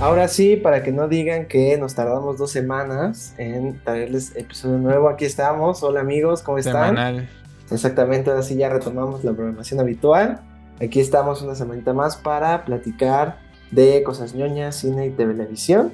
[0.00, 5.08] Ahora sí, para que no digan que nos tardamos dos semanas en traerles episodio nuevo,
[5.08, 5.82] aquí estamos.
[5.82, 6.90] Hola amigos, ¿cómo están?
[6.90, 7.28] Semanal.
[7.68, 10.40] Exactamente, ahora sí ya retomamos la programación habitual.
[10.80, 13.40] Aquí estamos una semanita más para platicar
[13.72, 15.92] de cosas ñoñas, cine y televisión.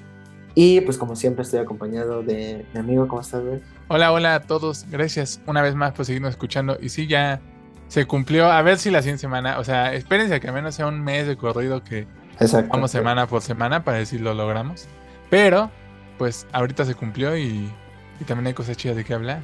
[0.54, 3.62] Y pues como siempre estoy acompañado de mi amigo, ¿cómo estás, güey?
[3.88, 4.84] Hola, hola a todos.
[4.90, 6.76] Gracias una vez más por seguirnos escuchando.
[6.78, 7.40] Y sí, ya
[7.88, 8.50] se cumplió.
[8.50, 11.02] A ver si la siguiente semana, o sea, espérense a que al menos sea un
[11.02, 12.06] mes de corrido que
[12.40, 12.70] Exacto.
[12.72, 14.86] vamos semana por semana para decir lo logramos.
[15.30, 15.70] Pero,
[16.18, 17.70] pues ahorita se cumplió y,
[18.20, 19.42] y también hay cosas chidas de qué hablar.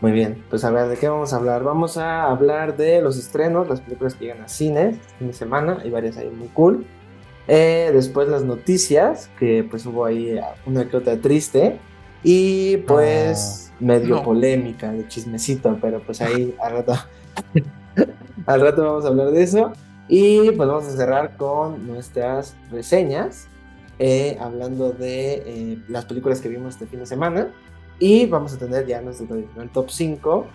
[0.00, 1.62] Muy bien, pues a ver, ¿de qué vamos a hablar?
[1.62, 5.32] Vamos a hablar de los estrenos, las películas que llegan a cine este fin de
[5.32, 6.84] semana, hay varias ahí muy cool.
[7.46, 11.78] Eh, después las noticias, que pues hubo ahí una que otra triste.
[12.22, 14.22] Y pues medio no.
[14.22, 16.94] polémica, de chismecito, pero pues ahí al rato,
[18.46, 19.72] al rato vamos a hablar de eso.
[20.08, 23.48] Y pues vamos a cerrar con nuestras reseñas,
[23.98, 27.48] eh, hablando de eh, las películas que vimos este fin de semana.
[27.98, 30.46] Y vamos a tener ya nuestro tradicional top 5,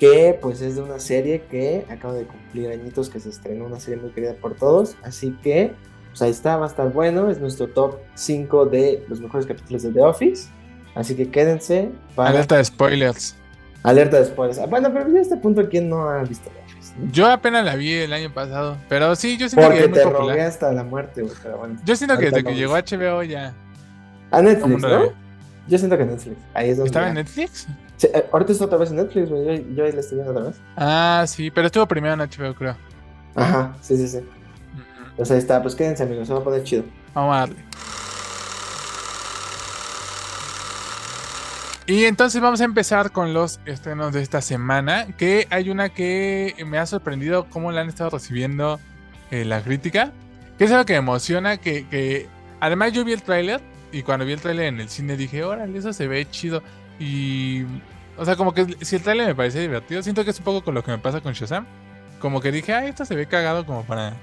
[0.00, 3.78] que pues es de una serie que acaba de cumplir añitos, que se estrenó, una
[3.78, 4.96] serie muy querida por todos.
[5.02, 5.72] Así que,
[6.08, 7.30] pues ahí está, va a estar bueno.
[7.30, 10.48] Es nuestro top 5 de los mejores capítulos de The Office.
[10.94, 12.30] Así que quédense para...
[12.30, 13.36] Alerta de spoilers.
[13.82, 14.58] Alerta de spoilers.
[14.58, 16.50] Ah, Bueno, pero a este punto, ¿quién no ha visto?
[17.12, 18.76] Yo apenas la vi el año pasado.
[18.88, 20.22] Pero sí, yo siento que es muy te popular.
[20.28, 21.78] rogué hasta la muerte, güey, pero bueno.
[21.84, 23.52] Yo siento que desde que llegó HBO ya.
[24.30, 25.12] A Netflix, ¿no?
[25.68, 26.36] Yo siento que Netflix.
[26.54, 26.88] Ahí es donde...
[26.88, 27.66] ¿Estaba ya- en Netflix?
[27.96, 29.44] Sí, eh, ahorita está otra vez en Netflix, güey.
[29.44, 30.56] Yo, yo ahí la estoy viendo otra vez.
[30.76, 32.76] Ah, sí, pero estuvo primero en HBO, creo.
[33.34, 34.18] Ajá, sí, sí, sí.
[34.18, 34.26] Ujú.
[35.16, 36.84] Pues ahí está, pues quédense amigos, se va a poner chido.
[37.14, 37.56] Vamos a darle.
[41.86, 45.06] Y entonces vamos a empezar con los estrenos de esta semana.
[45.16, 48.80] Que hay una que me ha sorprendido cómo la han estado recibiendo
[49.30, 50.12] eh, la crítica.
[50.58, 51.58] Que es algo que me emociona.
[51.58, 52.26] Que, que-
[52.60, 53.60] además yo vi el tráiler.
[53.92, 56.62] Y cuando vi el tráiler en el cine dije, órale, eso se ve chido.
[56.98, 57.62] Y...
[58.18, 60.64] O sea, como que si el tráiler me parece divertido, siento que es un poco
[60.64, 61.66] con lo que me pasa con Shazam.
[62.18, 64.14] Como que dije, ay, esto se ve cagado como para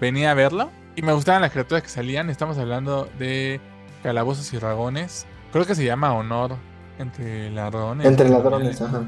[0.00, 0.70] venir a verlo.
[0.96, 2.28] Y me gustaban las criaturas que salían.
[2.28, 3.58] Estamos hablando de
[4.02, 5.26] calabozos y dragones.
[5.52, 6.56] Creo que se llama Honor
[7.00, 8.06] entre ladrones.
[8.06, 9.02] Entre ladrones, ajá.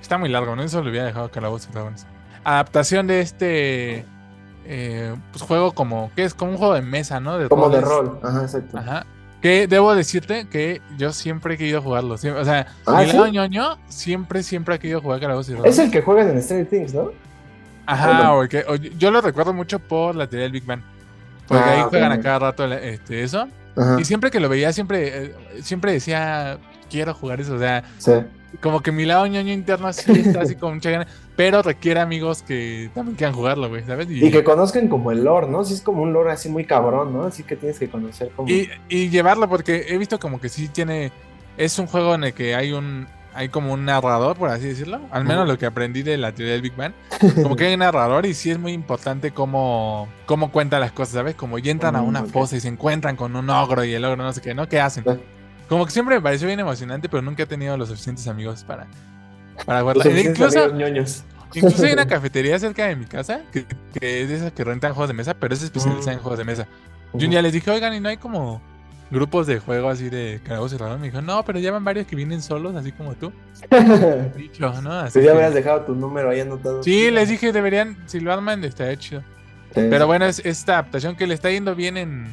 [0.00, 0.62] Está muy largo, ¿no?
[0.62, 2.06] Eso lo hubiera dejado calabozos y dragones.
[2.44, 4.04] Adaptación de este
[4.64, 6.34] eh, pues juego como, que es?
[6.34, 7.38] Como un juego de mesa, ¿no?
[7.38, 8.78] De Como de rol, ajá, exacto.
[8.78, 9.06] Ajá.
[9.40, 12.16] Que debo decirte que yo siempre he querido jugarlo.
[12.16, 13.12] Siempre- o sea, Ah, mi ¿sí?
[13.16, 15.78] lado ñoño siempre, siempre ha querido jugar calabozos y dragones.
[15.78, 17.10] Es el que juegan en Stranger Things, ¿no?
[17.86, 20.80] Ajá, o el que- o yo lo recuerdo mucho por la teoría del Big Bang.
[21.48, 23.48] Porque Ah, ahí juegan a cada rato este, eso.
[23.76, 23.96] Ajá.
[24.00, 26.58] Y siempre que lo veía, siempre, eh, siempre decía,
[26.92, 27.54] quiero jugar eso.
[27.54, 28.12] O sea, Sí.
[28.60, 31.06] como que mi lado ñoño interno sí está así con mucha gana.
[31.34, 34.06] Pero requiere amigos que también quieran jugarlo, güey, ¿sabes?
[34.10, 35.64] Y que conozcan como el lore, ¿no?
[35.64, 37.24] Sí, es como un lore así muy cabrón, ¿no?
[37.24, 38.48] Así que tienes que conocer como.
[38.50, 41.10] y, y llevarlo, porque he visto como que sí tiene.
[41.56, 43.06] Es un juego en el que hay un.
[43.34, 45.00] Hay como un narrador, por así decirlo.
[45.10, 46.92] Al menos lo que aprendí de la teoría del Big Bang.
[47.42, 51.14] Como que hay un narrador y sí es muy importante cómo, cómo cuenta las cosas,
[51.14, 51.34] ¿sabes?
[51.34, 54.04] Como ya entran a Mm, una fosa y se encuentran con un ogro y el
[54.04, 54.68] ogro no sé qué, ¿no?
[54.68, 55.04] ¿Qué hacen?
[55.72, 58.86] Como que siempre me pareció bien emocionante, pero nunca he tenido los suficientes amigos para,
[59.64, 61.24] para suficientes Incluso, amigos ñoños.
[61.54, 63.64] incluso hay una cafetería cerca de mi casa que,
[63.98, 66.22] que es de esas que rentan juegos de mesa, pero es especializada en Mm.
[66.22, 66.66] juegos de mesa.
[67.14, 68.60] Yo un día les dije, oigan, ¿y no hay como
[69.10, 70.98] grupos de juego así de calabozos y?
[71.00, 73.32] Me dijo, no, pero ya van varios que vienen solos, así como tú.
[74.36, 74.92] Dicho, ¿no?
[74.92, 76.82] Así Pues ya que- dejado tu número ahí anotado.
[76.82, 79.22] Sí, les dije, deberían, si lo arman, estaría chido.
[79.74, 79.80] Sí.
[79.88, 82.26] Pero bueno, es esta adaptación que le está yendo bien en,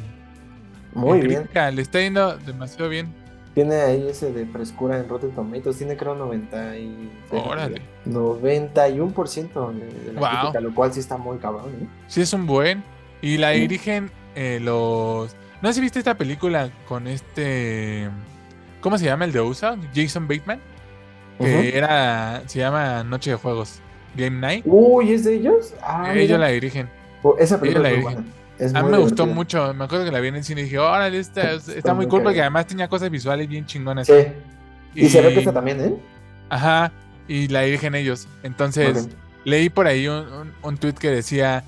[0.94, 1.40] Muy en bien.
[1.42, 3.14] crítica, le está yendo demasiado bien.
[3.60, 5.78] Tiene ahí ese de frescura en Rotten Tomatoes.
[5.78, 7.12] Tiene creo 90 y...
[7.32, 7.82] Órale.
[8.06, 10.30] 91% de, de la Wow.
[10.40, 11.88] crítica, lo cual sí está muy cabrón, ¿eh?
[12.08, 12.84] Sí, es un buen.
[13.22, 13.60] Y la Sí.
[13.60, 15.36] dirigen eh, los.
[15.62, 18.10] No sé si viste esta película con este.
[18.80, 19.78] ¿Cómo se llama el de USA?
[19.94, 20.62] Jason Bateman.
[21.38, 22.44] Que era.
[22.46, 23.82] Se llama Noche de Juegos.
[24.16, 24.64] Game Night.
[24.66, 25.74] Uy, ¿es de ellos?
[25.82, 26.38] Ah, Ellos mira.
[26.38, 26.90] la dirigen.
[27.24, 28.28] Oh, esa película ellos la buena.
[28.60, 29.74] Es A mí me gustó mucho.
[29.74, 32.06] Me acuerdo que la vi en el cine y dije, órale, esta está, Está muy
[32.06, 34.08] muy cool porque además tenía cosas visuales bien chingonas.
[34.08, 34.14] Sí.
[34.96, 35.96] Y, se ve que esta también, ¿eh?
[36.50, 36.92] Ajá.
[37.28, 38.28] Y la dirigen ellos.
[38.44, 39.10] Entonces.
[39.46, 41.64] Leí por ahí un, un, un tweet que decía,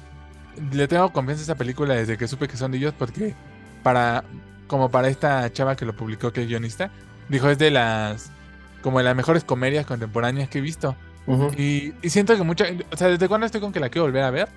[0.74, 3.34] le tengo confianza a esta película desde que supe que son de ellos porque
[3.82, 4.26] para,
[4.68, 6.92] como para esta chava que lo publicó, que es guionista,
[7.30, 8.30] dijo es de las,
[8.82, 10.96] como de las mejores comedias contemporáneas que he visto.
[11.58, 14.24] Y, y siento que mucha, o sea, desde cuando estoy con que la quiero volver
[14.24, 14.50] a ver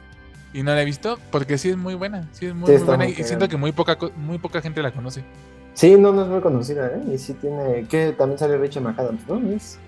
[0.55, 3.05] y no la he visto, porque sí es muy buena, sí es muy, Sí, buena
[3.05, 5.23] muy y siento que muy poca, muy poca gente la conoce.
[5.75, 7.03] Sí, no, no es muy conocida, ¿eh?
[7.13, 7.85] Y sí tiene...
[7.89, 9.51] Que también sale Rachel McAdams, ¿no?
[9.51, 9.79] Es...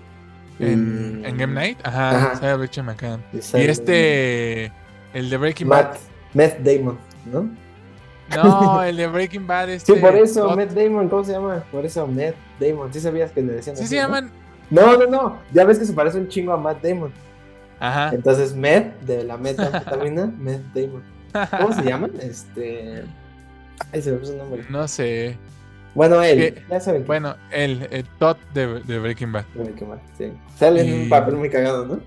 [0.59, 2.35] En, y- en Game Night, ajá, Ajá.
[2.35, 3.23] sale Rachel McAdams.
[3.33, 4.65] y este,
[5.13, 5.95] el de Breaking Bad,
[6.33, 6.97] Matt, Damon,
[7.31, 7.49] ¿no?
[8.35, 9.67] No, el de Breaking Bad.
[9.67, 10.53] Sí, Este, por eso.
[10.55, 11.63] Matt Damon, ¿cómo se llama?
[11.71, 12.91] Por eso, Matt Damon.
[12.91, 14.01] ¿Sí sabías que le decían Sí así, se no?
[14.01, 14.31] llaman.
[14.69, 15.39] No, no, no.
[15.53, 17.13] Ya ves que se parece un chingo a Matt Damon.
[17.79, 18.11] Ajá.
[18.13, 21.03] Entonces, Matt, de la metanfetamina, Matt Damon.
[21.61, 22.11] ¿Cómo se llaman?
[22.21, 23.03] Este.
[23.93, 24.65] Ay, se me puso el nombre.
[24.69, 25.37] No sé.
[25.93, 26.53] Bueno, él.
[26.55, 26.63] ¿Qué?
[26.69, 27.07] Ya saben que.
[27.07, 29.45] Bueno, el, el Todd de, de Breaking Bad.
[29.77, 30.31] Qué mal, sí.
[30.57, 31.99] Sale en Y- un papel muy cagado, ¿no?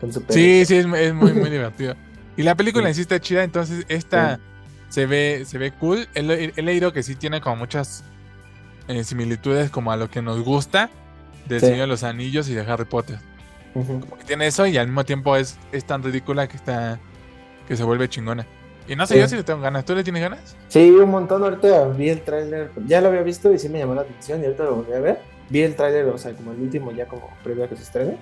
[0.00, 1.94] Con su Sí, sí, es, es muy, muy divertido.
[2.36, 2.88] Y la película Sí.
[2.90, 4.38] en sí está chida, entonces esta
[4.88, 6.06] se ve se ve cool.
[6.14, 8.04] He, he leído que sí tiene como muchas
[8.86, 10.88] eh, similitudes como a lo que nos gusta
[11.46, 11.66] del Sí.
[11.66, 13.18] Señor de los Anillos y de Harry Potter.
[13.74, 16.98] Como que tiene eso y al mismo tiempo es, es tan ridícula que está
[17.66, 18.46] que se vuelve chingona.
[18.88, 19.20] Y no sé Sí.
[19.20, 19.84] yo si le tengo ganas.
[19.84, 20.56] ¿Tú le tienes ganas?
[20.68, 21.42] Sí, un montón.
[21.44, 22.70] Ahorita vi el tráiler.
[22.86, 24.40] Ya lo había visto y sí me llamó la atención.
[24.40, 25.20] Y ahorita lo volví a ver.
[25.50, 28.16] Vi el tráiler, o sea, como el último, ya como previo a que se estrene.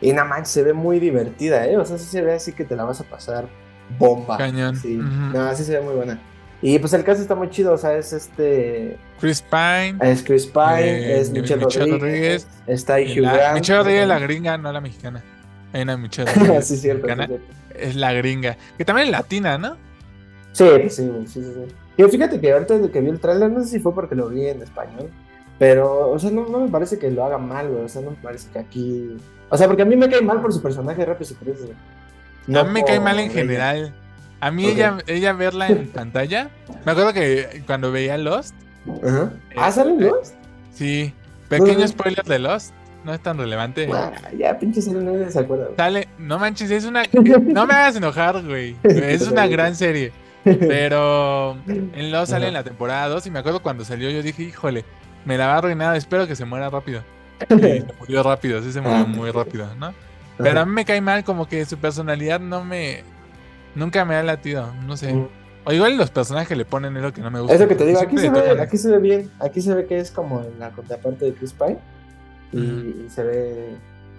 [0.00, 1.76] Y nada más se ve muy divertida, ¿eh?
[1.76, 3.48] O sea, sí se ve así que te la vas a pasar
[3.98, 4.36] bomba.
[4.36, 4.76] Cañón.
[4.76, 5.06] Sí, Ujú.
[5.08, 6.20] no, sí se ve muy buena.
[6.62, 8.96] Y pues el caso está muy chido, o sea, es este.
[9.20, 9.96] Chris Pine.
[10.00, 13.58] Es Chris Pine, Eh, es Michelle, Michelle Rodríguez, Rodríguez, está ahí Hugh Grant.
[13.58, 15.22] Michelle Rodríguez, la gringa, no la mexicana.
[15.72, 17.26] Hay una Michelle Rodríguez sí, cierto, sí, mexicana.
[17.26, 17.54] cierto.
[17.74, 18.56] Es la gringa.
[18.78, 19.76] Que también es latina, ¿no?
[20.52, 21.74] Sí, pues sí, sí, sí, sí.
[21.98, 24.28] Y fíjate que ahorita de que vi el tráiler, no sé si fue porque lo
[24.28, 25.10] vi en español,
[25.58, 28.10] pero, o sea, no, no me parece que lo haga mal, güey, o sea, no
[28.10, 29.16] me parece que aquí...
[29.48, 31.30] O sea, porque a mí me cae mal por su personaje de Rápido
[32.48, 33.34] y a mí me cae mal en ella.
[33.34, 33.94] general.
[34.40, 36.50] A mí ella, ella verla en pantalla.
[36.84, 38.54] Me acuerdo que cuando veía Lost,
[39.04, 39.32] Ajá.
[39.56, 40.34] ¿Ah, Eh, salen eh, Lost?
[40.72, 41.12] sí.
[41.48, 41.88] Pequeño Bueno.
[41.88, 42.72] spoiler de Lost.
[43.04, 43.88] No es tan relevante.
[43.92, 45.68] Ah, ya, pinche serie nadie se acuerda.
[45.76, 47.04] Sale, no manches, es una.
[47.12, 48.74] No me hagas enojar, güey.
[48.82, 50.12] Es una gran serie.
[50.44, 52.48] Pero en Lost sale Ajá.
[52.48, 54.84] en la temporada 2 y me acuerdo cuando salió, yo dije, híjole,
[55.24, 57.02] me la va a arruinar, espero que se muera rápido.
[57.50, 59.04] Y se murió rápido, sí se murió Ah.
[59.06, 59.92] muy rápido, ¿no?
[60.38, 63.02] Pero a mí me cae mal como que su personalidad no me...
[63.76, 65.12] Nunca me ha latido, no sé.
[65.12, 65.28] Mm.
[65.66, 67.54] O igual los personajes que le ponen es lo que no me gusta.
[67.54, 69.86] Es lo que te digo, aquí se, ve, aquí se ve bien, aquí se ve
[69.86, 71.78] que es como en la contraparte de Chris Pine
[72.52, 73.76] y, se ve,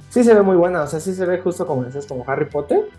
[0.09, 2.45] sí se ve muy buena, o sea, sí se ve justo como decías, como Harry
[2.45, 2.89] Potter,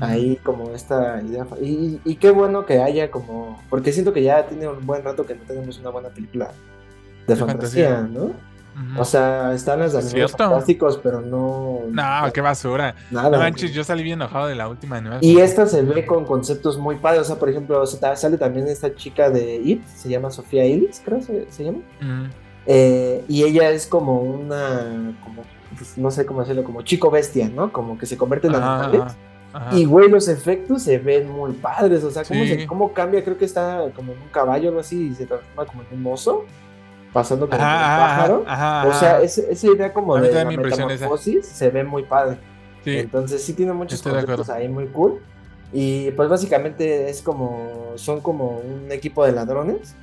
[0.00, 4.46] ahí como esta idea, y, y qué bueno que haya como, porque siento que ya
[4.46, 6.52] tiene un buen rato que no tenemos una buena película
[7.26, 8.20] de, De fantasía, fantasía.
[8.20, 8.32] ¿no?
[8.98, 11.80] O sea, están las de Es animales fantásticos, pero no...
[11.90, 12.94] No, qué basura.
[13.10, 13.30] Nada.
[13.30, 15.18] No manches, yo salí bien enojado de la última animal.
[15.22, 18.94] Y esta se ve con conceptos muy padres, o sea, por ejemplo, sale también esta
[18.94, 21.78] chica de It, se llama Sofía Ellis, creo se, se llama.
[22.66, 25.42] Eh, y ella es como una, como,
[25.78, 27.72] pues, no sé cómo decirlo, como chico bestia, ¿no?
[27.72, 29.00] Como que se convierte en Ajá, animales.
[29.52, 29.76] ajá, ajá.
[29.76, 32.48] Y, güey, los efectos se ven muy padres, o sea, cómo, Sí.
[32.48, 35.26] se- cómo cambia, creo que está como en un caballo o algo así y se
[35.26, 36.44] transforma como en un oso,
[37.16, 38.44] pasando como Ajá, ajá, pájaro.
[38.46, 42.36] ajá, O sea, ese- esa idea como de la metamorfosis se ve muy padre.
[42.84, 42.98] Sí.
[42.98, 45.20] Entonces sí tiene muchos Estoy conceptos ahí muy cool.
[45.72, 49.94] Y pues básicamente es como, son como un equipo de ladrones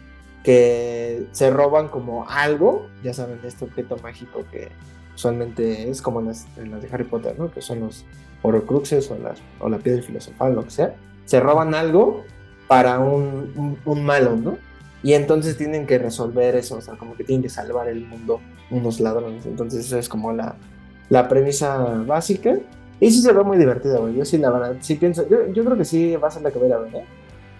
[0.43, 4.71] que se roban como algo, ya saben, este objeto mágico que
[5.15, 7.51] usualmente es como en las, en las de Harry Potter, ¿no?
[7.51, 8.05] Que son los
[8.41, 10.95] horocruxes o, las, o la piedra filosofal, lo que sea.
[11.25, 12.23] Se roban algo
[12.67, 14.57] para un, un, un malo, ¿no?
[15.03, 18.39] Y entonces tienen que resolver eso, o sea, como que tienen que salvar el mundo
[18.71, 19.45] unos ladrones.
[19.45, 20.55] Entonces esa es como la,
[21.09, 21.77] la premisa
[22.07, 22.55] básica.
[22.99, 24.15] Y sí se ve muy divertida, güey.
[24.15, 25.27] Yo sí, la verdad, sí pienso.
[25.29, 27.05] Yo, yo creo que sí va a ser la que voy a ver, ¿eh?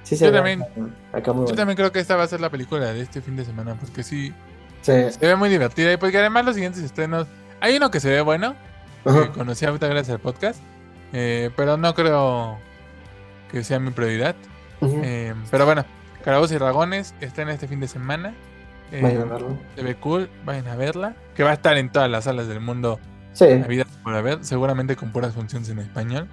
[0.03, 0.61] Sí se Yo ve también.
[0.63, 0.71] acá,
[1.17, 3.35] acá muy Yo también creo que esta va a ser la película de este fin
[3.35, 4.33] de semana, porque sí,
[4.81, 4.91] Sí.
[5.11, 5.91] se ve muy divertida.
[5.91, 7.27] Y porque además los siguientes estrenos,
[7.59, 8.55] hay uno que se ve bueno,
[9.03, 9.31] que Ajá.
[9.33, 10.59] conocí ahorita gracias al podcast,
[11.11, 12.57] eh, pero no creo
[13.51, 14.35] que sea mi prioridad.
[14.81, 15.85] Eh, pero bueno,
[16.23, 18.33] Carabos y Dragones está en este fin de semana.
[18.91, 19.57] Eh, Vayan a verlo.
[19.75, 21.15] se ve cool, vayan a verla.
[21.35, 22.99] Que va a estar en todas las salas del mundo,
[23.33, 23.45] Sí.
[23.47, 26.27] la vida por haber, seguramente con puras funciones en español.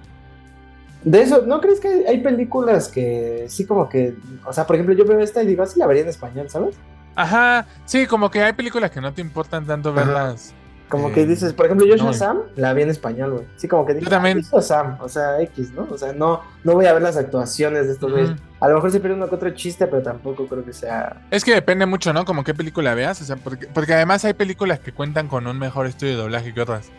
[1.03, 4.13] De eso, ¿no crees que hay, hay películas que sí como que,
[4.45, 6.75] o sea, por ejemplo, yo veo esta y digo, así la vería en español, ¿sabes?
[7.15, 10.53] Ajá, sí, como que hay películas que no te importan tanto verlas.
[10.91, 13.47] Como Eh, que dices, por ejemplo, yo no, Sam la vi en español, güey.
[13.55, 14.37] Sí, como que dije, Yo también.
[14.37, 15.87] "Ah, Joshua Sam, o sea, X, ¿no?
[15.89, 18.31] O sea, no, no voy a ver las actuaciones de estos güeyes.
[18.59, 21.21] A lo mejor se pierde uno que otro chiste, pero tampoco creo que sea.
[21.31, 22.25] Es que depende mucho, ¿no?
[22.25, 23.21] Como qué película veas.
[23.21, 26.53] O sea, porque, porque además hay películas que cuentan con un mejor estudio de doblaje
[26.53, 26.91] que otras.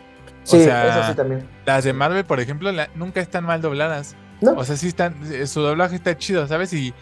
[0.43, 1.47] Sí, sea, eso sí también.
[1.65, 4.15] Las de Marvel, por ejemplo, la- nunca están mal dobladas.
[4.41, 4.53] No.
[4.57, 6.73] O sea, sí están, eh, su doblaje está chido, ¿sabes?
[6.73, 6.93] Y,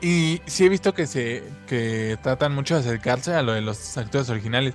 [0.00, 3.98] y sí he visto que se que tratan mucho de acercarse a lo de los
[3.98, 4.72] actores originales.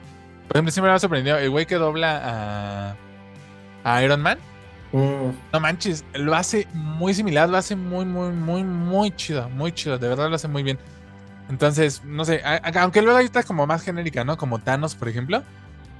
[0.51, 2.95] Por ejemplo, siempre me ha sorprendido el güey que dobla
[3.85, 4.37] a, a Iron Man.
[4.91, 9.71] Mm, No manches, lo hace muy similar, lo hace muy, muy, muy, muy chido, muy
[9.71, 10.77] chido, de verdad lo hace muy bien.
[11.49, 14.37] Entonces, no sé, a- a- aunque luego otras como más genérica, ¿no?
[14.37, 15.41] Como Thanos, por ejemplo.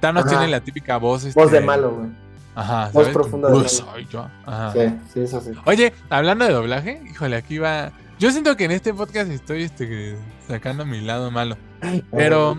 [0.00, 0.30] Thanos Ajá.
[0.36, 1.24] tiene la típica voz.
[1.34, 2.10] voz de este, malo, güey.
[2.54, 3.08] Ajá, voz ¿sabes?
[3.14, 3.68] profunda de malo.
[3.70, 4.28] soy yo.
[4.44, 4.72] Ajá.
[4.74, 4.80] Sí,
[5.14, 5.52] sí, eso sí.
[5.64, 7.90] Oye, hablando de doblaje, híjole, aquí va.
[8.18, 11.56] Yo siento que en este podcast estoy este, sacando mi lado malo.
[12.12, 12.58] Pero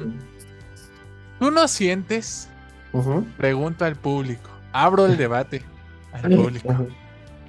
[1.44, 2.48] tú no sientes,
[2.94, 5.62] Ujú, pregunto al público, abro el debate
[6.14, 6.74] al público.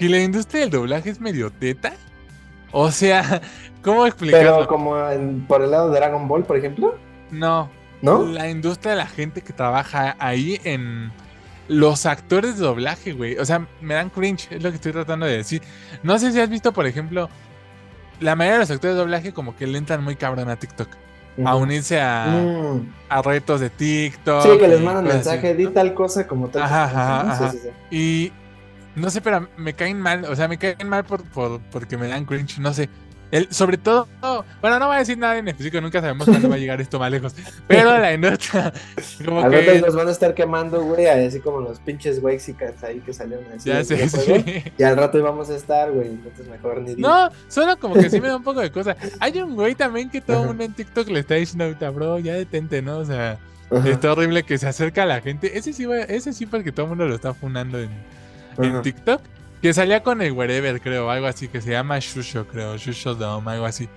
[0.00, 1.92] ¿Que la industria del doblaje es medio teta?
[2.72, 3.40] O sea,
[3.84, 4.66] ¿cómo Pero explicarlo?
[4.66, 6.98] como en- por el lado de Dragon Ball, por ejemplo,
[7.30, 7.70] No,
[8.02, 8.24] ¿no?
[8.24, 11.12] la industria de la gente que trabaja ahí en
[11.68, 13.38] los actores de doblaje, güey.
[13.38, 15.62] O sea, me dan cringe, es lo que estoy tratando de decir.
[16.02, 17.28] No sé si has visto, por ejemplo,
[18.18, 20.88] la mayoría de los actores de doblaje como que le entran muy cabrón a TikTok.
[21.44, 22.92] A unirse a, Mm.
[23.08, 24.42] a retos de TikTok.
[24.42, 26.62] Sí, que les mandan cosas así, mensaje, di tal cosa como tal.
[26.62, 27.50] Ajá, ajá.
[27.50, 27.96] Sí, sí, sí.
[27.96, 28.32] Y
[29.00, 32.06] no sé, pero me caen mal, o sea, me caen mal por, por- porque me
[32.08, 32.88] dan cringe, no sé.
[33.30, 34.06] El, sobre todo,
[34.60, 36.98] bueno, no voy a decir nada en específico, nunca sabemos cuándo va a llegar esto
[37.00, 37.34] más lejos.
[37.66, 38.72] Pero la industria,
[39.24, 39.80] como Al que.
[39.80, 43.68] los van a estar quemando, güey, así como los pinches Wexicans ahí que salieron así.
[43.68, 44.62] Ya sé, sí.
[44.78, 47.08] Y al rato íbamos a estar, güey, entonces mejor ni digo.
[47.08, 48.96] No, solo como que sí me da un poco de cosa.
[49.20, 52.18] Hay un güey también que todo el mundo en TikTok le está diciendo ahorita, bro,
[52.20, 52.98] ya detente, ¿no?
[52.98, 53.38] O sea,
[53.70, 55.58] Ajá, está horrible que se acerca a la gente.
[55.58, 57.90] Ese sí, va- ese sí porque todo el mundo lo está funando en,
[58.58, 58.82] en.
[58.82, 59.20] TikTok.
[59.64, 63.52] Que salía con el Wherever, creo, algo así, que se llama Shusho, creo, Shusho Dome,
[63.52, 63.88] algo así.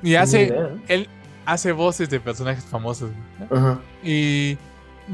[0.00, 0.54] Y hace,
[0.86, 1.08] él
[1.44, 3.10] hace voces de personajes famosos.
[3.50, 3.56] ¿no?
[3.56, 3.80] Ajá.
[4.04, 4.56] Y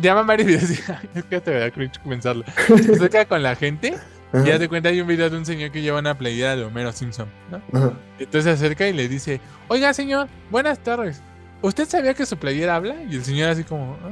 [0.03, 0.75] llaman varios videos y
[1.19, 2.45] es que te da cringe pensarlo.
[2.67, 3.97] Se acerca con la gente
[4.35, 4.45] y Ajá.
[4.45, 6.93] ya te cuenta, hay un video de un señor que lleva una playera de Homero
[6.93, 7.63] Simpson, ¿no?
[7.73, 7.93] Ajá.
[8.19, 11.23] Entonces se acerca y le dice, oiga señor, buenas tardes.
[11.63, 12.97] ¿Usted sabía que su playera habla?
[13.09, 14.11] Y el señor así como, "¿Ah?".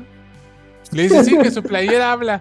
[0.92, 2.40] Le dice, sí, que su playera habla.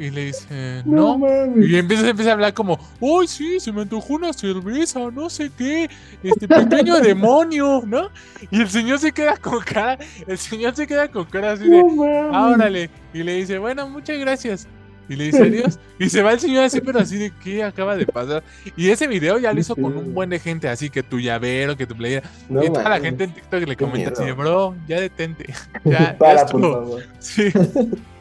[0.00, 1.20] Y le dice, no.
[1.56, 3.60] Y empieza, empieza a hablar como, ¡Uy, sí!
[3.60, 5.90] Se me antojó una cerveza, no sé qué,
[6.22, 8.08] este pequeño demonio, ¿no?
[8.50, 11.84] Y el señor se queda con cara, el señor se queda con cara así de,
[11.84, 12.30] No.
[12.32, 12.88] ¡Ah, órale!
[13.12, 14.66] Y le dice, bueno, muchas gracias.
[15.06, 15.78] Y le dice adiós.
[15.98, 18.42] Y se va el señor así, pero así de qué acaba de pasar.
[18.76, 21.76] Y ese video ya lo hizo con un buen de gente, así que tu llavero,
[21.76, 22.30] que tu playera.
[22.48, 25.52] No y toda la gente en TikTok le comenta así bro, ya detente.
[25.84, 26.72] Ya, ya Para, por estuvo".
[26.72, 27.02] favor.
[27.18, 27.52] Sí.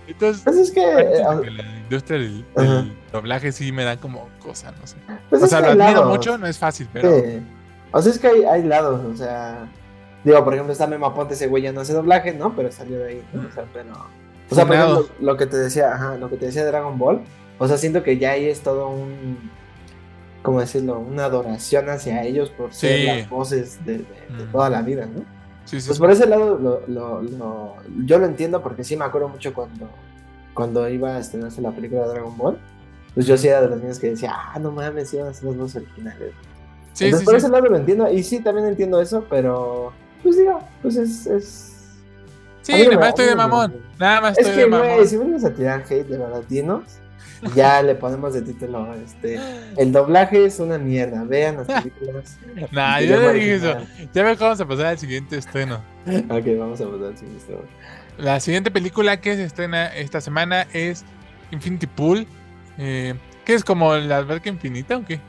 [0.09, 0.81] Entonces, Pues es que.
[0.81, 2.45] eh, que la industria del,
[3.11, 4.97] doblaje sí me da como cosa, no sé.
[5.29, 6.07] pues O sea, lo admiro lados.
[6.09, 7.09] mucho, no es fácil, pero.
[7.19, 7.41] Sí.
[7.91, 9.67] O sea, es que hay, hay lados, o sea.
[10.23, 12.55] Digo, por ejemplo, está Mema Ponte, ese güey ya no hace doblaje, ¿no?
[12.55, 13.47] Pero salió de ahí, ¿no?
[13.47, 13.93] O sea, pero.
[14.49, 16.97] O sea, por ejemplo, lo que te decía, ajá, lo que te decía de Dragon
[16.97, 17.21] Ball.
[17.59, 19.49] O sea, siento que ya ahí es todo un.
[20.41, 20.99] ¿Cómo decirlo?
[20.99, 23.05] Una adoración hacia ellos por ser Sí.
[23.05, 24.05] las voces de, de-
[24.37, 24.51] de Mm.
[24.51, 25.23] toda la vida, ¿no?
[25.69, 29.05] Sí, sí, Pues por ese lado lo, lo- lo- yo lo entiendo porque sí me
[29.05, 29.87] acuerdo mucho cuando,
[30.53, 32.57] cuando iba a estrenarse la película de Dragon Ball.
[33.13, 35.43] Pues yo sí era de los niños que decía, ah, no mames, iban a ser
[35.45, 36.31] los dos originales.
[36.93, 38.09] Sí, Entonces por ese lado lo entiendo.
[38.11, 39.91] Y sí, también entiendo eso, pero
[40.23, 41.27] pues digo, pues es...
[41.27, 41.75] es...
[42.61, 43.75] Sí, nada más estoy de mamón.
[43.99, 45.07] Nada más Es estoy que, de güey, mamón.
[45.07, 46.83] si vienes a tirar hate de los latinos,
[47.55, 49.39] ya le ponemos de título, este,
[49.77, 52.37] el doblaje es una mierda, vean las películas.
[52.71, 53.77] Nah, yo no idioma dije eso.
[54.13, 55.81] Ya mejor vamos a pasar al siguiente estreno.
[56.29, 57.57] Ok, vamos a pasar al siguiente.
[58.17, 61.05] La siguiente película que se estrena esta semana es
[61.51, 62.27] Infinity Pool.
[62.77, 63.13] Eh,
[63.45, 65.19] ¿Qué es como la alberca infinita o qué?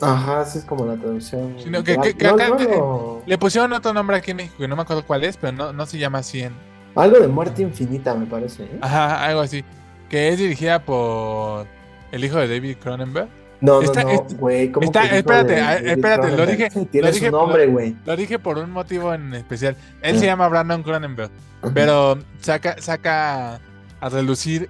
[0.00, 1.56] Ajá, esa es como la traducción.
[1.58, 3.22] Sí, no, que- que- que no, acá- no, no.
[3.26, 5.72] Le pusieron otro nombre aquí en México que no me acuerdo cuál es, pero no,
[5.72, 6.52] no se llama así en.
[6.94, 8.64] Algo de muerte infinita, me parece.
[8.64, 8.78] ¿eh?
[8.80, 9.62] Ajá, algo así.
[10.10, 11.66] Que es dirigida por
[12.12, 13.28] el hijo de David Cronenberg.
[13.62, 14.72] No, Está- no, no, güey.
[14.72, 17.96] ¿cómo está- que hijo espérate, de espérate, lo dije- Tiene lo su dije- nombre, güey.
[18.06, 19.76] Lo dije por un motivo en especial.
[20.02, 21.30] Él se llama Brandon Cronenberg.
[21.74, 23.60] Pero saca, saca
[24.00, 24.68] a relucir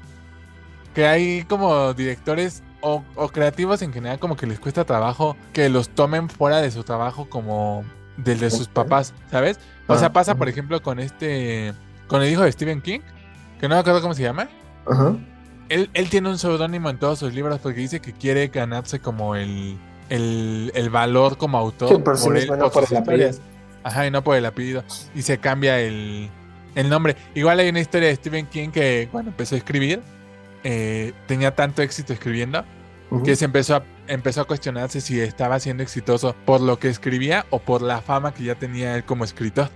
[0.95, 5.69] que hay como directores o, o creativos en general como que les cuesta trabajo que
[5.69, 7.85] los tomen fuera de su trabajo como
[8.17, 9.61] del de sus papás, ¿sabes?
[9.87, 11.73] O sea, Ah, pasa por ejemplo con este,
[12.09, 13.01] con el hijo de Stephen King,
[13.61, 14.49] que no me acuerdo cómo se llama.
[14.87, 15.17] Ajá.
[15.69, 19.37] Él, él tiene un seudónimo en todos sus libros porque dice que quiere ganarse como
[19.37, 22.99] el, el, el valor como autor Sí, por sí él, mismo, no por sus el
[22.99, 23.31] apellido.
[23.85, 24.85] Ajá, y no por el apellido.
[25.15, 26.29] Y se cambia el,
[26.75, 27.17] el nombre.
[27.35, 30.01] Igual hay una historia de Stephen King que cuando empezó a escribir,
[30.65, 32.65] eh, tenía tanto éxito escribiendo
[33.25, 37.45] que se empezó a, empezó a cuestionarse si estaba siendo exitoso por lo que escribía
[37.51, 39.69] o por la fama que ya tenía él como escritor.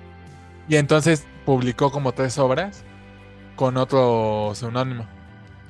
[0.68, 2.84] Y entonces publicó como tres obras
[3.56, 5.04] con otro seudónimo.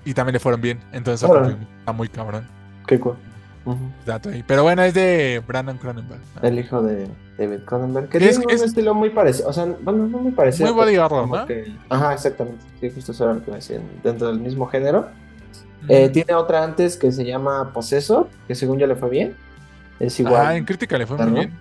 [0.05, 0.81] Y también le fueron bien.
[0.93, 2.47] Entonces está muy cabrón.
[2.87, 3.17] Qué cool.
[3.64, 3.79] Ujú.
[4.05, 4.45] Dato ahí.
[4.47, 6.21] Pero bueno, es de Brandon Cronenberg.
[6.35, 6.47] ¿no?
[6.49, 8.11] El hijo de David Cronenberg.
[8.11, 9.49] Que es- tiene un es- estilo muy parecido.
[9.49, 10.75] O sea, bueno, no muy parecido.
[10.75, 11.47] Muy body horror, ¿no?
[11.47, 12.62] que- Ajá, exactamente.
[12.81, 13.83] Sí, justo eso era lo que me decían.
[14.03, 15.09] Dentro del mismo género.
[15.88, 19.35] Eh, tiene otra antes que se llama Possessor, que según yo le fue bien.
[20.00, 20.35] Es igual.
[20.43, 21.53] Ajá, en crítica le fue muy bien.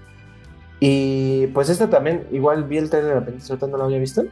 [0.80, 4.24] Y pues esta también, igual vi el trailer de repente, ahorita no lo había visto.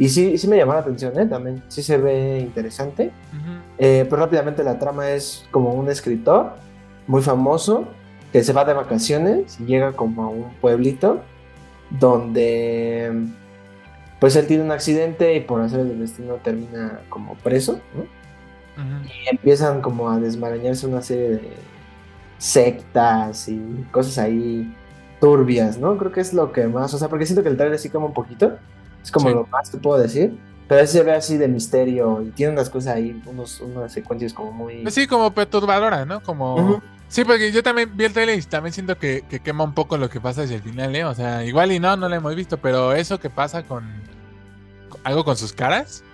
[0.00, 1.26] Y sí, sí me llamó la atención, ¿eh?
[1.26, 3.12] También sí se ve interesante.
[3.76, 6.54] Eh, pero rápidamente la trama es como un escritor
[7.06, 7.86] muy famoso
[8.32, 11.20] que se va de vacaciones y llega como a un pueblito
[11.90, 13.12] donde
[14.20, 17.78] pues él tiene un accidente y por hacer el destino termina como preso.
[18.78, 21.52] Y empiezan como a desmarañarse una serie de
[22.38, 24.74] sectas y cosas ahí
[25.20, 25.98] turbias, ¿no?
[25.98, 28.06] Creo que es lo que más, o sea, porque siento que el trailer sí como
[28.06, 28.56] un poquito,
[29.02, 29.34] es como Sí.
[29.34, 30.38] lo más que puedo decir,
[30.68, 34.52] pero se ve así de misterio y tiene unas cosas ahí, unos, unas secuencias como
[34.52, 34.82] muy...
[34.82, 36.22] Pues sí, como perturbadora, ¿no?
[36.22, 36.80] Como...
[37.08, 39.96] Sí, porque yo también vi el trailer y también siento que, que quema un poco
[39.98, 41.04] lo que pasa hacia el final, ¿eh?
[41.04, 43.84] O sea, igual y no, no lo hemos visto, pero eso que pasa con...
[45.04, 46.04] algo con sus caras,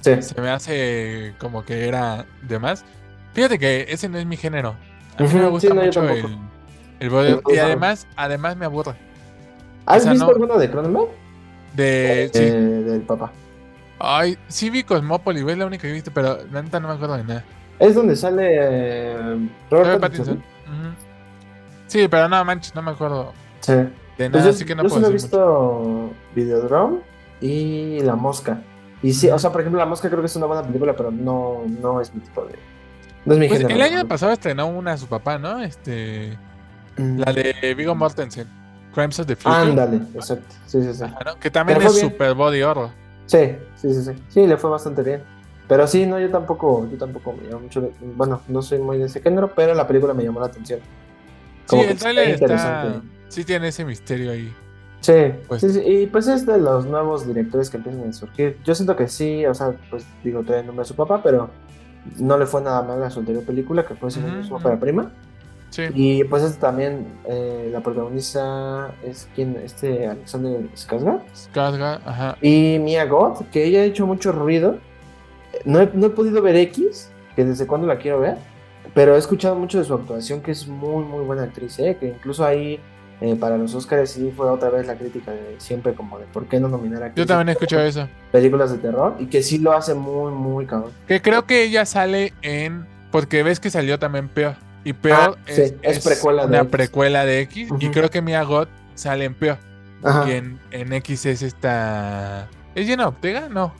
[0.00, 0.20] Sí.
[0.22, 2.84] se me hace como que era de más.
[3.32, 4.76] Fíjate que ese no es mi género.
[5.18, 6.28] A mí me gusta sí, no, yo mucho
[7.00, 8.94] el, el Y además, además me aburre.
[9.86, 11.08] ¿Has o sea, visto no- alguno de Cronenberg?
[11.74, 12.30] De...
[12.32, 13.32] Eh, del papá.
[13.98, 16.94] Ay, sí vi Cosmópolis, es la única que he visto, pero la neta no me
[16.94, 17.44] acuerdo de nada.
[17.78, 20.42] Es donde sale eh, Robert Pattinson.
[21.86, 23.72] Sí, pero no manches, no me acuerdo Sí.
[23.72, 26.98] de Pues nada, yo, así que no yo puedo solo he visto Videodrome
[27.40, 28.62] y La Mosca.
[29.02, 31.10] Y sí, o sea, por ejemplo, La Mosca creo que es una buena película, pero
[31.10, 32.54] no, no es mi tipo de.
[33.24, 35.60] No es mi Pues el año pasado estrenó una a su papá, ¿no?
[35.62, 36.36] Este,
[36.96, 37.18] Mm.
[37.18, 38.46] la de Viggo Mortensen,
[38.94, 39.54] Crimes of the Future.
[39.54, 40.54] Ándale, exacto.
[40.66, 41.02] Sí, sí, sí.
[41.04, 41.38] Ajá, ¿no?
[41.38, 42.90] Que también es super body horror.
[43.26, 44.12] Sí, sí, sí, sí.
[44.28, 45.22] Sí, le fue bastante bien.
[45.66, 47.90] Pero sí, no, yo tampoco, yo tampoco me llamó mucho.
[48.16, 50.80] Bueno, no soy muy de ese género, pero la película me llamó la atención.
[51.66, 52.44] Sí, que el trailer está...
[52.44, 53.08] interesante.
[53.28, 54.54] Sí tiene ese misterio ahí.
[55.00, 55.12] Sí,
[55.48, 58.58] Pues- sí, sí, y pues es de los nuevos directores que empiezan a surgir.
[58.64, 61.50] Yo siento que sí, o sea, pues digo, trae el nombre a su papá, pero
[62.18, 64.20] no le fue nada mal a su anterior película, que fue su,
[64.50, 65.12] ópera prima.
[65.74, 65.82] Sí.
[65.92, 71.20] Y pues este también, eh, la protagonista es quien, este Alexander Skarsgård.
[71.34, 72.36] Skarsgård, ajá.
[72.40, 74.78] Y Mia Goth, que ella ha hecho mucho ruido.
[75.64, 78.36] No he, no he podido ver X, que desde cuando la quiero ver,
[78.94, 81.96] pero he escuchado mucho de su actuación, que es muy, muy buena actriz, ¿eh?
[81.98, 82.78] que incluso ahí
[83.20, 86.46] eh, para los Oscars sí fue otra vez la crítica de siempre como de por
[86.46, 88.08] qué no nominar a Yo también he escuchado eso.
[88.30, 90.92] películas de terror, y que sí lo hace muy, muy cabrón.
[91.08, 92.86] Que creo que ella sale en...
[93.10, 94.56] Porque ves que salió también Peor.
[94.84, 96.70] Y Peor Ah, sí, es, es precuela de una X.
[96.70, 97.68] precuela de X.
[97.80, 99.58] Y creo que Mia Goth sale en Peor.
[100.02, 100.28] Ajá.
[100.28, 102.48] Y en, en X es esta...
[102.74, 103.48] ¿Es Jenna Ortega?
[103.48, 103.72] No.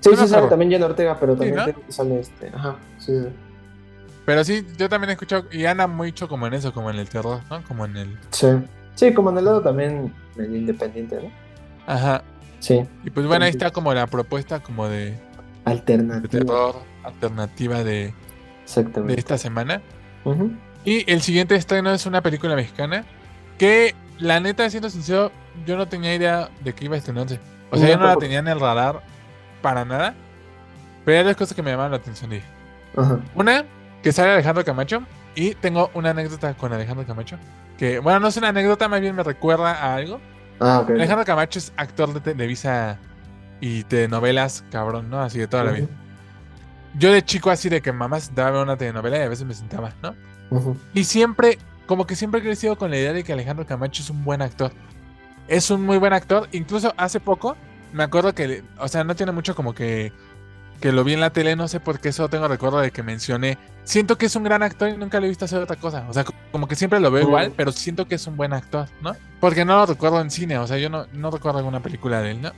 [0.00, 1.64] Sí, no sí sale también Jenna Ortega, pero Sí, también ¿no?
[1.64, 2.48] creo que sale este.
[2.54, 3.28] Ajá, sí, sí.
[4.24, 5.44] Pero sí, yo también he escuchado...
[5.52, 7.62] Y anda mucho como en eso, como en el terror, ¿no?
[7.64, 8.18] Como en el...
[8.30, 8.48] Sí,
[8.94, 11.30] Sí, como en el lado también medio independiente, ¿no?
[11.86, 12.22] Ajá.
[12.60, 15.18] Sí, Y pues bueno, ahí está como la propuesta como de, de
[15.66, 16.28] alternativa.
[16.30, 18.14] terror alternativa de, de
[18.64, 19.20] Exactamente.
[19.20, 19.82] esta semana.
[20.84, 23.04] Y el siguiente estreno es una película mexicana
[23.58, 25.32] que, la neta, siendo sincero,
[25.66, 27.40] yo no tenía idea de que iba a estrenarse.
[27.70, 29.02] O sea, No, yo no la tenía en el radar
[29.62, 30.14] para nada.
[31.04, 32.30] Pero hay dos cosas que me llamaron la atención.
[32.30, 32.44] dije.
[32.96, 33.18] Ajá.
[33.34, 33.64] Una,
[34.02, 35.02] que sale Alejandro Camacho.
[35.34, 37.36] Y tengo una anécdota con Alejandro Camacho.
[37.76, 40.20] Que, bueno, no es una anécdota, más bien me recuerda a algo.
[40.60, 40.90] Ah, ok.
[40.90, 42.98] Alejandro Camacho es actor de Televisa
[43.60, 45.20] y telenovelas, cabrón, ¿no?
[45.20, 45.88] Así de toda la vida.
[46.98, 49.28] Yo de chico así de que mamá se sentaba a ver una telenovela y a
[49.28, 50.14] veces me sentaba, ¿no?
[50.94, 54.10] Y siempre, como que siempre he crecido con la idea de que Alejandro Camacho es
[54.10, 54.72] un buen actor.
[55.48, 56.48] Es un muy buen actor.
[56.52, 57.56] Incluso hace poco,
[57.92, 60.12] me acuerdo que, o sea, no tiene mucho como que,
[60.80, 63.02] que lo vi en la tele, no sé por qué eso tengo recuerdo de que
[63.02, 63.58] mencioné.
[63.84, 66.06] Siento que es un gran actor y nunca lo he visto hacer otra cosa.
[66.08, 68.88] O sea, como que siempre lo veo igual, pero siento que es un buen actor,
[69.02, 69.14] ¿no?
[69.40, 72.32] Porque no lo recuerdo en cine, o sea, yo no, no recuerdo alguna película de
[72.32, 72.52] él, ¿no?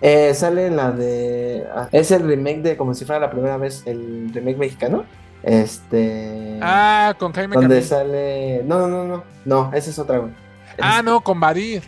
[0.00, 1.66] Eh, sale en la de.
[1.74, 5.04] ah, Es el remake de como si fuera la primera vez, el remake mexicano.
[5.42, 6.58] Este.
[6.62, 7.84] Ah, con Jaime Donde Camil.
[7.88, 8.62] sale.
[8.64, 9.24] No, no, no, no.
[9.44, 10.32] No, esa es otra, güey.
[10.80, 11.82] Ah, Es- no, con Badir.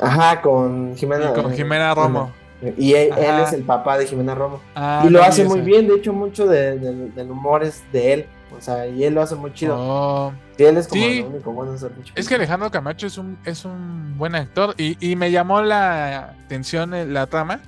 [0.00, 1.30] Ajá, con Jimena.
[1.30, 2.30] Y con Jimena Romo.
[2.78, 4.60] Y él, es el papá de Jimena Romo.
[4.74, 8.12] Ah, y lo hace muy bien, de hecho, mucho de- de- del humor es de
[8.14, 8.26] él.
[8.56, 9.76] O sea, y él lo hace muy chido.
[9.78, 10.32] Oh.
[10.58, 11.20] Él es como Sí.
[11.20, 12.12] lo único bueno de hacer mucho.
[12.16, 16.30] Es que Alejandro Camacho es un, es un buen actor y, y me llamó la
[16.44, 17.60] atención eh, la trama.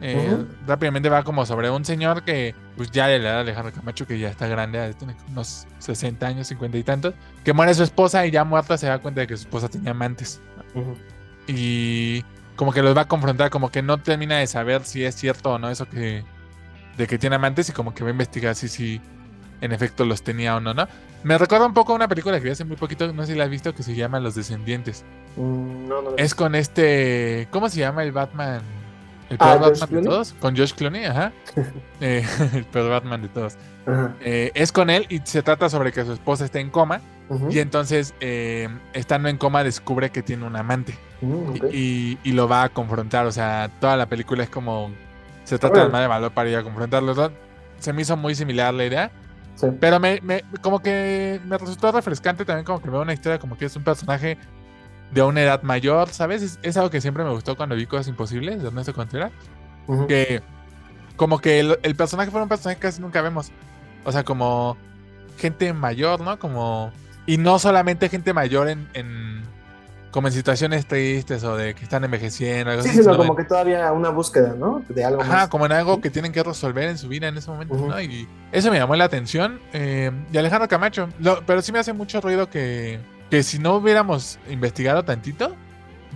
[0.00, 0.44] Eh.
[0.66, 4.06] Rápidamente va como sobre un señor que, pues ya de la edad de Alejandro Camacho,
[4.06, 8.26] que ya está grande, tiene unos 60 años, 50 y tantos, que muere su esposa
[8.26, 10.42] y ya muerta se da cuenta de que su esposa tenía amantes.
[11.46, 12.24] Y
[12.56, 15.52] como que los va a confrontar, como que no termina de saber si es cierto
[15.54, 16.24] o no eso que
[16.96, 19.00] de que tiene amantes y como que va a investigar si si
[19.60, 20.86] en efecto los tenía o no, ¿no?
[21.24, 23.38] Me recuerda un poco a una película que vi hace muy poquito, no sé si
[23.38, 25.04] la has visto, que se llama Los Descendientes.
[25.36, 26.10] Mm, No, no.
[26.10, 28.60] lo- Es con este, ¿cómo se llama el Batman?
[29.30, 31.32] El Ah, peor George Batman de todos, con Josh Clooney, ajá.
[32.00, 33.56] Eh, el peor Batman de todos.
[34.20, 37.00] Eh, es con él y se trata sobre que su esposa está en coma
[37.50, 40.94] y entonces eh, estando en coma descubre que tiene un amante.
[41.22, 43.24] Mm, y, y lo va a confrontar.
[43.26, 44.90] O sea, toda la película es como.
[45.44, 47.32] Se trata de de valor para ir a confrontarlo.
[47.78, 49.10] Se me hizo muy similar la idea.
[49.54, 49.68] Sí.
[49.80, 53.56] Pero me, me- como que me resultó refrescante también como que veo una historia como
[53.56, 54.36] que es un personaje
[55.12, 56.42] de una edad mayor, ¿sabes?
[56.42, 59.30] Es, es algo que siempre me gustó cuando vi Cosas Imposibles de Ernesto Contreras.
[59.86, 60.06] Ujú.
[60.08, 60.42] Que
[61.16, 63.52] como que el, el personaje fue un personaje que casi nunca vemos.
[64.04, 64.76] O sea, como
[65.38, 66.38] gente mayor, ¿no?
[66.38, 66.90] Como...
[67.26, 68.88] Y no solamente gente mayor en...
[68.94, 69.43] en-
[70.14, 72.70] como en situaciones tristes o de que están envejeciendo.
[72.70, 74.80] algo Sí, así, sino como que todavía una búsqueda, ¿no?
[74.88, 75.48] De algo Ajá, más.
[75.48, 77.74] como en algo que tienen que resolver en su vida en ese momento.
[77.74, 78.00] ¿no?
[78.00, 79.58] Y eso me llamó la atención.
[79.72, 83.74] eh, y Alejandro Camacho, Lo- pero sí me hace mucho ruido que, que si no
[83.74, 85.56] hubiéramos investigado tantito,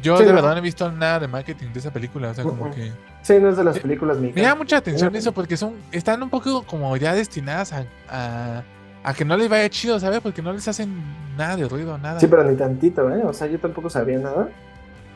[0.01, 0.37] yo Sí, de ¿no?
[0.37, 2.31] verdad no he visto nada de marketing de esa película.
[2.31, 3.81] O sea, como que Sí, no es de las Sí.
[3.81, 7.85] películas me llama mucha atención eso porque son están un poco como ya destinadas a,
[8.09, 8.63] a,
[9.09, 10.21] a que no les vaya chido, ¿sabes?
[10.21, 12.21] Porque no les hacen nada de ruido, nada.
[12.21, 13.23] Sí, pero ni tantito, ¿eh?
[13.25, 14.55] O sea, yo tampoco sabía nada.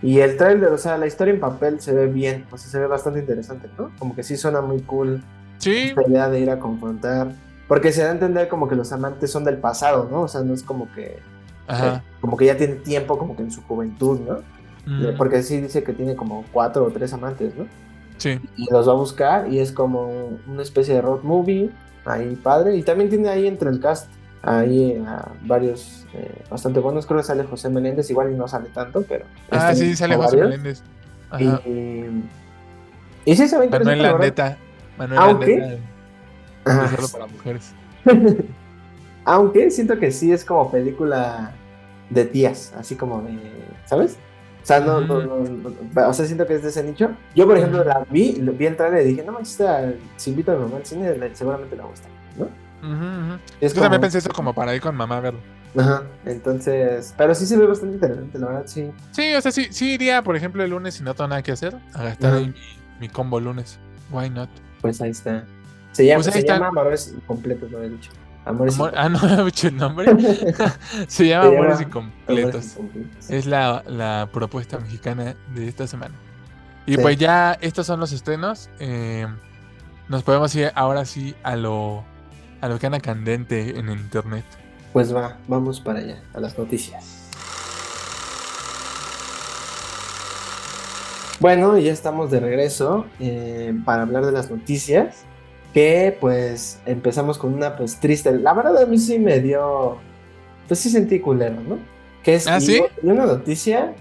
[0.01, 2.79] Y el trailer, o sea, la historia en papel se ve bien, o sea, se
[2.81, 3.95] ve bastante interesante, ¿no?
[3.99, 5.27] Como que sí suena muy cool
[5.59, 7.41] Sí, esta idea de ir a confrontar.
[7.69, 10.23] Porque se da a entender como que los amantes son del pasado, ¿no?
[10.23, 11.29] O sea, no es como que.
[11.67, 11.97] ajá.
[11.99, 14.45] eh, como que ya tiene tiempo, como que en su juventud, ¿no?
[14.87, 17.71] Mm, Porque sí dice que tiene como cuatro o tres amantes, ¿no?
[18.19, 18.41] sí.
[18.57, 22.77] y los va a buscar y es como una especie de road movie ahí padre
[22.77, 24.11] y también tiene ahí entre el cast
[24.43, 28.69] ahí a varios eh, bastante buenos creo que sale José Meléndez igual y no sale
[28.71, 30.49] tanto pero Ah, este, sí, sale José varios.
[30.51, 30.83] Meléndez.
[31.38, 31.62] y, Ajá.
[33.25, 34.11] y sí se ve Manuel la.
[34.12, 34.57] Landeta.
[34.99, 35.79] Manuel Aunque-.
[36.65, 36.97] Ajá.
[36.97, 37.73] solo para mujeres.
[39.25, 41.53] aunque siento que sí es como película
[42.11, 43.38] de tías así como de
[43.87, 44.19] ¿sabes?
[44.62, 47.11] O sea, no, no, no, no, o sea, siento que es de ese nicho.
[47.35, 50.53] Yo, por ejemplo, la vi, vi el trailer y dije, no manches, esta- si invito
[50.53, 52.48] a mi mamá al cine, seguramente le va a gustar, ¿no?
[53.61, 55.40] Es Yo también pensé eso como para ir con mamá a verlo.
[55.77, 58.90] Ajá, entonces, pero sí se ve bastante interesante, la verdad, sí.
[59.12, 61.53] Sí, o sea, sí, sí iría, por ejemplo, el lunes si no tengo nada que
[61.53, 62.55] hacer, a gastar ahí mi,
[63.01, 63.79] mi combo lunes.
[64.11, 64.51] Why not?
[64.81, 65.44] Pues ahí está.
[65.92, 66.55] Se llama, Pues ahí se está.
[66.55, 68.11] llama Amores Incompletos, lo he dicho.
[68.45, 70.07] Amores Amor- ah, no he dicho el nombre.
[71.07, 72.27] Se llama Se Amores llama Incompletos.
[72.29, 73.31] Amores Incompletos.
[73.31, 76.15] Es la, la propuesta mexicana de esta semana.
[76.87, 77.01] Y Sí.
[77.03, 78.69] pues ya estos son los estrenos.
[78.81, 79.27] eh,
[80.09, 82.05] nos podemos ir ahora sí a lo,
[82.61, 84.45] a lo que anda candente en internet.
[84.93, 87.19] Pues va, vamos para allá, a las noticias.
[91.41, 95.25] Bueno, ya estamos de regreso eh, para hablar de las noticias.
[95.73, 98.33] Que pues empezamos con una pues triste.
[98.33, 99.99] La verdad a mí sí me dio.
[100.69, 101.79] Pues sí sentí culero, ¿no?
[102.23, 102.83] Que es ¿Ah, sí?
[103.03, 103.95] una noticia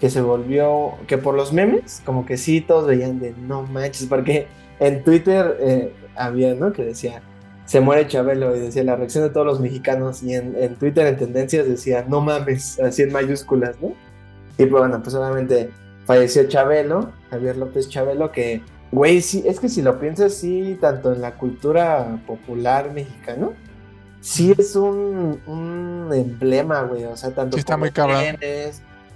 [0.00, 0.92] que se volvió.
[1.06, 4.06] Que por los memes, como que sí todos veían de no manches.
[4.06, 4.46] Porque
[4.80, 6.72] en Twitter eh, había, ¿no?
[6.72, 7.22] Que decía.
[7.64, 10.22] Se muere Chabelo y decía la reacción de todos los mexicanos.
[10.22, 13.94] Y en, en Twitter en tendencias decía no mames, así en mayúsculas, ¿no?
[14.58, 15.70] Y pues bueno, pues obviamente
[16.04, 18.62] falleció Chabelo, Javier López Chabelo, que,
[18.94, 23.52] güey, sí, es que si lo piensas, sí, tanto en la cultura popular mexicano,
[24.20, 27.90] sí es un, un emblema, güey, o sea, tanto Sí, está como muy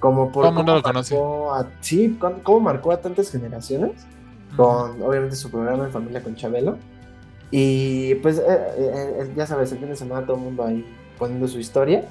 [0.01, 1.14] como por cómo lo conoce.
[1.14, 3.93] marcó a- sí, cómo marcó a tantas generaciones
[4.57, 6.79] con obviamente su programa en familia con Chabelo.
[7.51, 10.85] Y pues eh, eh, eh, ya sabes, el fin de semana todo el mundo ahí
[11.19, 12.05] poniendo su historia.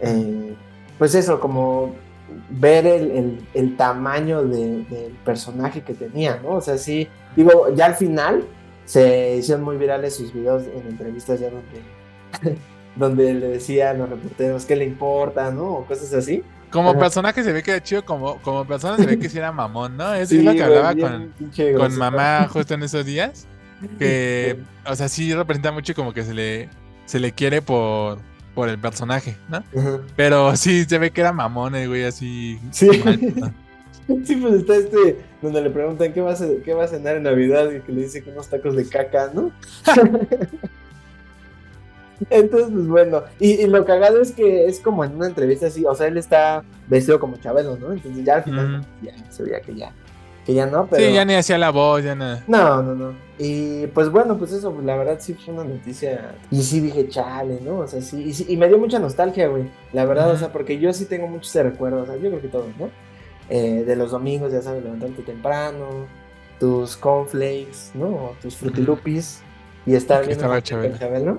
[0.00, 0.54] Eh,
[0.98, 1.94] pues eso, como
[2.50, 6.50] ver el, el- el tamaño de- del personaje que tenía, ¿no?
[6.56, 8.44] O sea, sí, digo, ya al final
[8.84, 11.82] se hicieron muy virales sus videos en entrevistas ya donde,
[12.96, 15.74] donde le decían los reporteros qué le importa, ¿no?
[15.74, 16.42] O cosas así.
[16.70, 16.98] Como Ajá.
[17.00, 19.96] personaje se ve que era chido, como, como persona se ve que sí era mamón,
[19.96, 20.14] ¿no?
[20.14, 23.46] Eso es lo que hablaba bien con, con mamá justo en esos días.
[23.98, 26.68] Que, o sea, sí representa mucho como que se le,
[27.06, 28.18] se le quiere por,
[28.60, 29.64] por el personaje, ¿no?
[30.16, 32.60] Pero sí se ve que era mamón, el güey, así.
[32.72, 32.90] Sí.
[33.02, 33.54] mal, ¿no?
[34.24, 37.22] Sí, pues está este, donde le preguntan qué va a, qué va a cenar en
[37.22, 39.50] Navidad y que le dice que unos tacos de caca, ¿no?
[42.28, 45.86] Entonces, pues bueno, y, y lo cagado es que es como en una entrevista así,
[45.86, 47.92] o sea, él está vestido como Chabelo, ¿no?
[47.92, 49.90] Entonces ya al final ya se veía que ya,
[50.44, 51.04] que ya no, pero...
[51.04, 52.42] Sí, ya ni hacía la voz, ya nada.
[52.46, 53.12] No, no, no.
[53.38, 56.34] Y pues bueno, pues eso, pues, la verdad sí fue una noticia.
[56.50, 57.78] Y sí dije, chale, ¿no?
[57.80, 59.64] O sea, sí, y, sí- y me dio mucha nostalgia, güey.
[59.92, 62.48] La verdad, o sea, porque yo sí tengo muchos recuerdos, o sea, yo creo que
[62.48, 62.90] todos, ¿no?
[63.48, 66.06] Eh, de los domingos, ya sabes, levantarte temprano,
[66.58, 68.06] tus cornflakes, ¿no?
[68.08, 69.42] O tus frutilupis
[69.86, 70.98] y estar viendo estaba Chabelo.
[70.98, 71.38] Chabelo.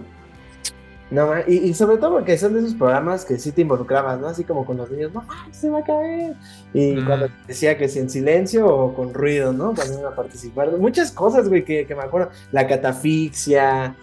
[1.12, 4.28] No, y, y sobre todo porque son de esos programas que sí te involucrabas, ¿no?
[4.28, 6.36] Así como con los niños, no, se va a caer.
[6.74, 7.06] Y Mm.
[7.06, 9.74] cuando decía que si en silencio o con ruido, ¿no?
[9.76, 10.72] Cuando iban a participar.
[10.78, 12.30] Muchas cosas, güey, que, que me acuerdo.
[12.54, 13.94] La catafixia.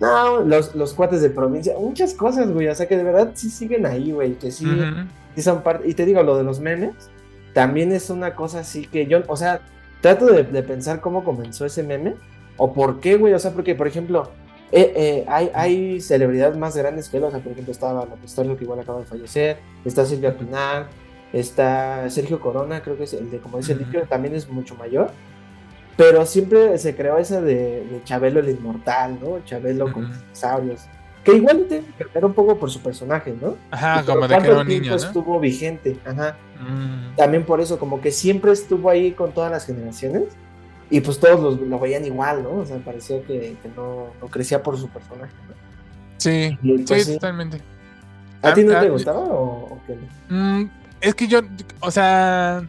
[0.00, 1.74] No, los, los cuates de provincia.
[1.78, 2.68] Muchas cosas, güey.
[2.68, 4.34] O sea que de verdad sí siguen ahí, güey.
[4.34, 4.66] Que sí,
[5.34, 5.88] sí son parte.
[5.88, 6.94] Y te digo, lo de los memes.
[7.54, 9.62] También es una cosa así que yo, o sea,
[10.02, 12.14] trato de, de pensar cómo comenzó ese meme.
[12.58, 13.32] O por qué, güey.
[13.32, 14.30] O sea, porque, por ejemplo,
[14.72, 18.34] eh, eh, hay, hay celebridades más grandes que él, o sea, por ejemplo, estaba López
[18.34, 20.86] Tarso, que igual acaba de fallecer, está Silvia Pinal,
[21.32, 23.90] está Sergio Corona, creo que es el de, como dice el Ujú.
[23.92, 25.10] dicho, también es mucho mayor,
[25.96, 29.44] pero siempre se creó esa de, de Chabelo el inmortal, ¿no?
[29.44, 30.12] Chabelo con Ujú.
[30.12, 30.80] los dinosaurios,
[31.24, 33.56] que igual tiene que ver un poco por su personaje, ¿no?
[33.70, 34.96] Ajá, Y como de que era un niño, ¿no?
[34.96, 36.36] estuvo vigente, ajá.
[36.60, 37.16] Mm.
[37.16, 40.24] También por eso, como que siempre estuvo ahí con todas las generaciones.
[40.90, 42.50] Y pues todos los- lo veían igual, ¿no?
[42.60, 45.54] O sea, parecía que, que no, no crecía por su personaje, ¿no?
[46.16, 47.60] Sí, sí, totalmente.
[48.42, 49.96] ¿A ti no Ah, te ah, gustaba o, o qué?
[50.32, 50.70] Mm,
[51.00, 51.40] es que yo,
[51.80, 52.62] o sea,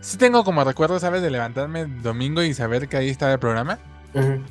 [0.00, 1.22] sí tengo como recuerdo, ¿sabes?
[1.22, 3.78] De levantarme el domingo y saber que ahí estaba el programa.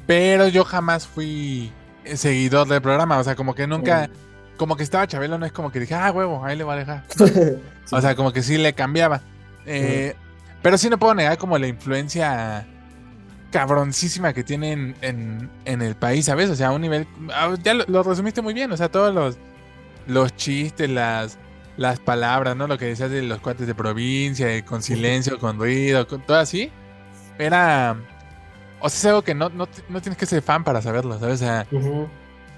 [0.05, 1.71] Pero yo jamás fui
[2.13, 3.17] seguidor del programa.
[3.17, 4.09] O sea, como que nunca,
[4.57, 6.77] como que estaba Chabelo, no es como que dije, ah, huevo, ahí le voy a
[6.77, 7.03] dejar.
[7.85, 7.95] Sí.
[7.95, 9.21] O sea, como que sí le cambiaba.
[9.65, 10.15] Eh,
[10.61, 12.65] Pero sí no puedo negar como la influencia
[13.59, 16.49] cabroncísima que tiene en, en- el país, ¿sabes?
[16.49, 17.07] O sea, a un nivel...
[17.63, 19.37] Ya lo, lo resumiste muy bien, o sea, todos los,
[20.07, 21.37] los chistes, las,
[21.77, 22.67] las palabras, ¿no?
[22.67, 26.69] Lo que decías de los cuates de provincia, con silencio, con ruido, con todo así.
[27.39, 27.95] Era...
[28.81, 31.35] O sea, es algo que no, no, no tienes que ser fan para saberlo, ¿sabes?
[31.41, 32.09] O sea, Ujú.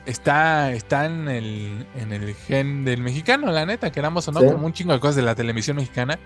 [0.07, 4.47] está, está en, el, en el gen del mexicano, la neta, queramos o no, Sí.
[4.47, 6.17] como un chingo de cosas de la televisión mexicana,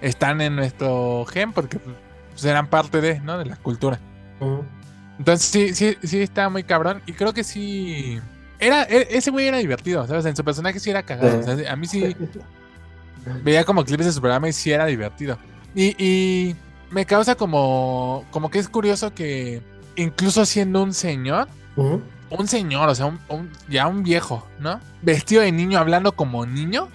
[0.00, 3.36] están en nuestro gen porque pues, eran parte de, ¿no?
[3.36, 3.98] de la cultura.
[5.18, 8.18] Entonces sí, sí, sí está muy cabrón y creo que sí...
[8.58, 10.24] Era, e- ese güey era divertido, ¿sabes?
[10.26, 11.42] En su personaje sí era cagado.
[11.42, 11.50] Sí.
[11.50, 12.16] o sea, a mí sí
[13.44, 15.38] veía como clips de su programa y sí era divertido.
[15.74, 16.56] Y, y
[16.90, 19.62] me causa como, como que es curioso que
[19.96, 21.48] incluso siendo un señor,
[22.30, 24.80] un señor, o sea, un, un- ya un viejo, ¿no?
[25.02, 26.88] Vestido de niño, hablando como niño,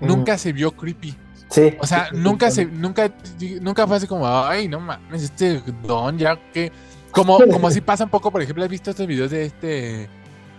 [0.00, 1.14] nunca se vio creepy.
[1.54, 1.72] Sí.
[1.78, 3.12] O sea, nunca se, nunca,
[3.60, 6.72] nunca fue así como, ay, no mames, este don ya que.
[7.12, 10.08] Como, como si pasa un poco, por ejemplo, has visto estos videos de este.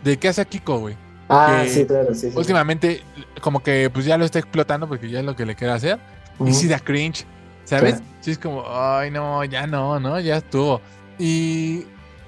[0.06, 0.96] de qué hace Kiko, güey.
[1.28, 2.32] Ah, que sí, claro, sí.
[2.32, 2.38] sí.
[2.38, 3.04] Últimamente,
[3.42, 6.00] como que pues ya lo está explotando porque ya es lo que le quiere hacer.
[6.46, 7.26] Y sí da cringe,
[7.66, 7.96] ¿sabes?
[7.96, 8.06] Claro.
[8.22, 10.18] Sí es como, ay, no, ya no, ¿no?
[10.22, 10.80] Ya estuvo.
[11.20, 11.86] Y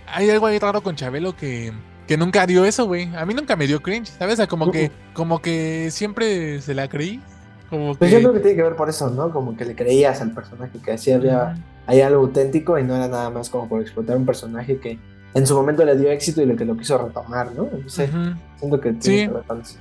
[0.08, 1.71] hay algo ahí raro con Chabelo que,
[2.06, 3.15] que nunca dio eso, güey.
[3.15, 4.34] A mí nunca me dio cringe, ¿sabes?
[4.34, 7.21] O sea, como que, como que siempre se la creí.
[7.69, 9.32] Como Pues yo creo que tiene que ver por eso, ¿no?
[9.32, 13.08] Como que le creías al personaje, que así había hay algo auténtico y no era
[13.08, 14.99] nada más como por explotar un personaje que
[15.34, 17.69] en su momento le dio éxito y lo que lo quiso retomar, ¿no?
[17.71, 18.36] No sé, Ujú.
[18.60, 19.32] siento que tiene Sí.
[19.32, 19.80] que.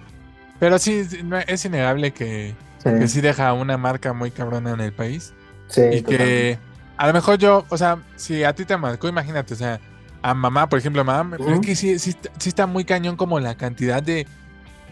[0.61, 1.03] Pero sí,
[1.49, 5.33] es innegable que, Sí, que sí deja una marca muy cabrona en el país.
[5.69, 6.17] sí, y totalmente.
[6.17, 6.59] que
[6.97, 9.81] a lo mejor yo, o sea, si a ti te marcó, imagínate, o sea,
[10.23, 11.51] a mamá, por ejemplo, mamá, Ujú.
[11.55, 14.27] es que sí, sí, sí está muy cañón como la cantidad de,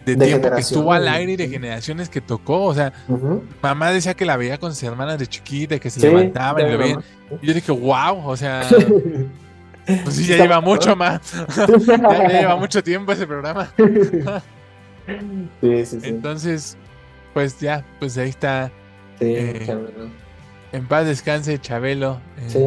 [0.05, 2.63] de, De tiempo que estuvo al aire y de generaciones que tocó.
[2.65, 2.93] O sea,
[3.61, 6.71] mamá decía que la veía con sus hermanas de chiquita, que se Sí, levantaban y
[6.71, 7.03] lo veían.
[7.41, 8.61] Y yo dije, wow, o sea,
[10.03, 11.21] pues sí, ya lleva mucho más.
[11.87, 13.71] ya, ya lleva mucho tiempo ese programa.
[15.61, 16.07] sí, sí, sí.
[16.07, 16.77] Entonces,
[17.33, 18.71] pues ya, pues ahí está.
[19.19, 19.75] sí, eh.
[20.71, 22.19] En paz descanse, Chabelo.
[22.37, 22.59] eh, Sí,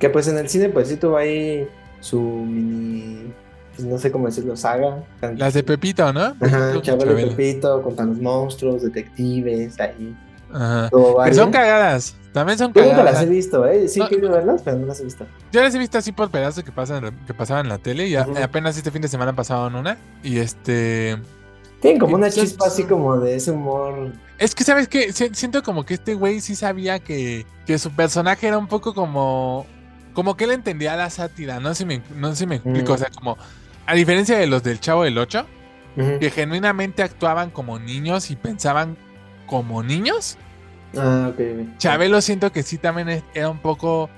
[0.00, 1.68] que pues en el cine pues sí tuvo ahí
[2.00, 3.32] su mini,
[3.74, 5.02] pues no sé cómo decirlo, saga.
[5.36, 6.20] Las de Pepito, ¿no?
[6.20, 7.36] Ajá, Chabelo Chabelo.
[7.36, 10.16] Pepito contra los monstruos, detectives, ahí.
[10.52, 10.90] Ajá.
[11.24, 12.14] Que son cagadas.
[12.32, 13.14] También son Yo nunca cagadas.
[13.14, 13.88] las he visto, ¿eh?
[13.88, 14.08] Sí No.
[14.08, 15.26] quiero verlas, pero no las he visto.
[15.50, 18.08] Yo las he visto así por pedazos que pasan, que pasaban en la tele.
[18.08, 19.98] Y apenas este fin de semana pasaban una.
[20.22, 21.18] Y este.
[21.80, 24.12] Tienen como una Entonces, chispa así como de ese humor.
[24.38, 25.12] Es que, ¿sabes qué?
[25.12, 28.94] Si- Siento como que este güey sí sabía que, que su personaje era un poco
[28.94, 29.66] como.
[30.14, 31.58] Como que él entendía la sátira.
[31.60, 32.92] No sé si me, no sé si me explico.
[32.92, 32.94] Mm.
[32.94, 33.36] O sea, como.
[33.92, 35.46] A diferencia de los del Chavo del 8,
[35.98, 36.18] Ujú.
[36.18, 38.96] que genuinamente actuaban como niños y pensaban
[39.46, 40.38] como niños.
[40.96, 41.38] Ah, ok.
[41.38, 41.76] ok.
[41.76, 44.08] Chabelo siento que sí también era un poco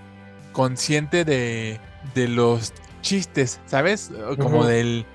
[0.52, 1.80] consciente de,
[2.14, 4.12] de los chistes, ¿sabes?
[4.38, 5.06] Como del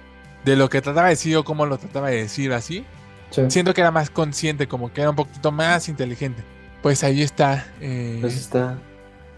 [0.43, 2.86] de lo que trataba de decir o cómo lo trataba de decir así.
[3.30, 3.43] Sí.
[3.48, 6.43] Siento que era más consciente, como que era un poquito más inteligente.
[6.82, 8.72] Pues ahí está eh, Pues está.
[8.72, 8.80] Don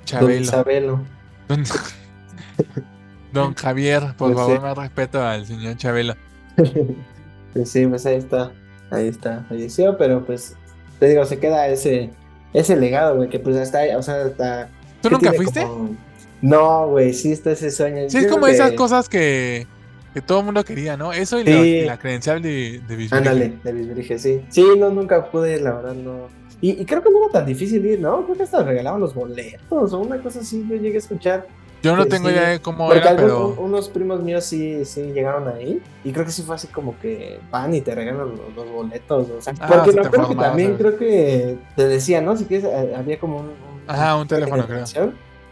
[0.06, 0.42] Chabelo.
[0.42, 1.06] Isabelo.
[1.48, 1.64] Don,
[3.34, 4.62] Don Javier, por Pues favor, sí.
[4.62, 6.16] más respeto al señor Chabelo.
[7.54, 8.52] pues sí, pues ahí está.
[8.90, 9.46] Ahí está.
[9.48, 10.56] Falleció, pero pues.
[11.00, 12.10] Te digo, se queda ese.
[12.54, 14.70] Ese legado, güey, que pues hasta o sea, hasta.
[15.02, 15.62] ¿Tú nunca fuiste?
[15.62, 15.96] como-
[16.42, 18.10] No, güey, sí está ese sueño.
[18.10, 19.66] Sí, es como esas cosas que,
[20.14, 21.14] que todo el mundo quería, ¿no?
[21.14, 21.50] Eso y, Sí.
[21.52, 23.16] la, y la credencial de, de Bisbirige.
[23.16, 24.42] Ándale, de Bisbirige, sí.
[24.50, 26.28] Sí, no, nunca pude, la verdad, no.
[26.60, 28.24] Y, y creo que no era tan difícil ir, ¿no?
[28.26, 31.48] Creo que hasta regalaban los boletos o una cosa así, yo llegué a escuchar.
[31.84, 33.48] Yo no tengo sí, idea de cómo Porque era, pero...
[33.50, 35.82] un- unos primos míos sí, sí llegaron ahí.
[36.04, 39.30] Y creo que sí fue así como que van y te regalan los, los boletos.
[39.30, 42.38] O sea, Ah, porque te acuerdo que también creo que te decía, ¿no?
[42.38, 43.46] Si quieres, eh, había como un.
[43.46, 43.56] un-
[43.88, 44.86] Ajá, un teléfono, creo.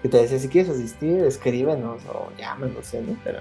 [0.02, 3.18] Que te decía, si quieres asistir, escríbenos o llámenos, no sé, ¿no?
[3.24, 3.40] Pero.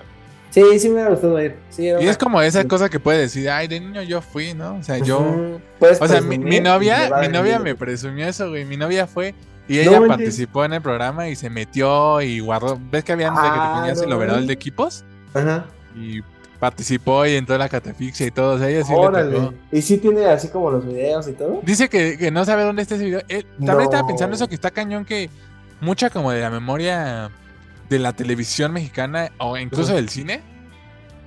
[0.50, 1.56] Sí, sí me gustado ir.
[1.68, 4.54] Sí, Y una- es como esa cosa que puede decir, ay, de niño yo fui,
[4.54, 4.76] ¿no?
[4.76, 5.60] O sea, yo...
[5.78, 8.64] Puedes O sea, mi, mi novia, mi novia me presumió eso, güey.
[8.64, 9.34] Mi novia fue
[9.68, 12.78] y ella participó en el programa y se metió y guardó.
[12.90, 15.04] ¿Ves que habían de que te Ah, ponías no el overall de equipos?
[15.34, 15.66] Ajá.
[15.94, 16.20] Y
[16.58, 18.54] participó y entró en la catafixia y todo.
[18.54, 19.36] O sea, ella sí le Órale.
[19.36, 19.54] tocó.
[19.70, 21.60] Y sí tiene así como los videos y todo.
[21.62, 23.20] Dice que, que no sabe dónde está ese video.
[23.28, 25.30] Él también estaba pensando eso que está cañón que
[25.80, 27.30] mucha como de la memoria
[27.88, 30.42] de la televisión mexicana o incluso del cine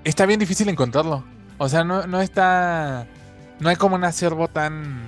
[0.04, 1.24] está bien difícil encontrarlo.
[1.58, 3.06] O sea, no, no está.
[3.60, 5.00] No hay como un acervo tan,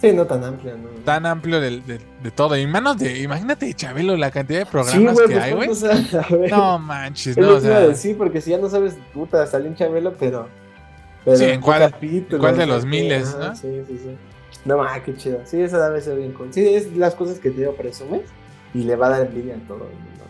[0.00, 0.88] Sí, no tan amplio, ¿no?
[1.04, 2.56] tan amplio del- de, de todo.
[2.56, 3.18] Y manos de.
[3.20, 6.50] Imagínate, Chabelo, la cantidad de Sí, programas que pues, hay, güey.
[6.50, 7.80] No manches, Es no, o sea.
[7.80, 10.48] decir, porque si ya no sabes, puta, salió un Chabelo, pero.
[11.24, 13.56] pero Sí, ¿en cuál- capítulo, cuál de los miles, ajá, no?
[13.56, 14.16] Sí, sí, sí.
[14.64, 15.40] No, ma, qué chido.
[15.44, 16.52] Sí, eso debe ser bien cool.
[16.52, 18.22] Sí, es las cosas que te digo, presumes
[18.74, 20.24] y le va a dar envidia a todo el mundo.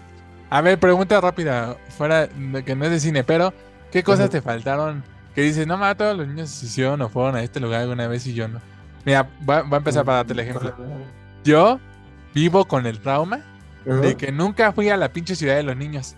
[0.50, 3.52] A ver, pregunta rápida, fuera de que no es de cine, pero
[3.90, 4.30] ¿qué cosas Ajá.
[4.30, 5.02] te faltaron?
[5.34, 8.08] Que dices, no, ma, todos los niños se hicieron o fueron a este lugar alguna
[8.08, 8.60] vez y yo no.
[9.08, 10.74] Mira, va, va a empezar para darte el ejemplo.
[11.42, 11.80] Yo
[12.34, 13.40] vivo con el trauma
[13.86, 16.14] de que nunca fui a la pinche ciudad de los niños.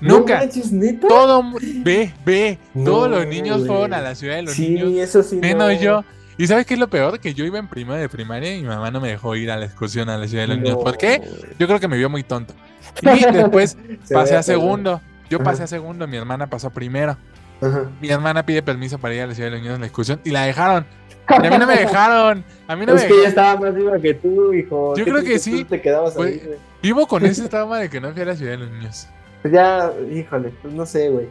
[0.00, 0.38] ¿No Nunca.
[0.38, 0.72] manches?
[1.08, 1.44] Todo,
[1.84, 5.22] ve, ve, No, todos los niños fueron a la ciudad de los sí, niños, eso
[5.22, 5.36] sí.
[5.36, 5.80] menos no.
[5.80, 6.04] yo.
[6.36, 7.20] ¿Y sabes qué es lo peor?
[7.20, 9.56] Que yo iba en primero de primaria y mi mamá no me dejó ir a
[9.56, 10.78] la excursión a la ciudad de los niños.
[10.82, 11.22] ¿Por qué?
[11.60, 12.54] Yo creo que me vio muy tonto.
[13.02, 13.78] Y después
[14.12, 15.00] pasé a segundo.
[15.30, 17.16] Yo pasé a segundo, mi hermana pasó primero.
[17.62, 17.90] Ajá.
[18.00, 20.20] Mi hermana pide permiso para ir a la ciudad de los niños en la excursión
[20.24, 20.84] y la dejaron.
[21.30, 22.44] Y a mí no me dejaron.
[22.66, 23.28] A mí no es me que ella dejaron.
[23.28, 24.96] estaba más viva que tú, hijo.
[24.96, 25.64] Yo ¿Qué creo que sí.
[25.64, 26.42] te quedabas ahí?
[26.82, 29.06] Vivo con ese trauma de que no fui a la ciudad de los niños.
[29.42, 31.28] Pues ya, híjole, pues no sé, güey.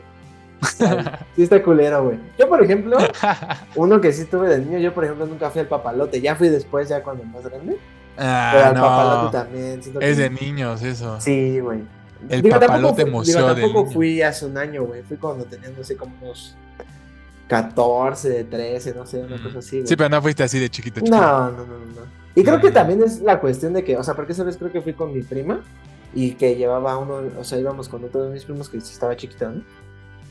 [1.36, 2.20] Sí está culero, güey.
[2.38, 2.98] Yo, por ejemplo,
[3.76, 6.22] uno que sí tuve de niño, yo, por ejemplo, nunca fui al papalote.
[6.22, 7.78] Ya fui después, ya cuando más grande.
[8.16, 9.32] Pero ah, al papalote no.
[9.32, 9.82] también.
[9.82, 11.20] siento Es que- de niños eso.
[11.20, 11.80] Sí, güey.
[12.30, 15.02] El tampoco papalote fui- museo digo, tampoco fui hace un año, güey.
[15.04, 16.56] Fui cuando tenía, no sé, como unos
[17.48, 19.44] 14, 13, no sé, una Mm.
[19.44, 19.88] cosa así, güey.
[19.88, 21.18] Sí, pero no fuiste así de chiquito, chiquito.
[21.18, 22.22] No, no, no, no.
[22.34, 24.72] Y creo que también es la cuestión de que, o sea, porque esa vez creo
[24.72, 25.62] que fui con mi prima
[26.14, 29.16] y que llevaba uno, o sea, íbamos con otro de mis primos que sí estaba
[29.18, 29.62] chiquito, ¿no?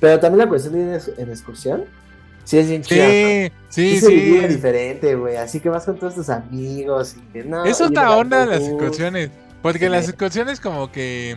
[0.00, 1.84] Pero también la cuestión de ir en- excursión,
[2.44, 2.82] sí es bien.
[2.84, 4.46] Sí, sí, Sí, sí.
[4.48, 5.36] diferente, güey.
[5.36, 7.66] Así que vas con todos tus amigos y que no.
[7.66, 9.30] Es otra onda las excursiones.
[9.60, 9.88] Porque Sí.
[9.90, 11.36] las excursiones como que...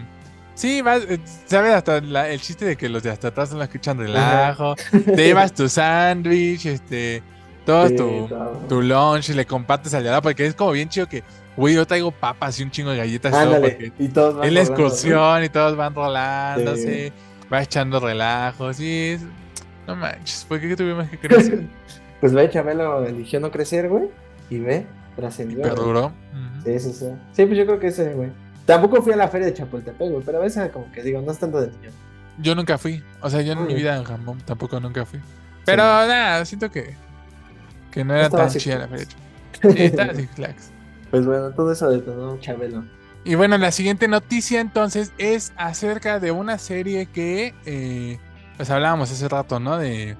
[0.56, 3.60] Sí, vas, eh, sabes hasta la- el chiste de que los de hasta atrás son
[3.60, 4.76] los que echan relajo.
[4.92, 7.24] Te llevas tu sándwich, este...
[7.66, 8.52] Todo Sí, tu, todo.
[8.68, 11.24] tu lunch le compartes al lado, porque es como bien chido que,
[11.56, 14.48] güey, yo traigo papas y un chingo de galletas todo, Ándale, porque y todos van
[14.48, 14.68] es la ¿no?
[14.68, 17.14] excursión y todos van rolándose,
[17.52, 19.22] va echando relajos y es...
[19.88, 21.64] No manches, ¿por qué tuvimos que crecer?
[22.20, 24.06] Pues ve, Chabelo eligió no crecer, güey.
[24.50, 24.86] Y ve,
[25.18, 25.62] trascendió.
[25.62, 26.06] Perduró.
[26.08, 26.64] Ujú.
[26.64, 27.06] Sí, sí, sí.
[27.34, 28.30] Sí, pues yo creo que ese, güey.
[28.66, 31.32] Tampoco fui a la feria de Chapultepec, güey, pero a veces como que digo, no
[31.32, 31.90] es tanto de niño.
[32.40, 33.04] Yo nunca fui.
[33.22, 35.20] O sea, yo en mi vida en Jamón tampoco nunca fui.
[35.66, 36.96] Pero nada, siento que,
[37.92, 39.08] que no era Estaba tan chida la feria.
[39.62, 40.72] Sí, estaba Six Flags.
[41.10, 42.84] Pues bueno, todo eso detonó Chabelo.
[43.24, 48.20] Y bueno, la siguiente noticia entonces es acerca de una serie que, eh,
[48.58, 49.78] pues hablábamos hace rato, ¿no?
[49.78, 50.18] De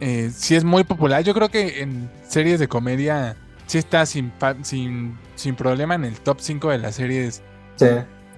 [0.00, 1.22] eh, si es muy popular.
[1.22, 6.20] Yo creo que en series de comedia sí está sin, sin, sin problema en el
[6.20, 7.42] top 5 de las series
[7.76, 7.86] Sí.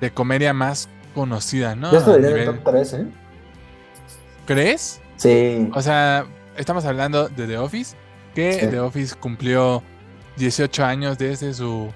[0.01, 1.90] de comedia más conocidas, ¿no?
[1.92, 3.07] Yo esto A diría en nivel- top 3, ¿eh?
[4.46, 5.01] ¿Crees?
[5.16, 5.70] Sí.
[5.75, 7.96] O sea, estamos hablando de The Office,
[8.35, 8.66] que Sí.
[8.68, 9.83] The Office cumplió
[10.37, 11.90] 18 años desde su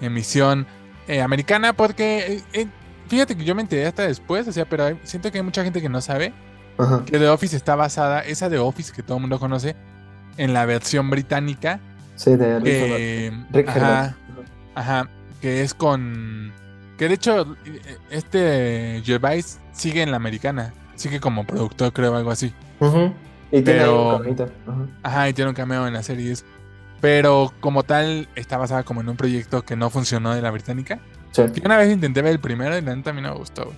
[0.00, 0.66] emisión
[1.08, 2.66] eh, americana, porque eh,
[3.08, 5.62] fíjate que yo me enteré hasta después, o sea, pero hay- siento que hay mucha
[5.64, 6.32] gente que no sabe
[6.78, 7.02] Ajá.
[7.06, 9.76] que The Office está basada, esa The Office que todo el mundo conoce,
[10.36, 11.80] en la versión británica,
[12.16, 13.32] Sí, de Rick que.
[13.52, 14.16] Rick ajá,
[14.74, 15.08] ajá,
[15.40, 16.52] que es con,
[16.96, 17.56] que de hecho
[18.10, 22.52] este Gervais sigue en la americana, sigue como productor, creo, algo así.
[22.80, 23.12] Ujú.
[23.52, 24.48] Y tiene Pero- un camito.
[24.66, 24.86] Ajá.
[25.02, 26.34] Ajá, y tiene un cameo en la serie.
[27.00, 30.98] Pero como tal, está basada como en un proyecto que no funcionó de la británica.
[31.32, 31.42] Sí.
[31.54, 33.72] Que una vez intenté ver el primero y la neta a mí no me gustó.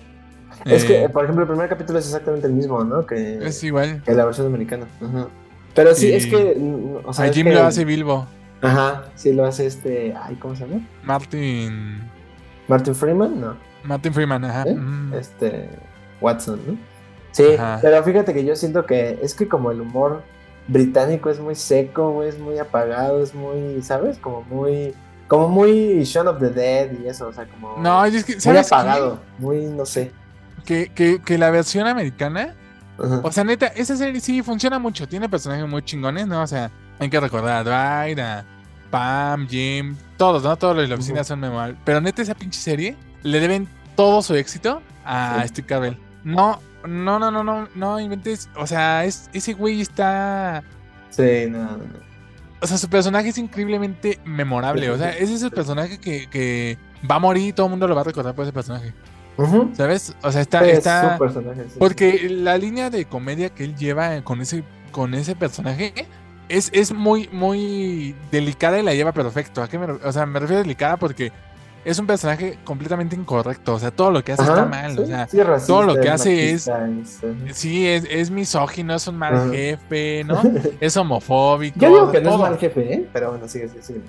[0.65, 3.05] Es que, Eh, por ejemplo, el primer capítulo es exactamente el mismo, ¿no?
[3.05, 4.01] Que, es igual.
[4.03, 4.85] que la versión americana.
[5.01, 5.27] Ajá.
[5.75, 6.55] Pero sí, Y- es que.
[6.57, 8.27] mm, O sea, A Jim que- lo hace Bilbo.
[8.61, 10.13] Ajá, sí lo hace este.
[10.21, 10.81] Ay, ¿cómo se llama?
[11.03, 12.01] Martin.
[12.69, 13.57] Martin Freeman, no.
[13.83, 14.63] Martin Freeman, ajá.
[14.63, 14.75] ¿Eh?
[14.75, 15.13] mm.
[15.15, 15.69] Este.
[16.21, 16.77] Watson, ¿no?
[17.31, 17.79] Sí, Ajá.
[17.81, 20.23] pero fíjate que yo siento que es que como el humor
[20.67, 24.17] británico es muy seco, güey, es muy apagado, es muy, ¿sabes?
[24.17, 24.93] Como muy.
[25.27, 27.77] Como muy Shaun of the Dead y eso, o sea, como.
[27.77, 28.75] No, es que, muy ¿sabes qué?
[28.75, 30.11] apagado, muy, no sé.
[30.65, 32.55] Que, que, que la versión americana,
[32.97, 35.07] o sea, neta, esa serie sí funciona mucho.
[35.07, 36.41] Tiene personajes muy chingones, ¿no?
[36.41, 38.45] O sea, hay que recordar a Dwight, a
[38.89, 40.55] Pam, Jim, todos, ¿no?
[40.57, 41.27] Todos los de la oficina Ujú.
[41.27, 41.77] son memorables.
[41.85, 45.49] Pero neta, esa pinche serie le deben todo su éxito a Sí.
[45.49, 45.97] Steve Carell.
[46.23, 48.49] No No, no, no, no, no inventes.
[48.55, 50.63] O sea, es, ese güey está.
[51.09, 52.09] Sí, no, no, no.
[52.61, 54.89] O sea, su personaje es increíblemente memorable.
[54.89, 56.77] O sea, ese es el personaje que, que
[57.09, 58.93] va a morir y todo el mundo lo va a recordar por ese personaje.
[59.73, 60.13] ¿Sabes?
[60.21, 60.65] O sea, está.
[60.65, 61.75] Es está su personaje, sí.
[61.79, 65.93] porque la línea de comedia que él lleva con ese, con ese personaje
[66.49, 69.61] es, es muy, muy delicada y la lleva perfecto.
[69.63, 71.31] ¿A qué me, re- o sea, me refiero a delicada porque
[71.85, 73.75] es un personaje completamente incorrecto.
[73.75, 74.91] O sea, todo lo que hace Ajá, está mal.
[74.95, 77.21] sí, o sea, sí, racista, todo lo que hace es- es-
[77.57, 79.49] sí, es, es misógino, es un mal Ajá.
[79.51, 80.41] jefe, ¿no?
[80.81, 81.79] Es homofóbico.
[81.79, 82.43] Yo digo que no es todo.
[82.43, 83.09] mal jefe, ¿eh?
[83.13, 84.01] Pero bueno, sigue, sigue, sigue.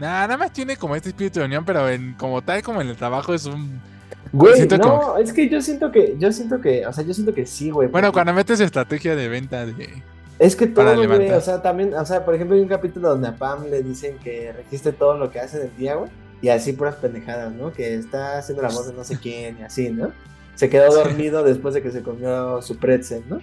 [0.00, 2.88] Nah, nada más tiene como este espíritu de unión, pero en, como tal, como en
[2.88, 3.80] el trabajo es un...
[4.32, 7.32] Güey, no, como- es que yo siento que, yo siento que, o sea, yo siento
[7.32, 7.86] que sí, güey.
[7.88, 10.02] Bueno, porque cuando metes estrategia de venta de...
[10.44, 13.28] Es que todo, güey, o sea, también, o sea, por ejemplo, hay un capítulo donde
[13.28, 16.10] a Pam le dicen que registre todo lo que hace en el día, güey,
[16.42, 17.72] y así puras pendejadas, ¿no?
[17.72, 20.12] Que está haciendo la voz de no sé quién y así, ¿no?
[20.54, 23.40] Se quedó dormido después de que se comió su pretzel, ¿no?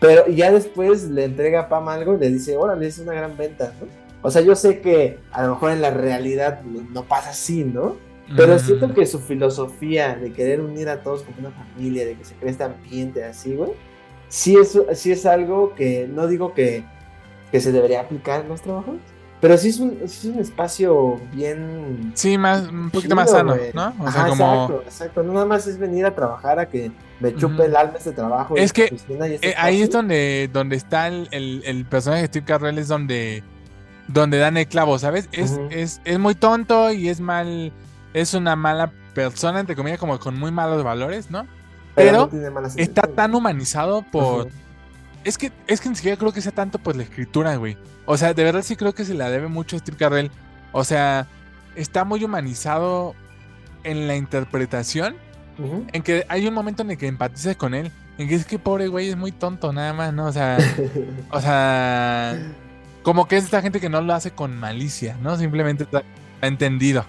[0.00, 3.36] Pero ya después le entrega a Pam algo y le dice, órale, es una gran
[3.36, 3.86] venta, ¿no?
[4.22, 7.96] O sea, yo sé que a lo mejor en la realidad no pasa así, ¿no?
[8.36, 12.24] Pero siento que su filosofía de querer unir a todos como una familia, de que
[12.24, 13.70] se cree este ambiente así, güey,
[14.36, 16.84] sí es, sí es algo que no digo que,
[17.50, 18.96] que se debería aplicar en los trabajos,
[19.40, 22.12] pero sí es un, sí es un espacio bien...
[22.14, 23.56] Sí, más, un poquito chido, más sano.
[23.72, 23.94] ¿no?
[24.00, 24.44] O Ajá, sea, como...
[24.54, 25.22] Exacto, exacto.
[25.22, 28.56] No nada más es venir a trabajar a que me chupe el alma este trabajo.
[28.56, 32.44] Es que, este Eh, ahí es donde, donde está el, el- el personaje de Steve
[32.46, 33.42] Carell, es donde,
[34.08, 35.28] donde dan el clavo, ¿sabes?
[35.32, 37.72] Es, es, es muy tonto y es mal,
[38.12, 41.46] es una mala persona, entre comillas, como con muy malos valores, ¿no?
[41.96, 44.48] Pero no tiene malas Está tan humanizado por...
[45.24, 47.76] Es que, es que ni siquiera creo que sea tanto por la escritura, güey.
[48.04, 50.30] O sea, de verdad sí creo que se la debe mucho a Steve Carell.
[50.70, 51.26] O sea,
[51.74, 53.16] está muy humanizado
[53.82, 55.16] en la interpretación
[55.92, 57.90] en que hay un momento en el que empatizas con él.
[58.18, 60.26] En que es que pobre güey es muy tonto nada más, ¿no?
[60.26, 60.58] O sea,
[61.30, 62.38] o sea,
[63.02, 65.36] como que es esta gente que no lo hace con malicia, ¿no?
[65.36, 66.02] Simplemente está
[66.40, 67.04] entendido.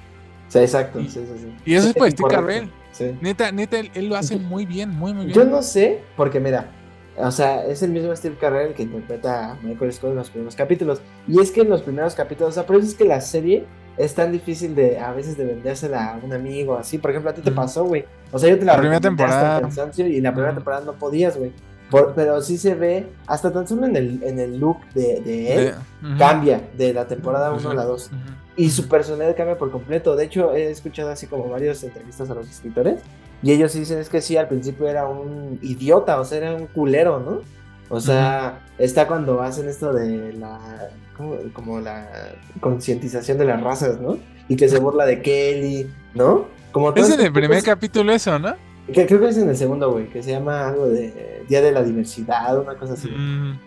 [0.49, 0.99] Sí, exacto.
[0.99, 1.53] Y- sí, sí, sí.
[1.65, 2.71] y eso es por Steve correcto.
[2.97, 3.15] Sí.
[3.21, 5.35] Neta, neta, él, él lo hace muy bien, muy, muy bien.
[5.35, 6.71] Yo no sé, porque mira,
[7.17, 10.55] o sea, es el mismo Steve Carell que interpreta a Michael Scott en los primeros
[10.55, 11.01] capítulos.
[11.27, 13.65] Y es que en los primeros capítulos, o sea, por eso es que la serie
[13.97, 16.99] es tan difícil de a veces de vendérsela a un amigo así.
[16.99, 18.05] Por ejemplo, a ti te pasó, güey.
[18.31, 19.61] O sea, yo te la, La primera temporada.
[19.61, 21.51] cansancio y la primera temporada no podías, güey.
[21.89, 25.53] Por- pero sí se ve, hasta tan solo en el, en el look de, de
[25.53, 25.59] él,
[26.01, 26.17] De- ujú.
[26.17, 27.77] cambia de la temporada Pues 1 a sí.
[27.77, 28.05] la 2.
[28.07, 28.15] Ujú.
[28.57, 30.15] Y su personalidad cambia por completo.
[30.15, 33.01] De hecho, he escuchado así como varias entrevistas a los escritores.
[33.43, 36.65] Y ellos dicen es que sí, al principio era un idiota, o sea, era un
[36.67, 37.41] culero, ¿no?
[37.89, 40.59] O sea, está cuando hacen esto de la.
[41.15, 41.35] ¿cómo?
[41.53, 42.09] Como la
[42.59, 44.17] concientización de las razas, ¿no?
[44.49, 46.47] Y que se burla de Kelly, ¿no?
[46.71, 48.55] Como Es en este el primer capítulo eso, ¿no?
[48.93, 51.71] Que Creo que es en el segundo, güey, que se llama algo de Día de
[51.71, 53.09] la Diversidad, una cosa así.
[53.09, 53.59] Mm,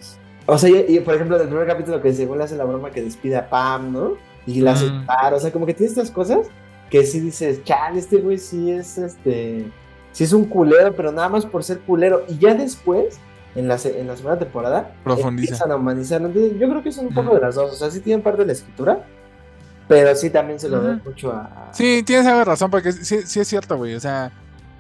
[0.47, 2.91] O sea, y, y, por ejemplo, del primer capítulo que según le hace la broma
[2.91, 4.13] que despide a Pam, ¿no?
[4.47, 5.01] Y la hace Mm.
[5.03, 6.49] llorar, o sea, como que tiene estas cosas
[6.91, 9.67] que sí dices, chale, este güey sí es este,
[10.13, 12.25] sí es un culero, pero nada más por ser culero.
[12.27, 13.21] Y ya después,
[13.55, 15.51] en la, en la segunda temporada, Profundiza.
[15.55, 16.29] empiezan a humanizarlo.
[16.29, 17.37] Entonces, yo creo que son un poco Ujú.
[17.37, 19.05] de las dos, o sea, sí tienen parte de la escritura,
[19.87, 21.69] pero sí también se lo doy mucho a...
[21.73, 23.95] Sí, tienes algo de razón, porque sí, sí es cierto, güey.
[23.95, 24.33] O sea,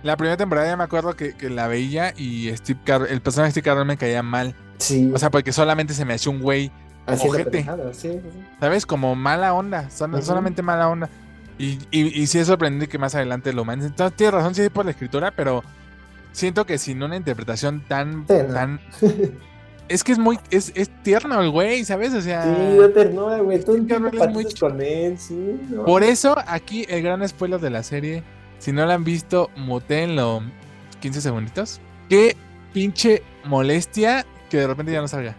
[0.02, 3.48] la primera temporada ya me acuerdo que, que la veía y Steve Carell, el personaje
[3.48, 4.54] de Steve Carell me caía mal.
[4.78, 6.70] Sí, O sea, porque solamente se me hacía un güey,
[7.06, 7.64] ojete.
[7.92, 8.20] sí, sí.
[8.60, 8.86] ¿sabes?
[8.86, 11.08] Como mala onda, son- solamente mala onda.
[11.58, 13.90] Y, y, y sí es sorprendente que más adelante lo humanicen.
[13.90, 15.62] Entonces, tienes razón, sí, por la escritura, pero
[16.32, 18.24] siento que sin una interpretación tan.
[18.26, 18.80] Tan
[19.88, 20.38] es que es muy.
[20.50, 22.14] Es, es tierno el güey, ¿sabes?
[22.14, 22.44] O sea.
[22.44, 25.60] Sí, de ternura, güey, Carell es muy con él, sí.
[25.68, 25.84] no.
[25.84, 28.22] Por eso, aquí el gran spoiler de la serie.
[28.60, 30.42] Si no la han visto, mutéenlo
[31.00, 31.80] 15 segunditos.
[32.08, 32.36] Qué
[32.72, 35.36] pinche molestia que de repente ya no salga.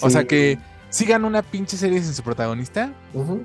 [0.00, 0.58] O sea que
[0.88, 2.92] sigan una pinche serie sin su protagonista.
[3.14, 3.44] Ujú.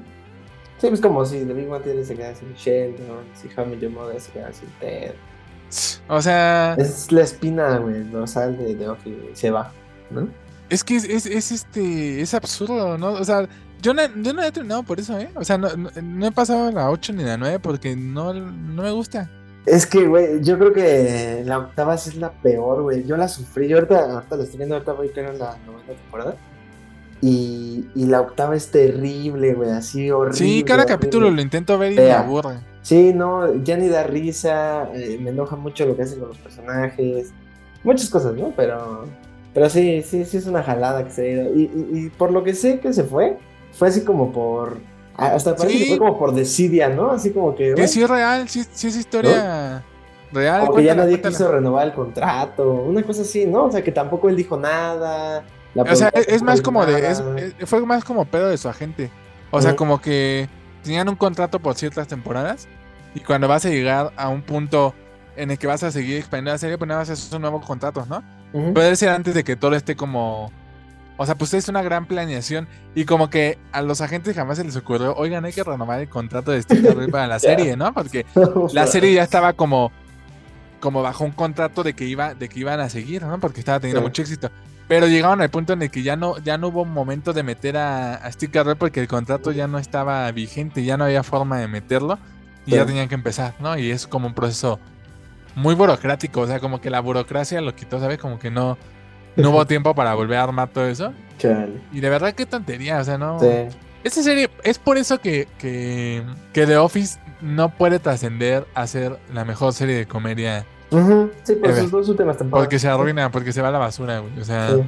[0.80, 3.49] Sí, pues como si The Big Theory se queda sin Sheldon, si
[3.80, 5.13] Your Mother se queda sin Ted.
[6.07, 9.71] O sea, Es la espina, güey, dorsal de Office, güey, se va,
[10.09, 10.28] ¿no?
[10.69, 12.21] es que es, es, es, este.
[12.21, 13.13] Es absurdo, ¿no?
[13.13, 13.47] O sea,
[13.82, 15.30] yo no, yo no he terminado por eso, ¿eh?
[15.36, 18.84] O sea, no, no, no he pasado la 8 ni la 9 porque no, no
[18.84, 19.30] me gusta.
[19.65, 23.05] Es que, güey, yo creo que la octava sí es la peor, güey.
[23.05, 25.93] Yo la sufrí, yo ahorita, ahorita la estoy viendo, ahorita voy creo en la novena
[25.93, 26.38] temporada.
[27.21, 30.38] Y, y la octava es terrible, güey, así horrible.
[30.38, 30.95] Sí, cada horrible.
[30.95, 32.59] capítulo lo intento ver y me aburre.
[32.82, 36.38] Sí, no, ya ni da risa, eh, me enoja mucho lo que hacen con los
[36.38, 37.34] personajes,
[37.84, 38.53] muchas cosas, ¿no?
[38.55, 39.05] Pero,
[39.53, 41.55] pero sí, sí, sí es una jalada que se ha ido.
[41.55, 43.38] Y, y, y por lo que sé que se fue,
[43.78, 44.80] fue así como por,
[45.15, 45.84] hasta parece Sí.
[45.84, 47.11] que fue como por desidia, ¿no?
[47.11, 49.84] Así como que, bueno, sí es real, sí, sí es historia.
[50.32, 50.65] real.
[50.65, 51.32] Como que ya nadie cuéntala.
[51.38, 53.65] quiso renovar el contrato, una cosa así, ¿no?
[53.65, 55.43] O sea, que tampoco él dijo nada.
[55.73, 57.11] la O sea, es, más como de.
[57.11, 57.23] es-
[57.59, 59.09] es- fue más como pedo de su agente.
[59.51, 60.49] O sea, como que
[60.84, 62.67] tenían un contrato por ciertas temporadas.
[63.15, 64.93] Y cuando vas a llegar a un punto
[65.36, 67.61] en el que vas a seguir expandiendo la serie, pues nada más es un nuevo
[67.61, 68.21] contrato, ¿no?
[68.53, 68.73] Ujú.
[68.73, 70.51] Puede ser antes de que todo esté como.
[71.18, 72.68] O sea, pues es una gran planeación.
[72.95, 76.07] Y como que a los agentes jamás se les ocurrió, oigan, hay que renovar el
[76.09, 77.93] contrato de Steve Carell para la serie, ¿no?
[77.93, 78.26] Porque
[78.74, 79.91] la serie ya estaba como
[80.80, 83.39] como bajo un contrato de que iba de que iban a seguir, ¿no?
[83.39, 84.05] Porque estaba teniendo Sí.
[84.05, 84.51] mucho éxito.
[84.88, 87.78] Pero llegaron al punto en el que ya no ya no hubo momento de meter
[87.78, 91.57] a, a Steve Carell porque el contrato ya no estaba vigente, ya no había forma
[91.59, 92.20] de meterlo
[92.68, 92.78] y Sí.
[92.78, 93.76] ya tenían que empezar, ¿no?
[93.78, 94.80] Y es como un proceso
[95.55, 98.20] muy burocrático, o sea, como que la burocracia lo quitó, ¿sabes?
[98.20, 98.78] Como que no
[99.38, 101.13] no hubo tiempo para volver a armar todo eso.
[101.38, 101.81] Chale.
[101.91, 103.47] Y de verdad qué tontería, o sea, no Sí.
[104.03, 106.23] esta serie es por eso que, que,
[106.53, 110.65] que The Office no puede trascender a ser la mejor serie de comedia.
[111.43, 112.65] Sí, por sus dos últimas temporadas.
[112.65, 114.39] Porque se arruina, porque se va a la basura, güey.
[114.39, 114.81] O sea, Sí.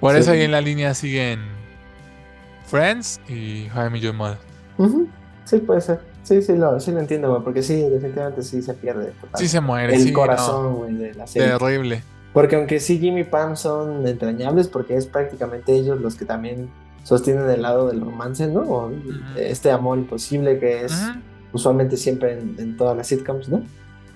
[0.00, 0.20] por Sí.
[0.20, 1.40] eso ahí en la línea siguen
[2.66, 4.38] Friends y Met Your Mother.
[5.44, 6.00] Sí, puede ser.
[6.22, 9.38] Sí, sí lo, sí lo entiendo, güey, porque sí, definitivamente sí se pierde total.
[9.40, 11.48] Sí se muere, el sí, no, corazón, güey, de la serie.
[11.56, 12.02] terrible.
[12.36, 16.68] Porque aunque sí Jimmy y Pam son entrañables, porque es prácticamente ellos los que también
[17.02, 18.60] sostienen el lado del romance, ¿no?
[18.60, 18.90] O
[19.36, 21.18] Este amor imposible que es Ujú,
[21.54, 23.62] usualmente siempre en, en todas las sitcoms, ¿no?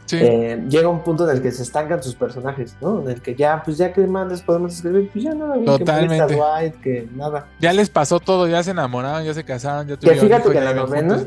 [0.05, 3.01] Sí, Eh, llega un punto en el que se estancan sus personajes, ¿no?
[3.01, 6.35] En el que ya, pues ya que más les podemos escribir, pues ya nada, Totalmente.
[6.35, 7.47] que White, que nada.
[7.59, 10.53] ya les pasó todo, ya se enamoraron, ya se casaron, ya Que tuvieron fíjate hijos,
[10.53, 11.25] que en la novena,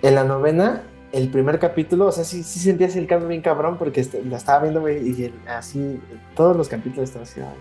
[0.00, 0.82] en la novena,
[1.18, 4.36] el primer capítulo, o sea, sí, sí sentías el cambio bien cabrón porque este- la
[4.36, 6.00] estaba viendo, y así,
[6.34, 7.52] todos los capítulos estaban así, no.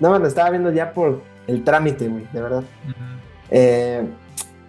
[0.00, 2.62] No, lo estaba viendo ya por el trámite, güey, de verdad.
[3.50, 4.06] Eh,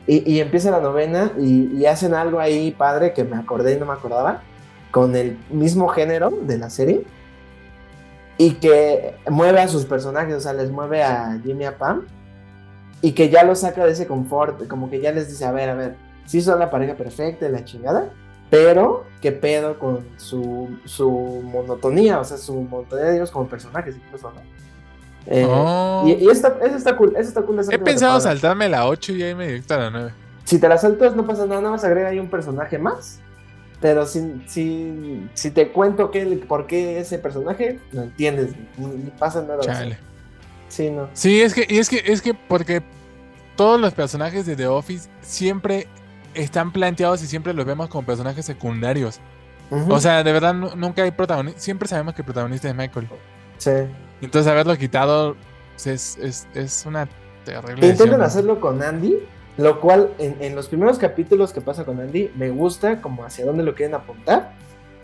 [0.08, 3.78] y, y empieza la novena y, y hacen algo ahí padre que me acordé y
[3.80, 4.42] no me acordaba,
[4.90, 7.04] con el mismo género de la serie
[8.40, 12.08] y que mueve a sus personajes, o sea, les mueve a Jimmy a Pam
[13.02, 15.70] y que ya los saca de ese confort, como que ya les dice, a ver,
[15.70, 18.10] a ver, sí son la pareja perfecta la chingada,
[18.50, 21.10] pero qué pedo con su, su
[21.44, 24.42] monotonía, o sea, su monotonía de ellos como personajes incluso, ¿no?
[25.26, 26.04] Eh, Oh.
[26.08, 27.60] y, y está- eso está cool, eso está cool.
[27.60, 28.22] esa He pensado temporada.
[28.22, 30.14] saltarme la 8 y ahí me directo a la 9.
[30.46, 33.20] Si te la saltas, no pasa nada, nada más agrega ahí un personaje más.
[33.82, 39.42] Pero si, si, si te cuento qué, por qué ese personaje, no entiendes, ni, pasa
[39.42, 39.60] nada.
[39.62, 39.98] Chale.
[40.68, 41.08] Sí, no.
[41.14, 42.82] Sí, es que, y es que, es que porque
[43.56, 45.88] todos los personajes de The Office siempre
[46.34, 49.20] están planteados y siempre los vemos como personajes secundarios.
[49.88, 51.60] O sea, de verdad nu- nunca hay protagonista.
[51.60, 53.08] Siempre sabemos que el protagonista es Michael.
[53.58, 53.72] sí.
[54.22, 55.36] Entonces haberlo quitado
[55.76, 57.08] pues, es, es, es una
[57.46, 59.16] terrible Intentan hacerlo con Andy,
[59.58, 63.46] lo cual en, en los primeros capítulos que pasa con Andy, me gusta como hacia
[63.46, 64.54] dónde lo quieren apuntar.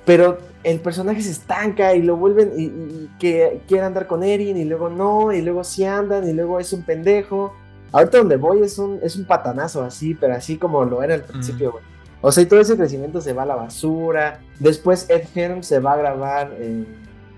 [0.04, 4.22] Pero el personaje se estanca y lo vuelven y, y- y que quiere andar con
[4.24, 7.56] Erin y luego no, y luego sí andan y luego es un pendejo.
[7.96, 11.22] Ahorita donde voy es un, es un patanazo así, pero así como lo era al
[11.22, 11.84] principio, güey.
[12.22, 14.40] O sea, y todo ese crecimiento se va a la basura.
[14.60, 16.52] Después Ed Helm se va a grabar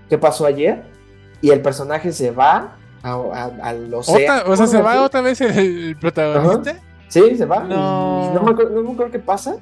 [0.08, 0.82] ¿Qué pasó ayer?
[1.40, 4.50] Y el personaje se va a, a- al océano.
[4.50, 6.76] O sea, se va otra vez el, el protagonista.
[7.08, 7.62] Sí, se va.
[7.62, 8.34] No.
[8.34, 9.56] No, me acuerdo, no me qué pasa.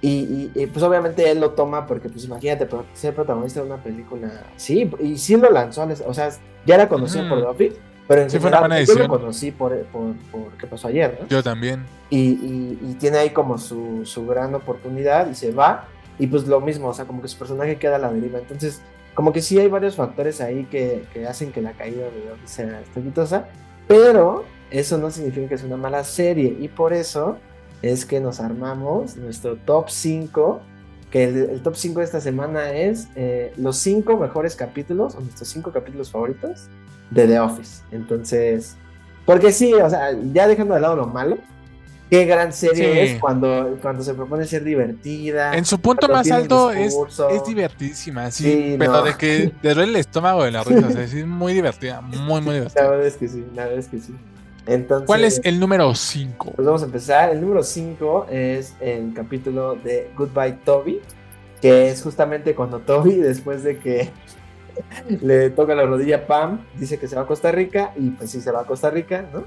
[0.00, 3.82] Y, y- y, pues obviamente él lo toma porque pues imagínate ser protagonista de una
[3.82, 4.28] película.
[4.56, 5.86] Sí, y sí lo lanzó.
[6.06, 6.30] O sea,
[6.66, 7.30] ya era conocido Ujú.
[7.30, 7.80] por The Office.
[8.08, 10.88] Pero en Sí, fue una general, buena yo lo conocí por, por, por qué pasó
[10.88, 11.26] ayer, ¿no?
[11.28, 11.84] Yo también.
[12.08, 15.88] y, y- y tiene ahí como su, su gran oportunidad y se va
[16.18, 18.38] y pues lo mismo, o sea, como que su personaje queda a la deriva.
[18.38, 18.80] Entonces,
[19.14, 22.54] como que sí hay varios factores ahí que, que hacen que la caída de Office
[22.64, 23.48] sea estrepitosa,
[23.88, 27.38] pero eso no significa que es una mala serie y por eso
[27.82, 30.60] es que nos armamos nuestro top 5,
[31.10, 35.20] que el, el top 5 de esta semana es eh, los 5 mejores capítulos o
[35.20, 36.68] nuestros 5 capítulos favoritos
[37.10, 37.82] de The Office.
[37.92, 38.76] Entonces,
[39.24, 41.38] porque sí, o sea, ya dejando de lado lo malo,
[42.10, 42.98] qué gran serie Sí.
[43.14, 45.56] es cuando, cuando se propone ser divertida.
[45.56, 46.96] En su punto más alto es,
[47.32, 49.02] es divertidísima, sí, Sí, pero no.
[49.02, 52.40] de que te duele el estómago de la risa, o sea, es muy divertida, muy,
[52.40, 52.88] muy La divertida.
[52.88, 54.14] verdad es que sí, la verdad es que sí.
[54.68, 56.52] Entonces, ¿Cuál es el número 5?
[56.56, 57.30] Pues vamos a empezar.
[57.30, 61.00] El número 5 es el capítulo de Goodbye Toby,
[61.62, 64.10] que es justamente cuando Toby, después de que
[65.22, 68.40] le toca la rodilla Pam, dice que se va a Costa Rica y pues sí
[68.40, 69.44] se va a Costa Rica, ¿no?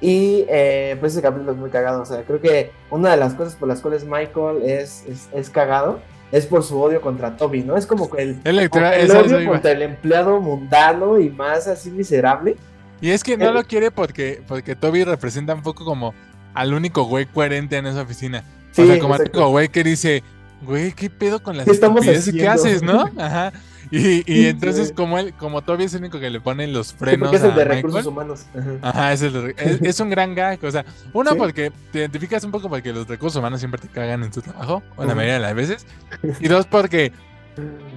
[0.00, 3.34] Y eh, pues ese capítulo es muy cagado, o sea, creo que una de las
[3.34, 6.00] cosas por las cuales Michael es, es, es cagado
[6.32, 7.76] es por su odio contra Toby, ¿no?
[7.76, 11.68] Es como que el, El, como que el odio contra el empleado mundano y más
[11.68, 12.56] así miserable.
[13.02, 13.52] Y es que no Eh.
[13.52, 16.14] lo quiere porque, porque Toby representa un poco como
[16.54, 18.44] al único güey coherente en esa oficina.
[18.72, 20.22] Sí, o sea, como al único güey que dice,
[20.62, 23.04] güey, ¿qué pedo con las ¿Qué estamos haces, no?
[23.18, 23.52] Ajá.
[23.92, 26.94] Y, y entonces, como él, como Toby es el único que le pone los Sí,
[26.98, 28.46] frenos porque es el a de Michael, recursos humanos.
[28.58, 28.70] Ajá.
[28.82, 30.58] Ajá, es, el de- es, es un gran gag.
[30.64, 31.36] O sea, uno Sí.
[31.38, 34.82] porque te identificas un poco porque los recursos humanos siempre te cagan en tu trabajo,
[34.96, 35.16] o la Ujú.
[35.16, 35.86] mayoría de las veces.
[36.40, 37.12] Y dos, porque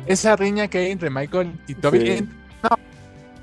[0.06, 2.00] esa riña que hay entre Michael y Toby.
[2.02, 2.08] Sí.
[2.12, 2.30] en-
[2.62, 2.70] no,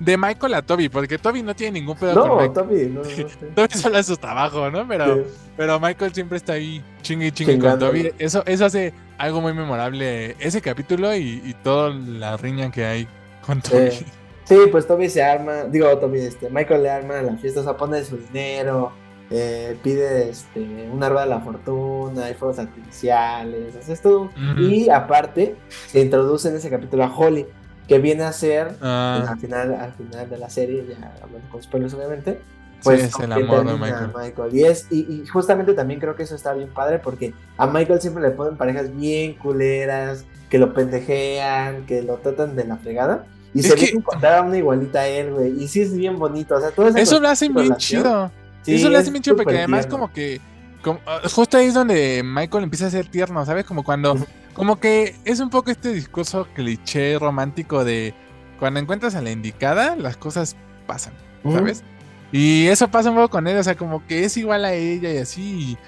[0.05, 2.53] de Michael a Toby, porque Toby no tiene ningún pedo con No, Michael.
[2.53, 3.09] Toby, no, no,
[3.49, 3.55] no.
[3.55, 4.87] Toby solo hace su trabajo, ¿no?
[4.89, 5.23] Pero, Sí.
[5.57, 7.79] pero Michael siempre está ahí chingue y chingue con.
[7.79, 8.13] Toby.
[8.19, 13.09] Eso, eso hace algo muy memorable ese capítulo y, y toda la riña que hay
[13.47, 13.91] con Toby.
[13.91, 14.05] Sí.
[14.45, 17.77] Sí, pues Toby se arma, digo Toby, este, Michael le arma la fiesta, o sea,
[17.77, 18.91] pone su dinero,
[19.31, 20.59] eh, pide este,
[20.93, 24.31] un árbol de la fortuna, hay fuegos artificiales, o sea, es todo.
[24.59, 25.55] Y aparte,
[25.87, 27.47] se introduce en ese capítulo a Holly,
[27.89, 31.49] que viene a ser, pues, Ah, al, final, al final de la serie, ya hablando
[31.51, 34.55] con spoilers obviamente, sí, pues es con el amor de termina Michael.
[34.57, 38.01] Y, es, y, y justamente también creo que eso está bien padre porque a Michael
[38.01, 43.25] siempre le ponen parejas bien culeras, que lo pendejean, que lo tratan de la fregada.
[43.55, 45.63] Y Es se que- encontrar a una igualita a él, güey.
[45.63, 46.55] Y sí es bien bonito.
[46.57, 48.31] O sea, todo Eso lo hace bien chido.
[48.63, 49.99] sí, eso lo es hace bien chido porque además tierno.
[49.99, 50.41] como que
[50.83, 53.65] como- ah, justo ahí es donde Michael empieza a ser tierno, ¿sabes?
[53.65, 54.17] Como cuando.
[54.55, 58.15] Como que es un poco este discurso cliché romántico de
[58.59, 61.15] cuando encuentras a la indicada, las cosas pasan.
[61.51, 61.83] ¿sabes?
[62.31, 65.13] Y eso pasa un poco con él, o sea, como que es igual a ella
[65.13, 65.79] y así y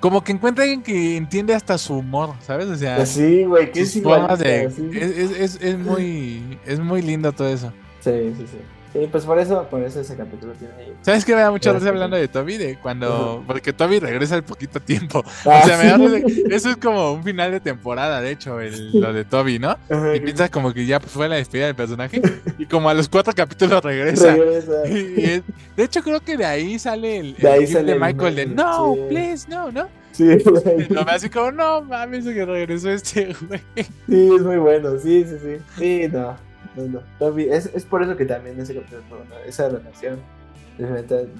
[0.00, 2.68] como que encuentra a alguien que entiende hasta su humor, ¿sabes?
[2.68, 7.48] O sea, Así, güey, que de es, es, es, es muy es muy lindo todo
[7.48, 7.72] eso.
[8.00, 8.58] Sí, sí, sí.
[8.94, 10.92] Sí, pues por eso, por eso ese capítulo tiene ahí.
[11.02, 11.82] ¿Sabes qué me da mucha Gracias.
[11.82, 12.56] risa hablando de Toby?
[12.58, 13.42] De cuando.
[13.44, 15.22] Porque Toby regresa al poquito tiempo.
[15.44, 16.44] Ah, o sea, me da sí.
[16.48, 19.76] Eso es como un final de temporada, de hecho, el- lo de Toby, ¿no?
[20.14, 22.22] Y piensas como que ya fue la despedida del personaje.
[22.56, 24.32] Y como a los cuatro capítulos regresa.
[24.36, 24.86] regresa.
[24.88, 25.42] Y es-
[25.76, 28.46] de hecho, creo que de ahí sale el, De ahí sale de el Michael de
[28.46, 29.00] no, sí.
[29.08, 29.88] please, no, no.
[30.12, 30.62] Sí, güey.
[30.88, 33.60] Ve así como, no mames, que regresó este güey.
[33.76, 35.56] Sí, es muy bueno, sí, sí, sí.
[35.76, 36.36] Sí, no,
[36.76, 37.00] no, no.
[37.18, 40.18] Toby, es, es por eso que también ese capítulo, no, esa relación,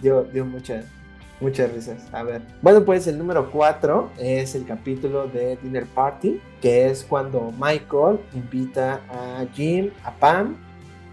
[0.00, 0.86] dio, dio muchas,
[1.40, 2.02] muchas risas.
[2.12, 2.42] A ver.
[2.62, 8.20] Bueno, pues el número 4 es el capítulo de Dinner Party, que es cuando Michael
[8.34, 10.56] invita a Jim, a Pam,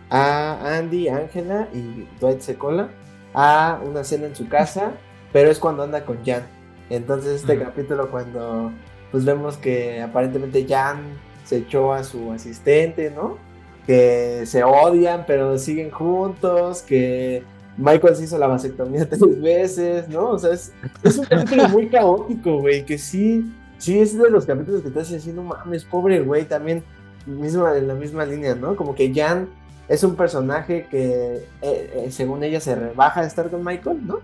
[0.10, 2.90] a Andy, a Angela y Dwight se cola
[3.34, 4.92] a una cena en su casa,
[5.34, 6.44] pero es cuando anda con Jan.
[6.90, 8.72] Entonces este capítulo cuando
[9.12, 11.00] pues vemos que aparentemente Jan
[11.46, 13.38] se echó a su asistente, ¿no?
[13.86, 17.44] Que se odian pero siguen juntos, que
[17.78, 20.30] Michael se hizo la vasectomía tres veces, ¿no?
[20.32, 20.72] O sea, es,
[21.04, 25.00] es un capítulo muy caótico, güey, que sí, sí es de los capítulos que te
[25.00, 26.84] hace así, no mames, pobre güey, también
[27.26, 28.76] misma, en la misma línea, ¿no?
[28.76, 29.48] Como que Jan
[29.90, 34.20] es un personaje que, eh, eh, según ella, se rebaja de estar con Michael, ¿no?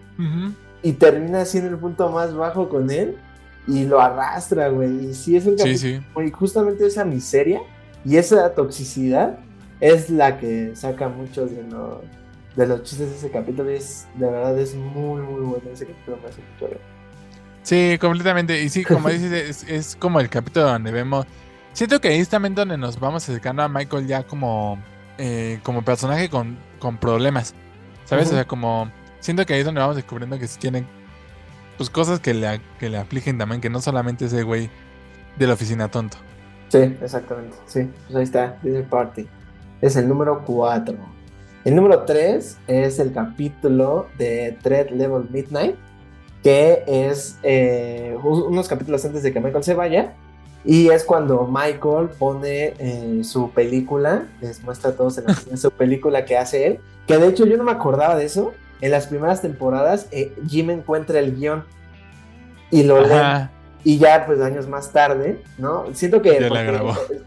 [0.83, 3.17] Y termina así en el punto más bajo con él
[3.67, 5.09] y lo arrastra, güey.
[5.09, 6.27] Y sí es un Sí, capítulo, sí.
[6.27, 7.59] y justamente esa miseria
[8.05, 9.39] y esa toxicidad
[9.79, 12.01] es la que saca muchos de los,
[12.55, 13.71] de los chistes de ese capítulo.
[13.71, 16.17] Y es, de verdad, es muy, muy bueno ese capítulo.
[16.21, 16.75] Me hace mucho.
[17.63, 18.61] Sí, completamente.
[18.61, 19.31] Y sí, como dices,
[19.63, 21.25] es, es como el capítulo donde vemos.
[21.73, 24.81] Siento que ahí es también donde nos vamos acercando a Michael ya como,
[25.17, 27.53] eh, como personaje con, con problemas.
[28.05, 28.29] ¿Sabes?
[28.29, 28.91] O sea, como.
[29.19, 30.87] Siento que ahí es donde vamos descubriendo que sí tienen
[31.77, 34.69] pues cosas que le, que le afligen también, que no solamente ese güey
[35.37, 36.17] de la oficina tonto.
[36.69, 37.55] Sí, exactamente.
[37.67, 39.27] Sí, pues ahí está, Dinner Party.
[39.81, 40.95] Es el número 4.
[41.65, 45.75] El número 3 es el capítulo de Thread Level Midnight,
[46.41, 50.13] que es eh, unos capítulos antes de que Michael se vaya.
[50.63, 55.57] Y es cuando Michael pone eh, su película, les muestra a todos en la escena
[55.57, 56.79] su película que hace él.
[57.05, 58.53] Que de hecho yo no me acordaba de eso.
[58.79, 61.65] En las primeras temporadas, eh, Jim encuentra el guion
[62.71, 63.49] y lo lee.
[63.83, 65.85] Y ya, pues años más tarde, ¿no?
[65.93, 66.49] Siento que,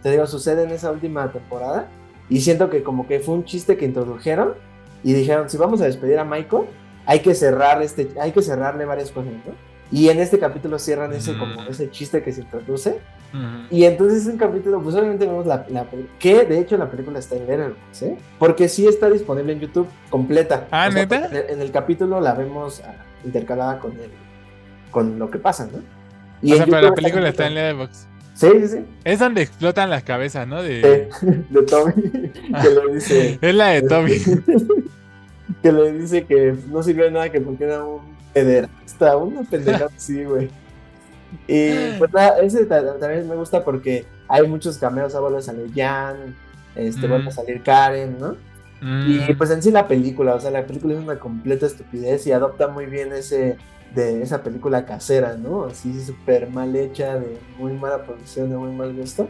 [0.03, 1.89] te digo, sucede en esa última temporada.
[2.31, 4.55] Y siento que como que fue un chiste que introdujeron
[5.05, 6.65] y dijeron, si vamos a despedir a Michael,
[7.05, 9.53] hay que cerrar este, hay que cerrarle varias cosas, ¿no?
[9.93, 11.69] Y en este capítulo cierran ese, como Mm.
[11.71, 12.91] ese chiste que se introduce.
[13.35, 13.75] Ujú.
[13.75, 15.67] Y entonces es un capítulo, pues obviamente vemos la,
[16.21, 18.17] que de hecho la película está en Letterboxd, ¿eh?
[18.39, 20.69] Porque sí está disponible en YouTube completa.
[20.71, 21.27] Ah, O sea, ¿neta?
[21.27, 24.11] En el, en el capítulo la vemos ah, intercalada con el,
[24.93, 25.81] con lo que pasa, ¿no?
[26.43, 27.55] Y o en sea, pero la película está en.
[27.55, 28.10] Letterboxd.
[28.35, 28.87] Sí, sí, sí.
[29.05, 30.63] Es donde explotan las cabezas, ¿no?
[30.63, 31.09] De...
[31.21, 33.39] Sí, de Tommy, que le dice...
[33.43, 34.21] Es la de Toby.
[35.63, 38.01] que le dice que no sirvió de nada que porque era un
[38.33, 40.49] pederasta, una pendejada así, güey.
[41.47, 45.43] Y pues nada, ese ta- también me gusta porque hay muchos cameos, ah, vuelve a
[45.43, 46.35] salir Jan,
[46.75, 47.11] este, Mm.
[47.11, 48.37] vuelve a salir Karen, ¿no?
[48.81, 49.29] Mm.
[49.31, 52.33] Y pues en sí la película, o sea, la película es una completa estupidez y
[52.33, 53.59] adopta muy bien ese,
[53.95, 55.65] de esa película casera, ¿no?
[55.65, 59.29] Así súper mal hecha, de muy mala producción, de muy mal gusto.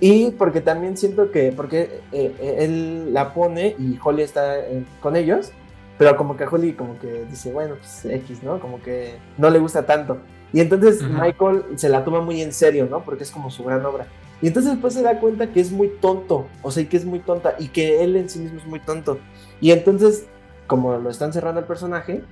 [0.00, 4.84] Y porque también siento que, porque eh, eh, él la pone y Holly está eh,
[5.00, 5.52] con ellos,
[5.98, 8.58] pero como que Holly como que dice, bueno, pues X, ¿no?
[8.60, 10.18] Como que no le gusta tanto.
[10.52, 13.04] Y entonces Michael se la toma muy en serio, ¿no?
[13.04, 14.06] Porque es como su gran obra.
[14.42, 17.20] Y entonces después se da cuenta que es muy tonto, o sea, que es muy
[17.20, 19.18] tonta y que él en sí mismo es muy tonto.
[19.60, 20.26] Y entonces,
[20.66, 22.22] como lo están cerrando el personaje,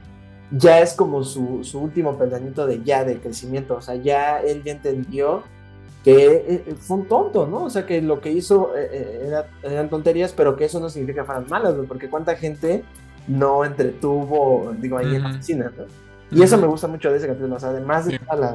[0.50, 3.76] ya es como su, su último peldañito de ya, de crecimiento.
[3.76, 5.42] O sea, ya él ya entendió
[6.04, 7.64] que eh, eh, fue un tonto, ¿no?
[7.64, 9.30] O sea, que lo que hizo eh,
[9.62, 11.84] eran tonterías, pero que eso no significa que fueran malas, ¿no?
[11.84, 12.84] Porque cuánta gente
[13.26, 15.84] no entretuvo, digo, ahí en la oficina, ¿no?
[16.30, 18.54] Y eso me gusta mucho de ese capítulo, o sea, además de todas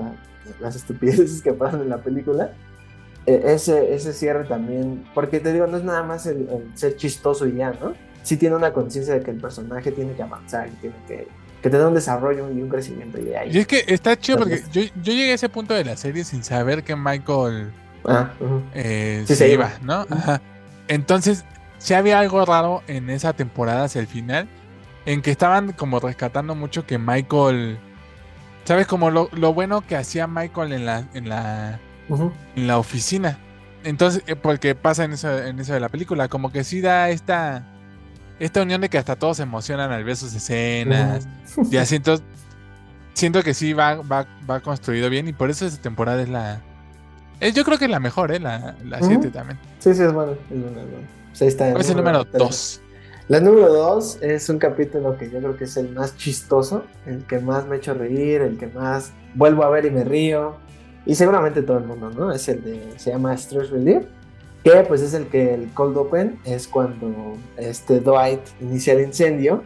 [0.60, 2.54] las estupideces que pasan en la película,
[3.26, 7.56] ese, ese cierre también, porque te digo, no es nada más el, ser chistoso y
[7.56, 7.94] ya, ¿no?
[8.22, 11.28] Sí tiene una conciencia de que el personaje tiene que avanzar, tiene que
[11.64, 13.18] que te da un desarrollo y un crecimiento.
[13.22, 15.86] Y, ahí, y es que está chido porque yo, yo, llegué a ese punto de
[15.86, 17.72] la serie sin saber que Michael
[18.04, 18.32] ah,
[18.76, 20.06] eh, se, iba, ¿no?
[20.10, 20.42] Ajá.
[20.90, 21.46] Entonces,
[21.78, 24.50] sí había algo raro en esa temporada hacia el final,
[25.06, 27.80] en que estaban como rescatando mucho que Michael,
[28.66, 28.86] ¿sabes?
[28.86, 31.80] Como lo, lo bueno que hacía Michael en la, en la,
[32.58, 33.40] en la oficina.
[33.86, 37.10] Entonces, eh, porque pasa en eso, en eso de la película, como que sí da
[37.10, 37.73] esta
[38.46, 41.28] esta unión de que hasta todos se emocionan al ver sus escenas.
[41.72, 42.26] Y así entonces
[43.14, 46.62] siento que sí va, va, va construido bien y por eso esta temporada es la...
[47.54, 48.40] yo creo que es la mejor, ¿eh?
[48.40, 49.60] La 7 también.
[49.80, 50.32] Sí, sí, es bueno.
[50.32, 50.78] Es bueno,
[51.30, 51.70] Pues ahí está.
[51.72, 52.82] es el número 2?
[53.30, 57.24] La número 2 es un capítulo que yo creo que es el más chistoso, el
[57.26, 60.58] que más me ha hecho reír, el que más vuelvo a ver y me río.
[61.06, 62.32] Y seguramente todo el mundo, ¿no?
[62.32, 64.04] Es el de, se llama Stress Relief
[64.64, 69.64] que pues es el que el cold open es cuando este Dwight inicia el incendio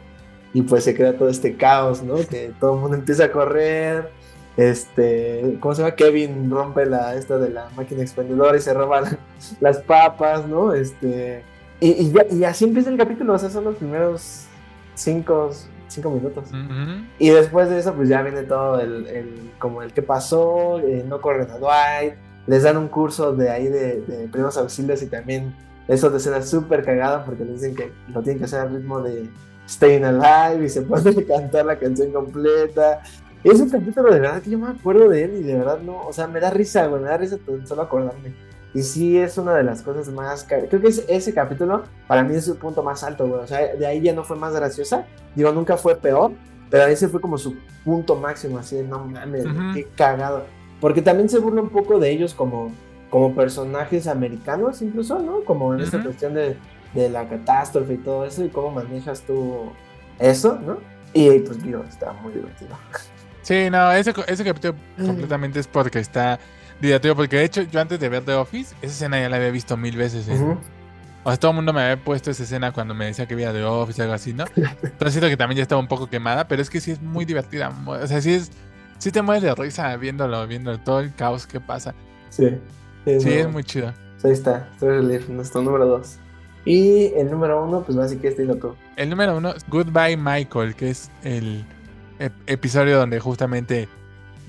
[0.54, 2.16] y pues se crea todo este caos, ¿no?
[2.16, 4.10] Que todo el mundo empieza a correr,
[4.58, 5.96] este, ¿cómo se llama?
[5.96, 9.04] Kevin rompe la esta de la máquina expendedora y se roba
[9.60, 10.74] las papas, ¿no?
[10.74, 11.44] Este,
[11.80, 14.46] y, y, así empieza el capítulo, o sea, son los primeros
[14.96, 15.52] cinco,
[15.88, 16.50] cinco minutos.
[17.20, 21.06] Y después de eso, pues ya viene todo el, el como el que pasó, eh,
[21.08, 22.16] no corren a Dwight,
[22.48, 25.54] les dan un curso de ahí de, de primeros auxilios y también
[25.88, 29.02] eso de escena súper cagada porque les dicen que lo tienen que hacer al ritmo
[29.02, 29.30] de
[29.68, 33.02] Staying Alive y se puede cantar la canción completa.
[33.44, 36.08] Es un capítulo de verdad que yo me acuerdo de él y de verdad no,
[36.08, 38.34] o sea, me da risa, güey, me da risa solo acordarme.
[38.74, 40.44] Y sí es una de las cosas más...
[40.44, 43.42] Creo que ese capítulo para mí es el punto más alto, güey.
[43.42, 45.06] O sea, de ahí ya no fue más graciosa.
[45.36, 46.34] Digo, nunca fue peor,
[46.70, 50.46] pero ese fue como su punto máximo, así de no mames, qué cagado.
[50.80, 52.72] Porque también se burla un poco de ellos como,
[53.10, 55.44] como personajes americanos, incluso, ¿no?
[55.44, 56.58] Como en esta cuestión de,
[56.94, 59.72] de, la catástrofe y todo eso, y cómo manejas tú
[60.20, 60.78] eso, ¿no?
[61.14, 62.78] Y pues digo, está muy divertido.
[63.42, 66.40] Sí, no, ese, ese capítulo completamente es porque está
[66.82, 69.52] divertido, porque de hecho yo antes de ver The Office, esa escena ya la había
[69.52, 70.28] visto mil veces.
[71.24, 73.52] O sea, todo el mundo me había puesto esa escena cuando me decía que había
[73.52, 74.46] The Office, algo así, ¿no?
[74.56, 77.26] Entonces siento que también ya estaba un poco quemada, pero es que sí es muy
[77.26, 77.72] divertida.
[77.86, 78.52] O sea, sí es
[78.98, 81.94] sí te mueves de risa viéndolo, viendo todo el caos que pasa.
[82.30, 82.58] Sí.
[83.06, 83.94] Sí, es muy chido.
[84.24, 86.20] Ahí está, Relief, nuestro número 2.
[86.66, 88.76] Y el número uno, pues básicamente es tú.
[88.98, 91.66] El número uno, Goodbye Michael, que es el
[92.48, 93.88] episodio donde justamente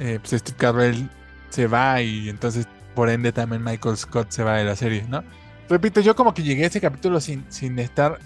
[0.01, 1.09] eh, pues Steve Carell
[1.51, 5.23] se va y entonces por ende también Michael Scott se va de la serie, ¿no?
[5.69, 8.19] Repito, yo como que llegué a ese capítulo sin, sin estar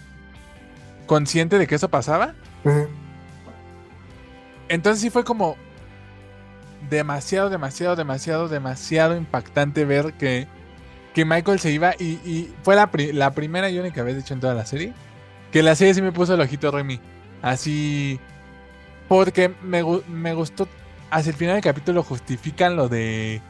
[1.07, 2.35] consciente de que eso pasaba.
[4.69, 5.57] Entonces sí fue como,
[6.93, 10.47] demasiado, demasiado, demasiado, demasiado impactante ver que,
[11.15, 14.55] que Michael se iba y, fue la, la, primera y única vez, hecho, en toda
[14.55, 14.93] la serie,
[15.51, 17.01] que la serie sí me puso el ojito Remy.
[17.41, 18.21] Así,
[19.09, 20.69] porque me, me gustó,
[21.11, 23.41] hacia el final del capítulo justifican lo de,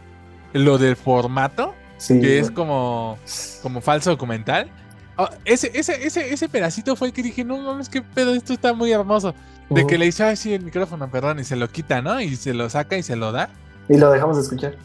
[0.52, 1.74] lo del formato,
[2.06, 3.18] que es como,
[3.60, 4.70] como falso documental.
[5.16, 8.52] Oh, ese, ese, ese, ese pedacito fue el que dije, no mames, qué pedo, esto
[8.52, 9.34] está muy hermoso.
[9.74, 12.20] De que le dice, así el micrófono, perdón, y se lo quita, ¿no?
[12.20, 13.50] Y se lo saca y se lo da.
[13.88, 14.76] Y lo dejamos de escuchar.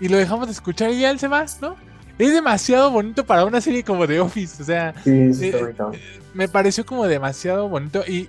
[0.00, 1.76] Y lo dejamos de escuchar y ya él se va, ¿no?
[2.18, 4.94] Es demasiado bonito para una serie como The Office, o sea.
[5.04, 5.74] Sí, sí, eh,
[6.32, 8.28] me pareció como demasiado bonito y,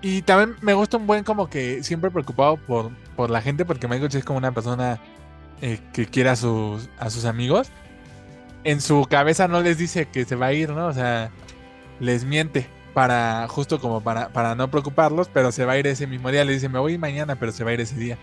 [0.00, 3.88] y también me gusta un buen como que siempre preocupado por, por la gente, porque
[3.88, 5.00] Michael es como una persona
[5.60, 7.70] eh, que quiere a sus, a sus amigos.
[8.64, 10.86] En su cabeza no les dice que se va a ir, ¿no?
[10.86, 11.30] O sea,
[11.98, 16.06] les miente para justo como para, para no preocuparlos, pero se va a ir ese
[16.06, 16.44] mismo día.
[16.44, 18.18] Le dice, me voy mañana, pero se va a ir ese día.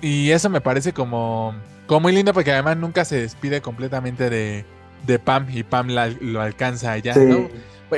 [0.00, 1.54] Y eso me parece como,
[1.86, 4.64] como muy lindo porque además nunca se despide completamente de,
[5.06, 5.88] de Pam y Pam
[6.20, 7.48] lo alcanza allá, ¿no?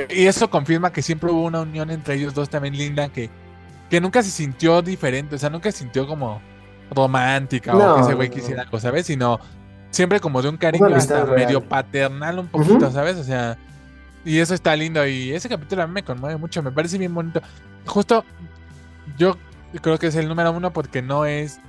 [0.09, 3.29] Y eso confirma que siempre hubo una unión entre ellos dos también linda que,
[3.89, 6.41] que nunca se sintió diferente, o sea, nunca se sintió como
[6.91, 9.05] romántica o que ese güey quisiera algo, ¿sabes?
[9.05, 9.39] Sino
[9.89, 13.17] siempre como de un cariño hasta medio paternal un poquito, ¿sabes?
[13.17, 13.57] O sea,
[14.23, 17.13] y eso está lindo y ese capítulo a mí me conmueve mucho, me parece bien
[17.13, 17.41] bonito.
[17.85, 18.23] Justo
[19.17, 19.37] yo
[19.81, 21.59] creo que es el número uno porque no es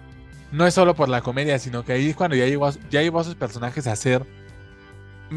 [0.51, 3.21] no es solo por la comedia, sino que ahí es cuando ya llevó, ya llevó
[3.21, 4.27] a sus personajes a ser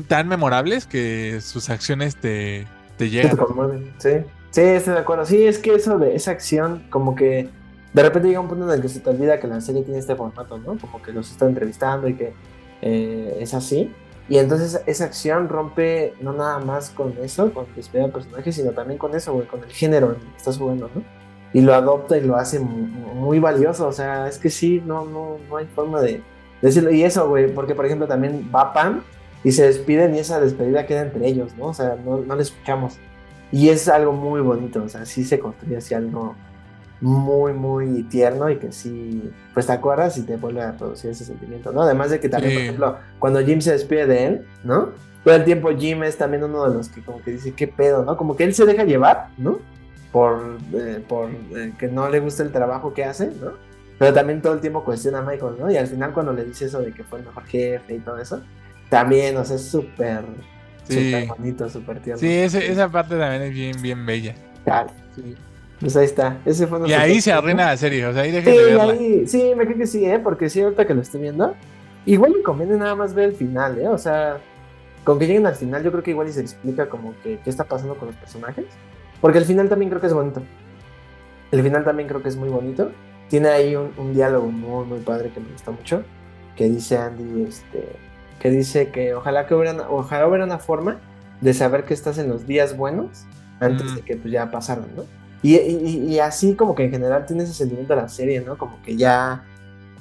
[0.07, 3.38] tan memorables que sus acciones te, te llegan.
[3.97, 4.09] Sí,
[4.51, 5.26] sí, estoy de acuerdo.
[5.26, 7.49] Sí, es que eso de esa acción, como que
[7.93, 9.99] de repente llega un punto en el que se te olvida que la serie tiene
[9.99, 10.78] este formato, ¿no?
[10.78, 12.34] Como que los está entrevistando y que
[12.82, 13.93] eh, es así.
[14.28, 18.71] Y entonces esa acción rompe no nada más con eso, con despedir al personaje, sino
[18.71, 21.03] también con eso, güey, con el género en el que estás jugando, ¿no?
[21.53, 25.38] Y lo adopta y lo hace muy, valioso, o sea, es que sí, no, no,
[25.47, 26.21] no hay forma de
[26.61, 26.91] decirlo.
[26.91, 29.03] Y eso, güey, porque por ejemplo también va Pam
[29.43, 31.67] y se despiden y esa despedida queda entre ellos, ¿no?
[31.67, 32.97] O sea, no, no le escuchamos.
[33.51, 36.36] Y es algo muy bonito, o sea, sí se construye así algo
[37.02, 41.26] muy, muy tierno y que sí, pues te acuerdas y te vuelve a producir ese
[41.26, 41.82] sentimiento, ¿no?
[41.82, 44.89] Además de que también, por ejemplo, cuando Jim se despide de él, ¿no?
[45.24, 48.06] Todo el tiempo Jim es también uno de los que como que dice, ¿qué pedo,
[48.06, 48.16] no?
[48.16, 49.60] Como que él se deja llevar, ¿no?
[50.12, 53.54] Por, eh, por eh, que no le gusta el trabajo que hace, ¿no?
[53.98, 55.72] Pero también todo el tiempo cuestiona a Michael, ¿no?
[55.72, 58.18] Y al final cuando le dice eso de que fue el mejor jefe y todo
[58.18, 58.41] eso,
[58.89, 60.24] también, o sea, es súper,
[60.88, 62.20] súper bonito, súper tierno.
[62.20, 64.36] Sí, esa parte también es bien, bien bella.
[64.64, 65.36] Claro, sí.
[65.80, 66.39] Pues ahí está.
[66.45, 68.93] Ese fue y ahí se arruina la serie, o sea, ahí dejen sí, de verla.
[68.93, 70.19] Ahí, sí, me creo que sí, ¿eh?
[70.19, 71.55] Porque sí, ahorita que lo estoy viendo,
[72.05, 73.88] igual me conviene nada más ver el final, ¿eh?
[73.88, 74.38] O sea,
[75.03, 77.49] con que lleguen al final, yo creo que igual y se explica como que qué
[77.49, 78.65] está pasando con los personajes.
[79.21, 80.41] Porque el final también creo que es bonito.
[81.51, 82.91] El final también creo que es muy bonito.
[83.30, 86.03] Tiene ahí un, un diálogo muy, muy padre que me gusta mucho.
[86.55, 87.89] Que dice Andy, este,
[88.39, 90.99] que dice que ojalá que hubiera, ojalá hubiera una forma
[91.41, 93.26] de saber que estás en los días buenos
[93.59, 95.03] antes de que pues ya pasaran, ¿no?
[95.46, 98.58] Y, así como que en general tiene ese sentimiento de la serie, ¿no?
[98.58, 99.43] Como que ya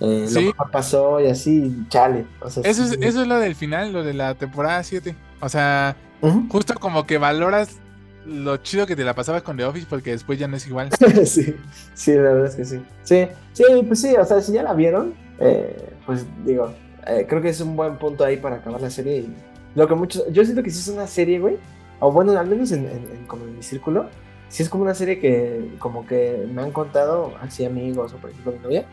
[0.01, 2.25] eh, lo mejor pasó y así, chale.
[2.47, 5.15] eso, es, eso es lo del final, lo de la temporada 7.
[5.41, 5.97] O sea,
[6.49, 7.79] justo como que valoras
[8.27, 10.91] lo chido que te la pasabas con The Office porque después ya no es igual.
[11.27, 11.55] sí,
[11.95, 12.83] sí, la verdad es que sí.
[13.03, 16.73] Sí, sí, pues sí, o sea, si ya la vieron, eh, pues digo,
[17.07, 19.19] eh, creo que es un buen punto ahí para acabar la serie.
[19.19, 19.35] Y
[19.75, 21.59] lo que muchos, yo siento que si es una serie, güey,
[22.01, 22.89] o bueno, al menos en,
[23.27, 24.07] como en mi círculo,
[24.55, 28.31] si es como una serie que como que me han contado así amigos o por
[28.31, 28.85] ejemplo mi novia,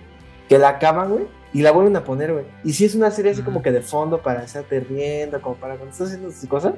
[0.49, 2.45] que la acaban, güey, y la vuelven a poner, güey.
[2.63, 5.75] Y si es una serie así como que de fondo para estarte riendo, como para
[5.75, 6.73] cuando estás haciendo tus cosas.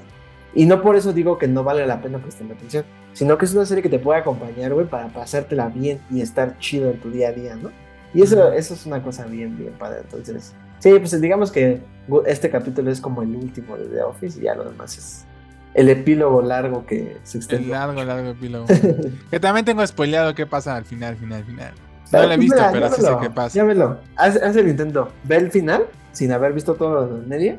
[0.53, 3.53] Y no por eso digo que no vale la pena prestar atención, sino que es
[3.53, 7.09] una serie que te puede acompañar, güey, para pasártela bien y estar chido en tu
[7.09, 7.71] día a día, ¿no?
[8.13, 10.01] Y eso, eso es una cosa bien, bien padre.
[10.01, 11.79] Entonces, sí, pues digamos que
[12.25, 15.25] este capítulo es como el último de The Office y ya lo demás es
[15.74, 17.65] el epílogo largo que se extiende.
[17.65, 18.65] El largo, largo epílogo.
[19.32, 21.74] que también tengo spoileado qué pasa al final, final, final.
[22.11, 23.55] No lo he visto, pero sí sé qué pasa.
[23.55, 25.09] Ya Haz, haz, el intento.
[25.24, 27.57] Ve el final sin haber visto todo en media.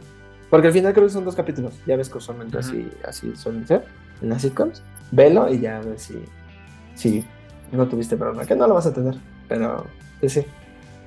[0.48, 1.74] Porque al final creo que son dos capítulos.
[1.86, 3.84] Ya ves que usualmente así, así suelen ser
[4.22, 4.82] en las sitcoms.
[5.10, 6.22] Velo y ya a ver si,
[6.94, 7.24] si
[7.72, 8.46] no tuviste problema.
[8.46, 9.16] Que no lo vas a tener.
[9.48, 9.86] Pero
[10.20, 10.46] pues sí.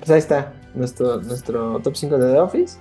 [0.00, 2.78] Pues ahí está nuestro, nuestro top 5 de The Office.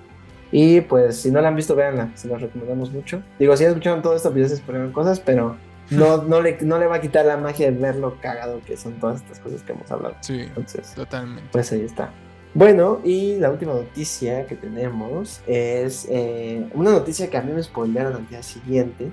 [0.52, 3.22] Y pues si no la han visto, véanla, se la recomendamos mucho.
[3.40, 5.58] Digo, si escucharon todo esto, pues ya se cosas, pero
[5.90, 8.78] no, no, le, no le va a quitar la magia de ver lo cagado que
[8.78, 10.16] son todas estas cosas que hemos hablado.
[10.22, 11.50] Sí, Entonces, totalmente.
[11.52, 12.12] Pues ahí está.
[12.54, 17.62] Bueno, y la última noticia que tenemos es eh, una noticia que a mí me
[17.62, 19.12] spoilearon al día siguiente,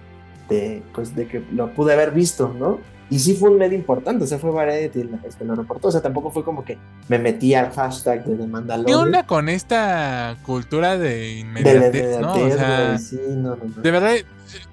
[0.49, 2.81] de, pues, de que lo pude haber visto, ¿no?
[3.11, 5.93] Y sí fue un medio importante, o sea, fue Variety el que lo reportó, o
[5.93, 6.79] sea, tampoco fue como que
[7.09, 8.87] me metí al hashtag de Mandalorian.
[8.87, 12.33] ¿Qué onda con esta cultura de inmediatez, ¿no?
[12.33, 14.15] O sea, de verdad,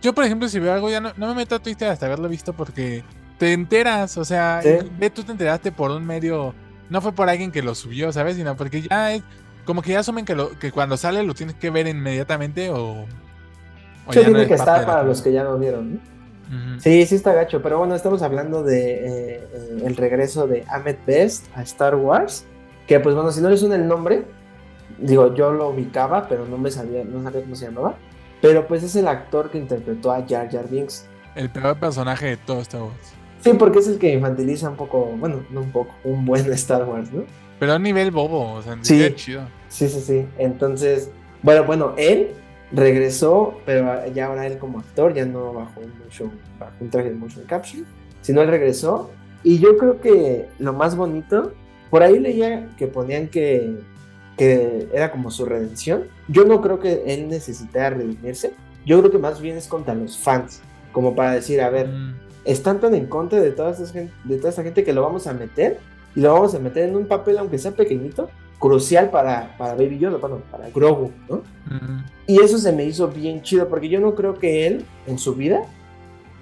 [0.02, 2.54] yo por ejemplo, si veo algo, ya no, me meto a Twitter hasta haberlo visto
[2.54, 3.04] porque
[3.38, 4.62] te enteras, o sea,
[4.98, 6.56] ve, tú te enteraste por un medio,
[6.90, 8.38] no fue por alguien que lo subió, ¿sabes?
[8.38, 9.24] Sino porque ya es,
[9.66, 13.06] como que ya asumen que, lo, que cuando sale lo tienes que ver inmediatamente o...
[14.06, 16.11] o tiene que estar para los que ya lo vieron, ¿no?
[16.80, 20.98] Sí, sí está gacho, pero bueno, estamos hablando de eh, eh, el regreso de Ahmed
[21.06, 22.46] Best a Star Wars,
[22.88, 24.26] que pues bueno, si no le suena el nombre,
[24.98, 27.96] digo, yo lo ubicaba, pero no me sabía, no sabía cómo se llamaba,
[28.42, 31.08] pero pues es el actor que interpretó a Jar Jar Binks.
[31.36, 33.14] El peor personaje de todo Star Wars.
[33.42, 36.84] Sí, porque es el que infantiliza un poco, bueno, no un poco, un buen Star
[36.84, 37.24] Wars, ¿no?
[37.60, 39.44] Pero a nivel bobo, o sea, sí, chido.
[39.70, 40.28] Sí, sí, sí.
[40.38, 41.12] Entonces,
[41.44, 42.32] bueno, bueno, él
[42.72, 47.10] regresó, pero ya ahora él como actor, ya no bajo un, motion, bajo un traje
[47.10, 47.84] de motion capture,
[48.22, 49.10] sino él regresó.
[49.44, 51.54] Y yo creo que lo más bonito,
[51.90, 53.78] por ahí leía que ponían que,
[54.38, 56.06] que era como su redención.
[56.28, 58.54] Yo no creo que él necesitara redimirse.
[58.86, 60.62] Yo creo que más bien es contra los fans,
[60.92, 62.16] como para decir, a ver, mm.
[62.46, 65.28] están tan en contra de toda, esta gente, de toda esta gente que lo vamos
[65.28, 65.80] a meter
[66.16, 68.30] y lo vamos a meter en un papel, aunque sea pequeñito,
[68.62, 71.42] crucial para, para Baby Yoda, bueno, para Grogu, ¿no?
[72.28, 75.34] Y eso se me hizo bien chido, porque yo no creo que él, en su
[75.34, 75.64] vida,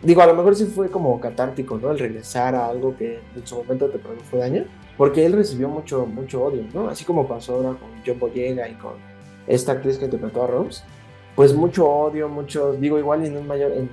[0.04, 1.92] digo, a lo mejor sí fue como catártico, ¿no?
[1.92, 4.66] El regresar a algo que en su momento te produjo daño,
[4.98, 6.90] porque él recibió mucho, mucho odio, ¿no?
[6.90, 8.96] Así como pasó ahora con John Boyega y con
[9.48, 10.84] esta actriz que interpretó a Rose,
[11.36, 13.90] pues mucho odio, mucho, digo, igual en, un mayor, en,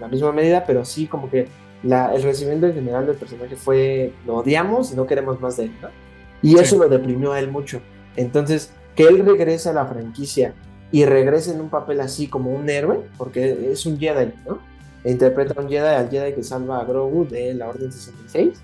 [0.00, 1.46] la misma medida, pero sí como que
[1.84, 5.64] la, el recibimiento en general del personaje fue, lo odiamos y no queremos más de
[5.64, 6.07] él, ¿no?
[6.42, 7.80] Y eso lo deprimió a él mucho.
[8.16, 10.54] Entonces, que él regrese a la franquicia
[10.90, 14.58] y regrese en un papel así como un héroe, porque es un Jedi, ¿no?
[15.04, 18.60] Interpreta a un Jedi, al Jedi que salva a Grogu de la Orden 66.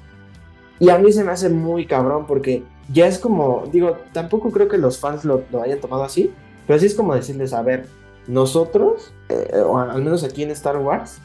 [0.81, 4.69] Y a mí se me hace muy cabrón porque ya es como, digo, tampoco creo
[4.69, 6.33] que los fans lo, lo hayan tomado así,
[6.67, 7.87] pero sí es como decirles, a ver,
[8.27, 11.19] nosotros, eh, o al menos aquí en Star Wars,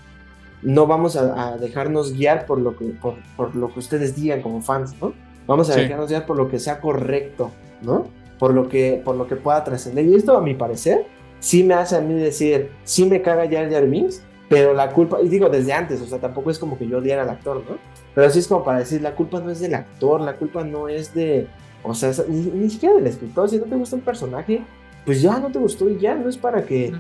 [0.62, 4.94] no vamos a, dejarnos guiar por lo, que, por, lo que ustedes digan como fans,
[5.02, 5.14] ¿no?
[5.50, 7.50] Vamos a dejarnos guiar por lo que sea correcto,
[7.82, 8.06] ¿no?
[8.38, 10.06] Por lo que, por lo que pueda trascender.
[10.06, 11.08] Y esto, a mi parecer,
[11.40, 15.20] sí me hace a mí decir, sí me caga Jar Jar Binks, pero la culpa,
[15.24, 17.80] y digo desde antes, o sea, tampoco es como que yo odiara al actor, ¿no?
[18.14, 20.88] Pero así es como para decir, la culpa no es del actor, la culpa no
[20.88, 21.48] es de,
[21.82, 24.62] o sea, ni, siquiera del escritor, si no te gusta un personaje,
[25.04, 26.94] pues ya no te gustó y ya, no es para que...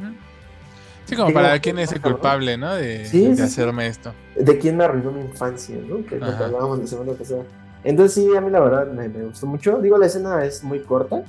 [1.05, 2.73] Sí, como para quién es el culpable, ¿no?
[2.73, 3.03] De,
[3.43, 4.11] hacerme esto.
[4.35, 6.03] De quién me arruinó mi infancia, ¿no?
[6.03, 7.43] Que lo que hablábamos la semana pasada.
[7.83, 9.79] Entonces sí, a mí la verdad me, gustó mucho.
[9.79, 11.23] Digo, la escena es muy corta,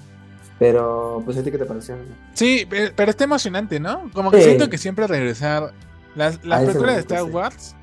[0.59, 1.97] pero pues a ti qué te pareció.
[2.35, 4.11] Sí, pero está emocionante, ¿no?
[4.13, 5.73] Como que siento que siempre regresar...
[6.17, 7.77] Las, las películas de Star Wars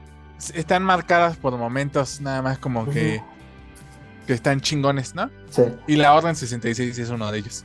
[0.54, 3.22] están marcadas por momentos nada más como que...
[4.26, 5.30] Que están chingones, ¿no?
[5.50, 5.64] Sí.
[5.88, 7.64] Y la Orden 66 es uno de ellos.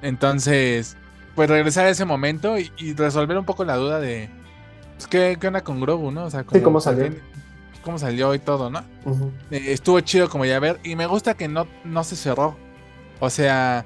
[0.00, 0.96] Entonces,
[1.34, 4.30] pues regresar a ese momento y, resolver un poco la duda de
[4.94, 6.26] pues, ¿qué, ¿qué, onda con Grogu, ¿no?
[6.26, 7.12] O sea, cómo salió.
[7.84, 8.80] Cómo salió y todo, ¿no?
[9.50, 12.56] Eh, estuvo chido como ya ver y me gusta que no, no se cerró.
[13.20, 13.84] O sea,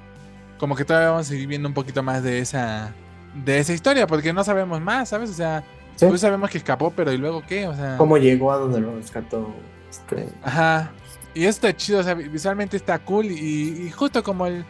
[0.58, 2.94] como que todavía vamos a seguir viendo un poquito más de esa
[3.34, 5.30] de esa historia porque no sabemos más, ¿sabes?
[5.30, 5.62] O sea,
[5.98, 7.66] pues sabemos que escapó, pero ¿y luego qué?
[7.66, 9.54] O sea, cómo llegó a donde lo rescató
[9.90, 10.28] este...
[10.42, 10.92] Ajá.
[11.34, 14.64] Y esto está chido, o sea, visualmente está cool y justo como el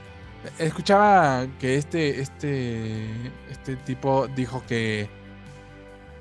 [0.58, 3.06] escuchaba que este, este,
[3.50, 5.08] este tipo dijo que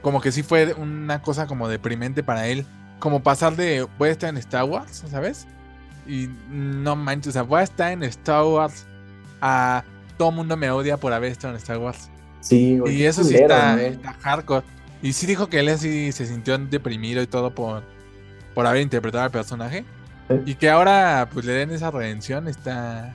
[0.01, 2.65] como que sí fue una cosa como deprimente para él,
[2.99, 5.47] como pasar de voy a estar en Star Wars, ¿sabes?
[6.07, 8.85] Y no manches, o sea, voy a estar en Star Wars
[9.41, 9.83] a
[10.17, 12.09] todo mundo me odia por haber estado en Star Wars.
[12.39, 13.77] Sí, Y eso sí está,
[14.21, 14.65] hardcore.
[15.01, 17.83] Y sí dijo que él así se sintió deprimido y todo por,
[18.55, 19.85] por haber interpretado al personaje.
[20.45, 23.13] Y que ahora pues le den esa redención está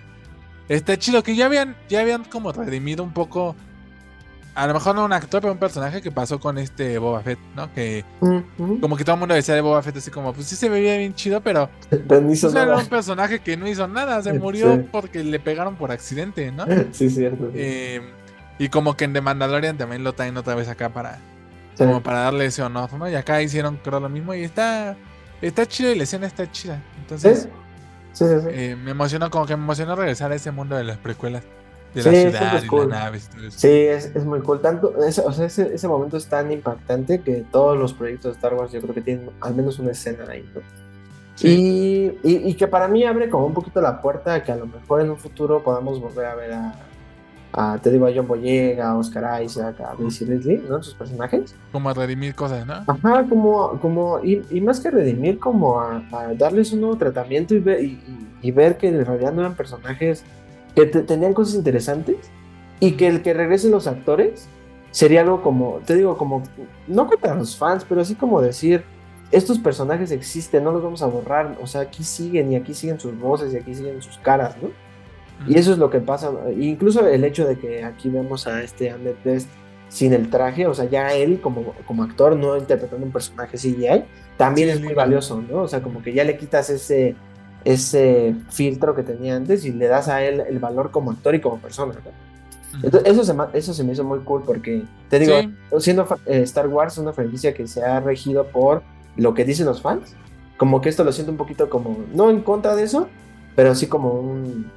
[0.68, 3.54] Está chido que ya habían, ya habían como redimido un poco.
[4.54, 7.38] A lo mejor no un actor, pero un personaje que pasó con este Boba Fett,
[7.56, 7.72] ¿no?
[7.72, 8.04] Que
[8.80, 10.98] como que todo el mundo decía de Boba Fett así como, pues sí se veía
[10.98, 14.84] bien chido, pero, no hizo pues, era un personaje que no hizo nada, se murió
[14.92, 16.66] porque le pegaron por accidente, ¿no?
[16.92, 17.50] Sí, cierto.
[17.54, 18.02] Eh,
[18.58, 21.18] y como que en The Mandalorian también lo traen otra vez acá para,
[21.78, 23.08] como para darle ese honor, ¿no?
[23.08, 24.96] Y acá hicieron creo lo mismo y está,
[25.40, 26.82] está chido y la escena está chida.
[26.98, 27.48] Entonces...
[28.12, 28.48] Sí, sí, sí.
[28.50, 31.42] Eh, me emocionó, como que me emocionó regresar a ese mundo de las precuelas.
[31.94, 34.60] De la ciudad y naves Sí, es, es, muy cool.
[34.60, 38.54] Tanto, o sea, ese, ese, momento es tan impactante que todos los proyectos de Star
[38.54, 40.60] Wars yo creo que tienen al menos una escena ahí, ¿no?
[41.40, 44.66] Y, y, que para mí abre como un poquito la puerta a que a lo
[44.66, 46.74] mejor en un futuro podamos volver a ver a,
[47.52, 50.82] a te digo, a John Boyega, a Oscar Isaac, a Daisy Ridley, ¿no?
[50.82, 51.54] Sus personajes.
[51.72, 52.84] Como a redimir cosas, ¿no?
[52.86, 56.02] Ajá, como, como y, y más que redimir, como a,
[56.36, 60.24] darles un nuevo tratamiento y ver, y, ver que en realidad no eran personajes
[60.74, 62.16] que tenían cosas interesantes
[62.80, 64.48] y que el que regresen los actores
[64.90, 66.42] sería algo como, te digo, como,
[66.86, 68.84] no contra los fans, pero así como decir,
[69.30, 73.00] estos personajes existen, no los vamos a borrar, o sea, aquí siguen y aquí siguen
[73.00, 74.70] sus voces y aquí siguen sus caras, ¿no?
[75.48, 76.30] Y eso es lo que pasa.
[76.56, 79.48] Incluso el hecho de que aquí vemos a este Ahmed Best
[79.88, 84.04] sin el traje, o sea, ya él como, como actor, no interpretando un personaje CGI,
[84.36, 85.62] también es muy valioso, ¿no?
[85.62, 87.16] O sea, como que ya le quitas ese,
[87.64, 91.40] ese filtro que tenía antes y le das a él el valor como actor y
[91.40, 91.94] como persona,
[93.04, 95.34] eso se, eso se me hizo muy cool porque, te digo,
[95.78, 98.82] siendo eh, Star Wars una franquicia que se ha regido por
[99.16, 100.14] lo que dicen los fans,
[100.56, 103.08] como que esto lo siento un poquito como, no en contra de eso,
[103.54, 104.70] pero sí como un,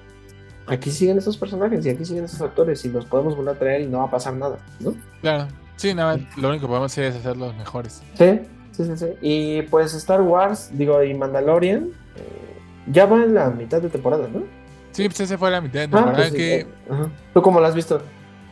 [0.67, 3.81] aquí siguen esos personajes y aquí siguen esos actores y los podemos volver a traer
[3.81, 4.93] y no va a pasar nada, ¿no?
[5.21, 8.01] Claro, sí, nada, lo único que podemos hacer es hacer los mejores.
[8.15, 9.07] Sí, sí, sí, sí.
[9.21, 12.54] Y pues Star Wars, digo, y Mandalorian, eh,
[12.87, 14.43] ya va en la mitad de temporada, ¿no?
[14.91, 16.59] Sí, pues ese fue la mitad de ah, temporada pues que...
[16.59, 16.67] Eh,
[17.33, 18.01] ¿Tú cómo lo has visto?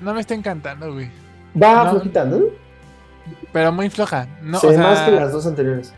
[0.02, 1.10] No me está encantando, güey.
[1.62, 2.40] Va flojita, ¿no?
[3.52, 4.28] Pero muy floja.
[4.42, 5.94] No, sí, más que las dos anteriores.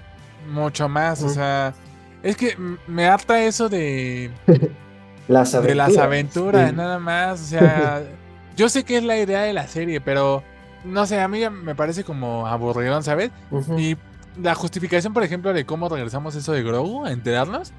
[0.48, 1.74] mucho más, o sea,
[2.22, 2.56] es que
[2.88, 4.32] me harta eso de,
[5.28, 5.90] Las de aventuras.
[5.90, 6.76] las aventuras, sí.
[6.76, 8.04] nada más, o sea,
[8.56, 10.44] yo sé que es la idea de la serie, pero
[10.84, 13.32] no sé, a mí ya me parece como aburridón, ¿sabes?
[13.50, 13.80] Ujú.
[13.80, 13.98] Y
[14.40, 17.74] la justificación, por ejemplo, de cómo regresamos eso de Grogu a enterarnos,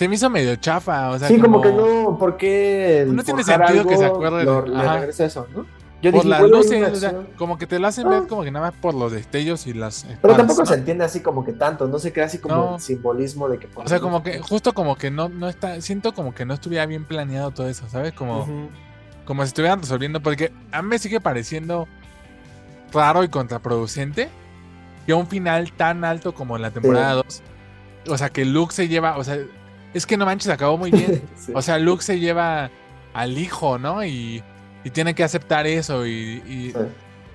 [0.00, 1.60] se me hizo medio chafa, o sea, sí, como...
[1.60, 3.04] que no, ¿por qué?
[3.06, 5.66] No tiene sentido que se acuerde de- le regresa eso, ¿no?
[6.00, 8.10] Yo por dije, las luces, o sea, como que te lo hacen Ah.
[8.20, 10.66] ver como que nada más por los destellos y las Pero tampoco ¿no?
[10.66, 12.74] se entiende así como que tanto, no se crea así como No.
[12.76, 13.68] el simbolismo de que...
[13.68, 16.54] por O sea, como que, justo como que no, no está, siento como que no
[16.54, 18.14] estuviera bien planeado todo eso, ¿sabes?
[18.14, 18.70] Como,
[19.26, 21.86] como si estuvieran resolviendo, porque a mí me sigue pareciendo
[22.94, 24.30] raro y contraproducente
[25.04, 27.42] que un final tan alto como en la temporada 2,
[28.08, 29.36] o sea, que Luke se lleva, o sea,
[29.94, 31.22] es que no manches, acabó muy bien.
[31.36, 31.52] Sí.
[31.54, 32.70] O sea, Luke se lleva
[33.14, 34.04] al hijo, ¿no?
[34.04, 34.42] Y,
[34.84, 36.78] y tiene que aceptar eso y, y, Sí.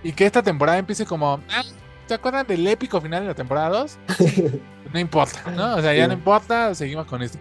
[0.04, 1.64] y que esta temporada empiece como, ah,
[2.08, 3.98] ¿te acuerdan del épico final de la temporada 2?
[4.94, 5.76] No importa, ¿no?
[5.76, 6.08] O sea, ya Sí.
[6.08, 7.38] no importa, seguimos con esto.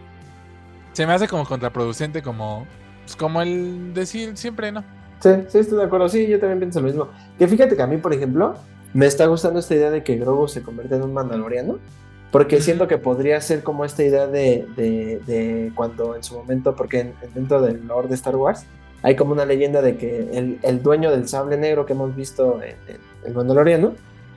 [0.92, 2.66] Se me hace como contraproducente, como,
[3.04, 4.82] pues, como el decir siempre, ¿no?
[5.20, 6.08] Sí, sí, estoy de acuerdo.
[6.08, 7.08] Sí, yo también pienso lo mismo.
[7.38, 8.56] Que fíjate que a mí, por ejemplo,
[8.92, 11.78] me está gustando esta idea de que Grogu se convierte en un mandaloriano.
[12.34, 16.74] Porque siento que podría ser como esta idea de, de, de cuando en su momento,
[16.74, 18.64] porque en- dentro del lore de Star Wars
[19.02, 22.60] hay como una leyenda de que el, el dueño del sable negro que hemos visto
[22.60, 23.92] en, en el mandaloriano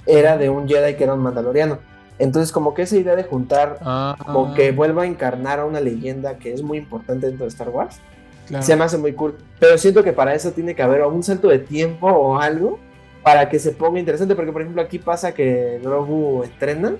[0.05, 1.79] era de un Jedi que era un mandaloriano.
[2.19, 5.79] Entonces como que esa idea de juntar, Ah, como que vuelva a encarnar a una
[5.79, 7.99] leyenda que es muy importante dentro de Star Wars,
[8.47, 8.63] claro.
[8.63, 9.35] se me hace muy cool.
[9.59, 12.77] Pero siento que para eso tiene que haber un salto de tiempo o algo
[13.23, 14.35] para que se ponga interesante.
[14.35, 16.95] Porque, por ejemplo, aquí pasa que Grogu entrena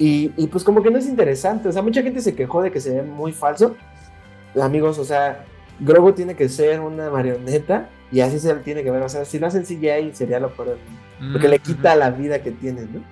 [0.00, 1.68] y, y pues como que no es interesante.
[1.68, 3.76] O sea, mucha gente se quejó de que se ve muy falso.
[4.60, 5.44] Amigos, o sea,
[5.78, 9.02] Grogu tiene que ser una marioneta y así se tiene que ver.
[9.02, 10.78] O sea, si lo hacen CGI sería lo peor
[11.32, 13.02] Porque le Mm, quita la vida que tiene, ¿no?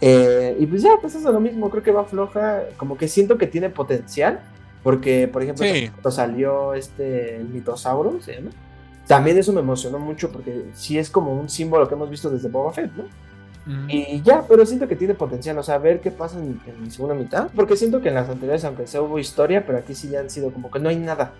[0.00, 1.70] Eh, y pues ya, pues eso es lo mismo.
[1.70, 2.64] Creo que va floja.
[2.76, 4.40] Como que siento que tiene potencial.
[4.82, 5.88] Porque, por ejemplo, Sí.
[5.88, 8.50] cuando salió este el mitosauro, se llama.
[9.06, 12.48] También eso me emocionó mucho porque sí es como un símbolo que hemos visto desde
[12.48, 13.04] Boba Fett, ¿no?
[13.68, 13.90] Mm.
[13.90, 16.90] Y ya, pero siento que tiene potencial, o sea, a ver qué pasa en, en
[16.90, 17.50] segunda mitad.
[17.54, 20.30] Porque siento que en las anteriores, aunque sea hubo historia, pero aquí sí ya han
[20.30, 21.32] sido como que no hay nada.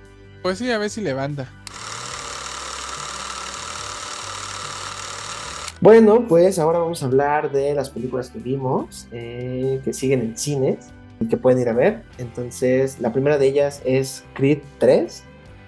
[0.42, 1.48] Pues sí, a ver si levanta.
[5.80, 10.36] Bueno, pues ahora vamos a hablar de las películas que vimos, eh, que siguen en
[10.36, 12.02] cines y que pueden ir a ver.
[12.18, 15.22] Entonces, la primera de ellas es Creed 3,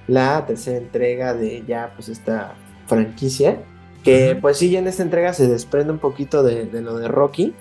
[0.08, 2.54] la tercera entrega de ya pues esta
[2.88, 3.62] franquicia,
[4.02, 7.08] que pues sí, ya en esta entrega se desprende un poquito de, de lo de
[7.08, 7.54] Rocky.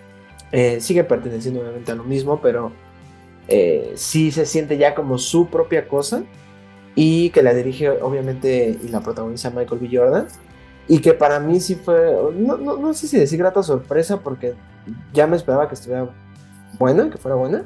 [0.52, 2.72] Eh, sigue perteneciendo obviamente a lo mismo, pero
[3.48, 6.24] eh, sí se siente ya como su propia cosa
[6.96, 9.90] y que la dirige obviamente y la protagoniza Michael B.
[9.92, 10.28] Jordan
[10.88, 14.56] y que para mí sí fue, no, no, no sé si decir grata sorpresa porque
[15.14, 16.10] ya me esperaba que estuviera
[16.80, 17.64] buena, que fuera buena,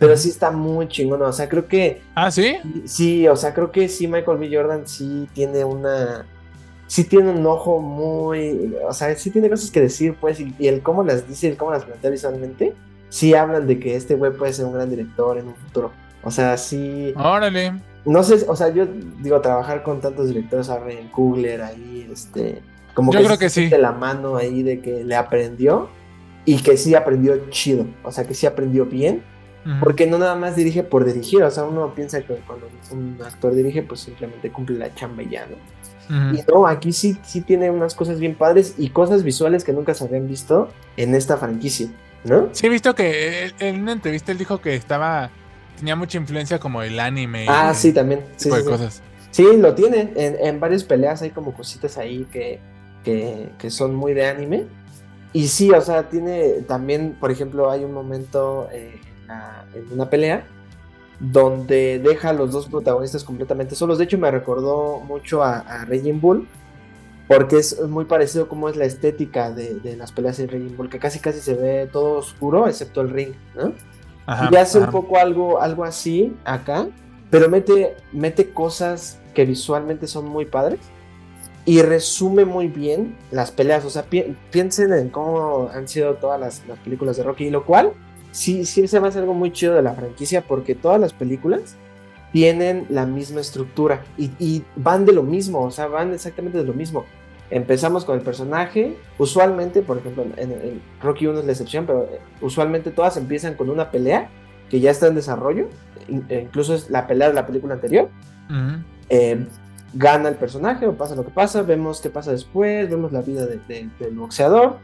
[0.00, 2.56] pero sí está muy chingona, o sea, creo que Ah, ¿sí?
[2.84, 4.50] sí, o sea, creo que sí Michael B.
[4.52, 6.26] Jordan sí tiene una,
[6.94, 10.68] sí tiene un ojo muy, o sea, sí tiene cosas que decir, pues, y, y
[10.68, 12.72] el cómo las dice, el cómo las plantea visualmente,
[13.08, 15.90] sí hablan de que este güey puede ser un gran director en un futuro,
[16.22, 17.12] o sea, sí...
[17.16, 17.72] Órale.
[18.04, 18.86] No sé, o sea, yo
[19.20, 22.62] digo, trabajar con tantos directores, a Ryan Coogler ahí, este,
[22.94, 23.68] como Yo que, creo que sí.
[23.70, 25.88] la mano ahí de que le aprendió
[26.44, 29.24] y que sí aprendió chido, o sea, que sí aprendió bien,
[29.80, 33.52] porque no nada más dirige por dirigir, o sea, uno piensa que cuando un actor
[33.52, 35.56] dirige, pues simplemente cumple la chamba y ya, ¿no?
[36.08, 39.94] Y no, aquí sí, sí tiene unas cosas bien padres y cosas visuales que nunca
[39.94, 41.88] se habían visto en esta franquicia,
[42.24, 42.48] ¿no?
[42.52, 45.30] Sí, he visto que él- en una entrevista él dijo que estaba.
[45.78, 47.44] Tenía mucha influencia como el anime.
[47.44, 48.20] y Ah, ese sí, también.
[48.36, 48.70] Sí, tipo sí, de sí.
[48.70, 49.02] cosas.
[49.30, 50.12] Sí, lo tiene.
[50.14, 52.60] En, en varias peleas hay como cositas ahí que,
[53.02, 54.66] que, que son muy de anime.
[55.32, 59.92] Y sí, o sea, tiene también, por ejemplo, hay un momento eh, en, la- en
[59.92, 60.46] una pelea
[61.32, 63.98] donde deja a los dos protagonistas completamente solos.
[63.98, 66.48] De hecho, me recordó mucho a, a Raging Bull,
[67.28, 70.90] porque es muy parecido como es la estética de, de las peleas en Raging Bull,
[70.90, 73.72] que casi casi se ve todo oscuro, excepto el ring, ¿no?
[74.26, 76.86] Ajá, y hace un poco algo, algo así acá,
[77.30, 80.80] pero mete, mete cosas que visualmente son muy padres
[81.66, 83.84] y resume muy bien las peleas.
[83.84, 87.64] O sea, pi- piensen en cómo han sido todas las, las películas de Rocky, lo
[87.64, 87.92] cual
[88.34, 91.76] sí, sí se me hace algo muy chido de la franquicia porque todas las películas
[92.32, 96.64] tienen la misma estructura y, y van de lo mismo, o sea, van exactamente de
[96.64, 97.04] lo mismo.
[97.50, 102.04] Empezamos con el personaje, usualmente, por ejemplo, en, en Rocky 1 es la excepción, pero
[102.10, 104.28] eh, usualmente todas empiezan con una pelea
[104.68, 105.68] que ya está en desarrollo,
[106.08, 108.08] in- e incluso es la pelea de la película anterior.
[109.10, 109.46] Eh,
[109.92, 113.46] gana el personaje o pasa lo que pasa, vemos qué pasa después, vemos la vida
[113.46, 114.78] de- de- del boxeador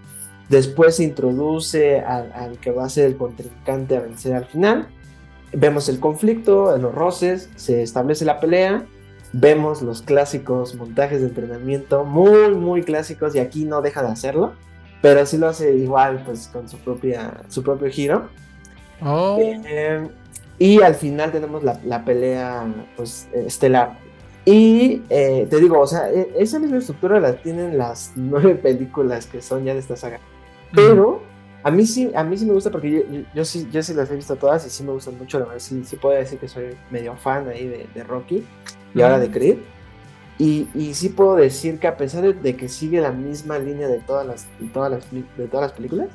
[0.51, 4.89] Después se introduce al, al que va a ser el contrincante a vencer al final.
[5.53, 8.85] Vemos el conflicto, los roces, se establece la pelea
[9.33, 14.53] vemos los clásicos montajes de entrenamiento, muy, muy clásicos, y aquí no deja de hacerlo,
[15.03, 18.29] pero sí lo hace igual, pues con su, propia, su propio giro.
[19.03, 19.39] Oh.
[19.41, 20.09] Eh,
[20.59, 22.67] y al final tenemos la, la pelea
[22.97, 23.99] pues, estelar.
[24.45, 29.27] Y eh, te digo, o sea, e, esa misma estructura la tienen las nueve películas
[29.27, 30.21] que son ya de esta saga.
[30.73, 31.23] Pero
[31.63, 34.11] a mí sí, a mí sí me gusta porque yo, yo, sí, yo sí las
[34.11, 35.39] he visto todas y sí me gustan mucho.
[35.39, 38.45] La verdad, sí, sí puedo decir que soy medio fan ahí de, de Rocky
[38.95, 39.59] y ahora de Creed.
[40.39, 43.99] Y, y, sí puedo decir que a pesar de, que sigue la misma línea de
[43.99, 46.09] todas las, de todas las, de todas las películas,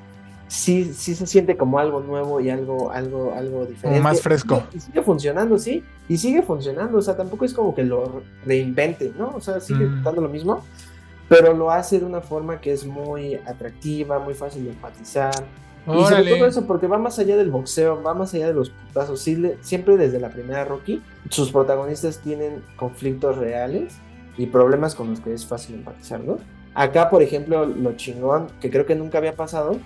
[0.47, 4.01] sí, sí se siente como algo nuevo y algo, algo, algo diferente.
[4.01, 4.63] Más fresco.
[4.73, 5.83] Y, sigue funcionando, sí.
[6.09, 6.97] Y sigue funcionando.
[6.97, 9.27] O sea, tampoco es como que lo reinvente, ¿no?
[9.35, 10.03] O sea, sigue mm.
[10.03, 10.63] dando lo mismo.
[11.27, 15.33] Pero lo hace de una forma que es muy atractiva, muy fácil de empatizar
[15.87, 18.71] y sobre todo eso, porque va más allá del boxeo, va más allá de los
[18.71, 19.19] putazos.
[19.21, 23.95] siempre desde la primera Rocky, sus protagonistas tienen conflictos reales
[24.37, 26.37] y problemas con los que es fácil empatizar, ¿no?
[26.73, 29.77] Acá, por ejemplo, lo chingón, que creo que nunca había pasado,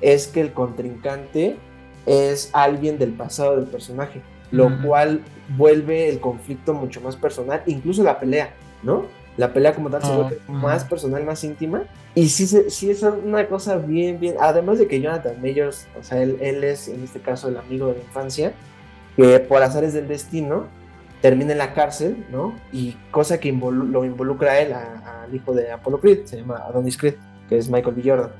[0.00, 1.56] es que el contrincante
[2.04, 4.20] es alguien del pasado del personaje,
[4.50, 5.22] lo cual
[5.56, 9.06] vuelve el conflicto mucho más personal, incluso la pelea, ¿no?
[9.36, 11.84] La pelea como tal se ah, vuelve más personal, más íntima.
[12.14, 14.36] Y sí, sí es una cosa bien, bien.
[14.40, 17.88] Además de que Jonathan Majors, o sea, él, él, es en este caso el amigo
[17.88, 18.52] de la infancia,
[19.16, 20.66] que por azares del destino
[21.20, 22.54] termina en la cárcel, ¿no?
[22.72, 26.96] Y cosa que lo involucra a él, al hijo de Apollo Creed, se llama Adonis
[26.96, 27.14] Creed,
[27.48, 28.02] que es Michael B.
[28.04, 28.30] Jordan.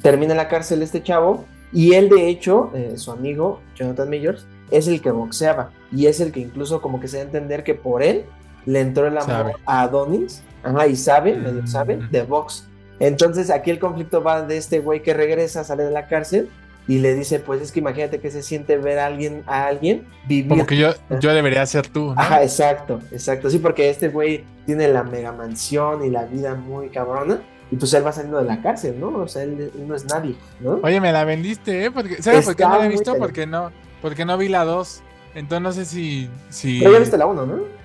[0.00, 4.46] Termina en la cárcel este chavo, y él, de hecho, eh, su amigo, Jonathan Majors,
[4.70, 7.64] es el que boxeaba, y es el que incluso como que se da a entender
[7.64, 8.24] que por él
[8.66, 12.10] le entró el amor a Adonis, ajá, y sabe, medio sabe, mm.
[12.10, 12.68] de Vox.
[13.00, 16.48] Entonces aquí el conflicto va de este güey que regresa, sale de la cárcel
[16.88, 20.06] y le dice, pues es que imagínate que se siente ver a alguien, a alguien
[20.26, 20.48] vivir.
[20.48, 20.90] Como que yo,
[21.20, 22.12] yo debería ser tú.
[22.16, 23.50] Ajá, exacto, exacto.
[23.50, 27.40] Sí, porque este güey tiene la mega mansión y la vida muy cabrona.
[27.70, 29.08] Y pues él va saliendo de la cárcel, ¿no?
[29.08, 30.80] O sea, él, no es nadie, ¿no?
[30.82, 31.90] Oye, me la vendiste, ¿eh?
[31.90, 33.16] Porque, ¿Sabes por qué no la he visto?
[33.16, 33.70] Porque no,
[34.02, 35.02] porque no vi la 2.
[35.34, 36.28] Entonces no sé si...
[36.50, 36.80] si...
[36.80, 37.81] Pero ya viste la 1, ¿no?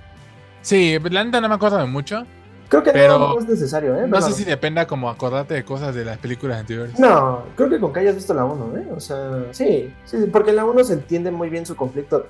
[0.68, 2.26] Sí, la neta no me acuerdo de mucho.
[2.68, 4.06] Creo que pero no, es necesario, ¿eh?
[4.06, 7.00] No sé si dependa como acordarte de cosas de las películas anteriores.
[7.00, 8.88] No, creo que con que hayas visto la 1, ¿eh?
[8.94, 12.28] O sea, sí, sí, porque en la 1 se entiende muy bien su conflicto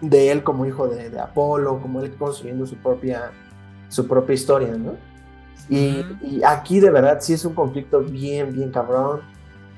[0.00, 3.30] de él como hijo de, de Apolo, como él construyendo su propia,
[3.90, 4.94] su propia historia, ¿no?
[5.68, 9.20] Y, y, aquí de verdad sí es un conflicto bien, bien cabrón.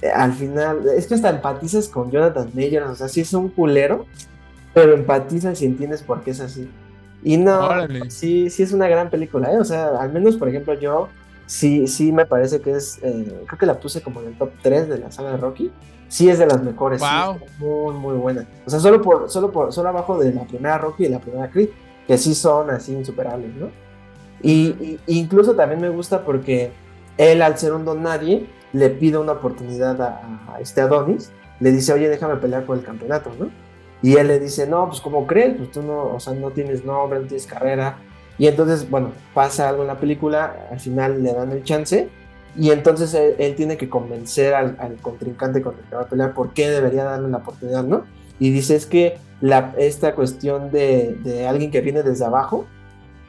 [0.03, 3.49] Eh, al final, es que hasta empatizas con Jonathan Majors, o sea, sí es un
[3.49, 4.07] culero,
[4.73, 6.71] pero empatizas y entiendes por qué es así.
[7.23, 7.69] Y no,
[8.09, 9.59] sí, sí es una gran película, ¿eh?
[9.59, 11.09] O sea, al menos, por ejemplo, yo
[11.47, 14.51] sí, sí me parece que es, eh, creo que la puse como en el top
[14.63, 15.73] 3 de la saga de Rocky.
[16.09, 17.03] Sí es de las mejores,
[17.59, 18.47] muy, muy buena.
[18.65, 21.51] O sea, solo por, solo por, solo abajo de la primera Rocky y la primera
[21.51, 21.69] Creed,
[22.07, 23.71] que sí son así insuperables, ¿no?
[24.41, 26.73] Y, incluso también me gusta porque
[27.19, 31.31] él, al ser un don nadie, le pide una oportunidad a, a este Adonis,
[31.61, 33.51] le dice, oye, déjame pelear por el campeonato, ¿no?
[34.03, 36.85] Y él le dice, no, pues como crees, pues tú no, o sea, no tienes
[36.85, 37.99] nombre, no tienes carrera.
[38.39, 42.09] Y entonces, bueno, pasa algo en la película, al final le dan el chance
[42.57, 46.53] y entonces él, tiene que convencer al, contrincante con el que va a pelear por
[46.53, 48.05] qué debería darle la oportunidad, ¿no?
[48.41, 52.67] Y dice, es que la, esta cuestión de, alguien que viene desde abajo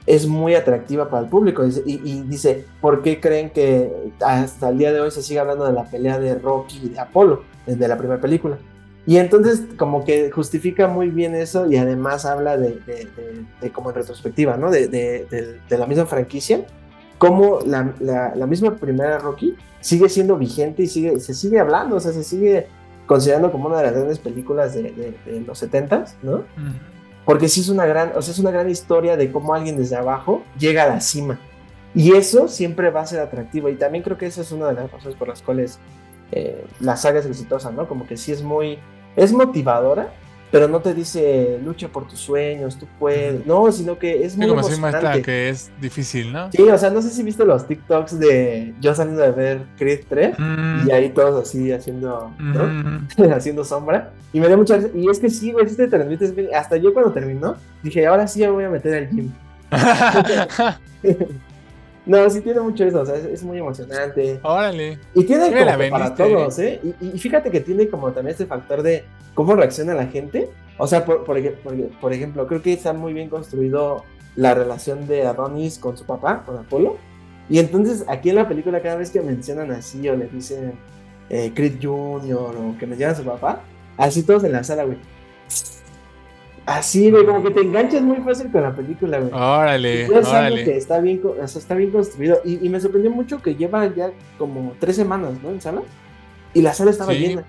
[0.08, 1.64] es muy atractiva para el público.
[1.66, 5.66] Y, y, dice, ¿por qué creen que hasta el día de hoy se sigue hablando
[5.66, 8.58] de la pelea de Rocky y de Apolo, desde la primera película?
[9.06, 12.80] Y entonces como que justifica muy bien eso y además habla de,
[13.74, 14.70] como en retrospectiva, ¿no?
[14.70, 16.66] De, la misma franquicia,
[17.18, 22.00] como la, la, misma primera Rocky sigue siendo vigente y sigue, se sigue hablando, o
[22.00, 22.68] sea, se sigue
[23.06, 25.16] considerando como una de las grandes películas de,
[25.46, 26.44] los 70 ¿no?
[27.26, 29.96] Porque sí es una gran, o sea, es una gran historia de cómo alguien desde
[29.96, 31.40] abajo llega a la cima.
[31.96, 33.70] Y eso siempre va a ser atractivo.
[33.70, 35.80] Y también creo que esa es una de las razones por las cuales
[36.32, 37.88] eh, la saga es exitosa, ¿no?
[37.88, 38.80] Como que sí es muy
[39.16, 40.14] es motivadora,
[40.52, 43.46] pero no te dice lucha por tus sueños, tú puedes.
[43.46, 45.22] No, sino que es muy como emocionante.
[45.22, 46.52] que es difícil, ¿no?
[46.52, 50.06] Sí, o sea, no sé si viste los TikToks de yo saliendo de ver Creed
[50.10, 50.88] 3 mm.
[50.88, 53.06] y ahí todos así haciendo, ¿no?
[53.36, 54.12] haciendo sombra.
[54.34, 56.34] Y me dio mucha y es que sí, güey, si te transmites.
[56.56, 59.32] Hasta yo cuando terminó, dije, ahora sí me voy a meter al gym.
[62.10, 64.40] No, sí tiene mucho eso, o sea, es, muy emocionante.
[64.42, 64.98] Órale.
[65.14, 66.82] Y tiene como para todos, ¿eh?
[67.00, 69.04] Y, fíjate que tiene como también este factor de
[69.36, 70.50] cómo reacciona la gente.
[70.80, 71.40] O sea, por, por,
[72.02, 74.06] por, ejemplo, creo que está muy bien construido
[74.36, 76.98] la relación de Adonis con su papá, con Apolo.
[77.48, 80.74] Y entonces aquí en la película cada vez que mencionan así o le dicen,
[81.30, 82.58] eh, Creed Jr.
[82.58, 83.62] o que me lleva su papá,
[83.98, 84.98] así todos en la sala, güey.
[86.70, 89.32] Así, güey, como que te enganchas muy fácil con la película, güey.
[89.34, 90.64] Órale, Y órale.
[90.64, 92.40] que está bien, o sea, está bien construido.
[92.46, 95.50] Y, y me sorprendió mucho que lleva ya como tres semanas, ¿no?
[95.50, 95.82] En sala.
[96.54, 97.20] Y la sala estaba Sí.
[97.20, 97.44] llena.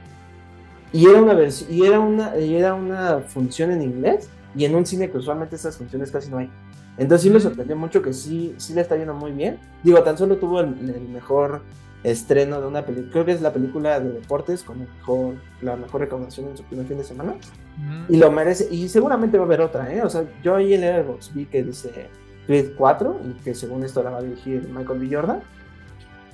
[0.93, 4.31] Y era una vers- y era una, y era una función en inglés.
[4.57, 6.51] Y en un cine que usualmente esas funciones casi no hay.
[6.99, 9.59] Entonces sí me sorprendió mucho que sí, sí le está yendo muy bien.
[9.83, 11.63] Digo, tan solo tuvo el, el mejor
[12.05, 13.13] estreno de una película.
[13.13, 16.65] Creo que es la película de deportes con el mejor, la mejor recaudación en su
[16.65, 17.35] primer fin de semana.
[17.77, 18.05] Mm.
[18.15, 18.69] Y lo merece.
[18.71, 20.03] Y seguramente va a haber otra, ¿eh?
[20.03, 22.09] O sea, yo ahí en Letterboxd vi que dice
[22.47, 25.15] Creed 4 y que según esto la va a dirigir Michael B.
[25.15, 25.41] Jordan.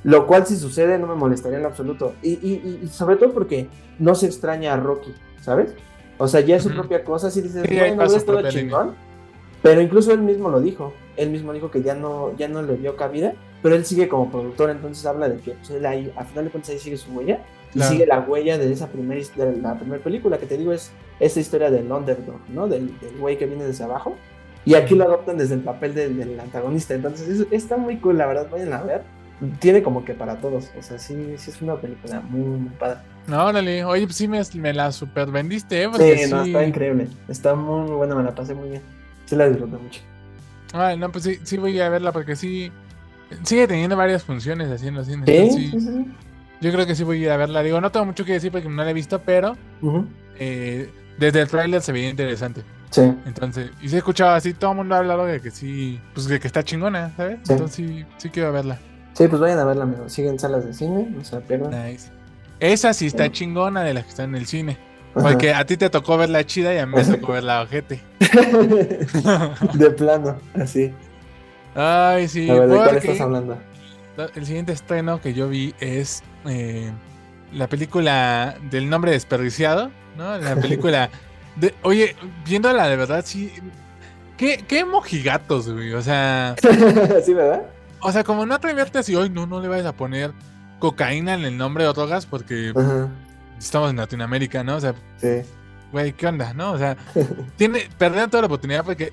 [0.04, 2.14] Lo cual, si sucede, no me molestaría en absoluto.
[2.22, 3.68] Y, y- y sobre todo porque
[3.98, 5.74] no se extraña a Rocky, ¿sabes?
[6.18, 6.78] O sea, ya es su Ujú.
[6.78, 7.28] propia cosa.
[7.30, 8.94] Si dices, Sí, bueno, es todo chingón.
[9.62, 10.92] Pero incluso él mismo lo dijo.
[11.16, 13.32] Él mismo dijo que ya no, ya no le dio cabida.
[13.66, 16.50] Pero él sigue como productor, entonces habla de que pues, él ahí, a final de
[16.52, 17.40] cuentas, ahí sigue su huella.
[17.74, 20.92] Y sigue la huella de esa primera de la primera película que te digo es
[21.18, 22.68] esta historia del underdog, ¿no?
[22.68, 24.14] Del, del güey que viene desde abajo.
[24.64, 26.94] Y aquí lo adoptan desde el papel del, del antagonista.
[26.94, 29.02] Entonces es- está muy cool, la verdad, vayan a ver.
[29.58, 30.70] Tiene como que para todos.
[30.78, 32.98] O sea, sí, sí es una película muy, muy padre.
[33.26, 33.84] No, órale.
[33.84, 35.88] Oye, pues sí me, me la super vendiste, ¿eh?
[35.90, 37.08] Porque Sí, no, sí- está increíble.
[37.28, 38.82] Está muy, muy buena, me la pasé muy bien.
[39.24, 40.00] Sí la disfruté mucho.
[40.72, 42.70] Ay, no, pues sí, sí voy a verla porque sí.
[43.42, 45.26] Sigue teniendo varias funciones así en los cines.
[45.54, 46.06] Sí, sí, sí.
[46.60, 47.62] Yo creo que sí voy a ir a verla.
[47.62, 49.56] Digo, no tengo mucho que decir porque no la he visto, pero
[50.38, 52.62] eh, desde el tráiler se veía interesante.
[52.90, 53.02] Sí.
[53.26, 56.26] Entonces, y se ha escuchado así, todo el mundo ha hablado de que sí, pues
[56.28, 57.40] de que está chingona, ¿sabes?
[57.42, 57.52] Sí.
[57.52, 58.78] Entonces sí, sí quiero verla.
[59.12, 60.12] Sí, pues vayan a verla, amigos.
[60.12, 61.70] Siguen salas de cine, no se la pierdan.
[61.90, 62.10] Nice.
[62.60, 63.30] Esa sí está Sí.
[63.32, 64.78] chingona de las que están en el cine.
[65.14, 65.28] Ajá.
[65.30, 67.62] Porque a ti te tocó ver la chida y a mí me tocó ver la
[67.62, 68.00] ojete.
[69.74, 70.92] de plano, así.
[71.76, 73.58] Ay, sí, A ver, ¿de cuál estás hablando?
[74.34, 76.90] el siguiente estreno que yo vi es eh,
[77.52, 80.38] la película del nombre desperdiciado, ¿no?
[80.38, 81.10] La película
[81.56, 82.16] de, oye,
[82.46, 83.52] viéndola de verdad, sí.
[84.38, 85.92] ¿Qué, qué mojigatos, güey?
[85.92, 86.56] O sea,
[87.24, 87.62] sí, ¿verdad?
[88.00, 90.32] o sea, como no atreverte así, hoy no, no le vayas a poner
[90.78, 92.72] cocaína en el nombre de drogas porque
[93.58, 94.76] estamos en Latinoamérica, ¿no?
[94.76, 95.42] O sea, Sí.
[95.92, 96.72] güey, ¿qué onda, no?
[96.72, 96.96] O sea,
[97.56, 99.12] tiene, perdieron toda la oportunidad porque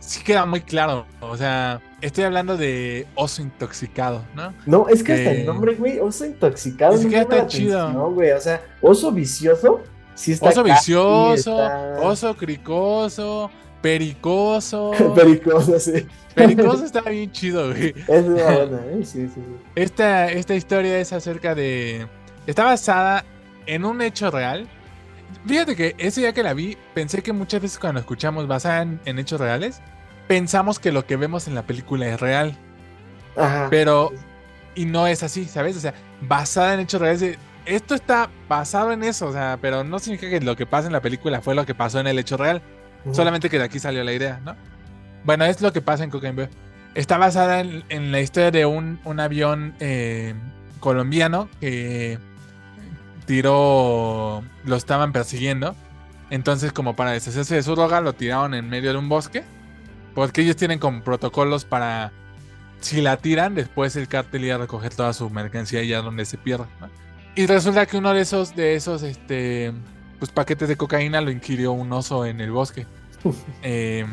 [0.00, 1.06] sí queda muy claro.
[1.20, 4.52] O sea, estoy hablando de oso intoxicado, ¿no?
[4.66, 6.94] No, es que hasta Que- el nombre, güey, oso intoxicado.
[6.94, 7.80] Es no que está chido.
[7.82, 8.30] atención, güey.
[8.32, 9.80] O sea, oso vicioso,
[10.14, 10.48] sí está.
[10.50, 13.50] Oso vicioso, está- oso cricoso,
[13.82, 14.90] pericoso.
[15.14, 16.06] Pericoso, sí.
[16.34, 17.94] pericoso está bien chido, güey.
[18.08, 19.00] Es una buena, ¿eh?
[19.04, 19.40] Sí, sí, sí.
[19.74, 22.06] Esta, esta historia es acerca de.
[22.46, 23.24] Está basada
[23.66, 24.68] en un hecho real.
[25.46, 29.00] Fíjate que ese día que la vi, pensé que muchas veces cuando escuchamos basada en,
[29.04, 29.80] en hechos reales,
[30.28, 32.56] pensamos que lo que vemos en la película es real.
[33.36, 33.68] Ajá.
[33.70, 34.12] Pero.
[34.74, 35.76] Y no es así, ¿sabes?
[35.76, 37.38] O sea, basada en hechos reales.
[37.64, 40.92] Esto está basado en eso, o sea, pero no significa que lo que pasa en
[40.92, 42.62] la película fue lo que pasó en el hecho real.
[43.12, 44.56] Solamente que de aquí salió la idea, ¿no?
[45.24, 46.48] Bueno, es lo que pasa en Cocaine.
[46.94, 50.34] Está basada en, en la historia de un, un avión eh,
[50.80, 52.18] colombiano que
[53.26, 54.42] tiró.
[54.64, 55.74] Lo estaban persiguiendo.
[56.30, 59.44] Entonces, como para deshacerse de su droga, lo tiraron en medio de un bosque.
[60.14, 62.12] Porque ellos tienen como protocolos para.
[62.80, 66.24] Si la tiran, después el cártel iba a recoger toda su mercancía y ya donde
[66.24, 66.66] se pierda.
[66.80, 66.88] ¿no?
[67.34, 69.72] Y resulta que uno de esos, de esos, este.
[70.18, 72.86] Pues paquetes de cocaína lo inquirió un oso en el bosque.
[73.62, 74.06] Eh,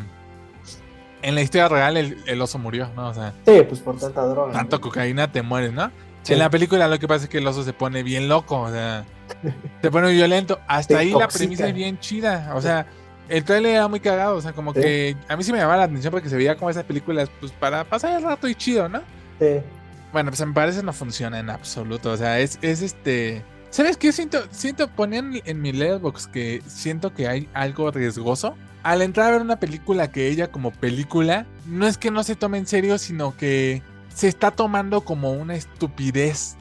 [1.22, 3.08] en la historia real el, el oso murió, ¿no?
[3.08, 4.52] O sea, Sí, pues por tanta droga.
[4.52, 4.80] tanto ¿no?
[4.82, 5.90] cocaína te mueres, ¿no?
[6.24, 6.32] Sí.
[6.32, 8.70] En la película lo que pasa es que el oso se pone bien loco, o
[8.70, 9.04] sea,
[9.82, 10.58] se pone violento.
[10.66, 12.86] Hasta ahí la premisa es bien chida, o sea,
[13.28, 14.80] el trailer era muy cagado, o sea, como Sí.
[14.80, 17.52] que a mí sí me llamaba la atención porque se veía como esas películas, pues
[17.52, 19.00] para pasar el rato y chido, ¿no?
[19.38, 19.60] Sí.
[20.12, 22.12] Bueno, pues me parece no funciona en absoluto.
[22.12, 23.42] O sea, es, es este.
[23.70, 24.12] ¿Sabes qué?
[24.12, 28.54] Siento, siento, ponían en mi letterbox que siento que hay algo riesgoso.
[28.84, 32.36] Al entrar a ver una película que ella como película, no es que no se
[32.36, 33.82] tome en serio, sino que
[34.14, 36.56] se está tomando como una estupidez.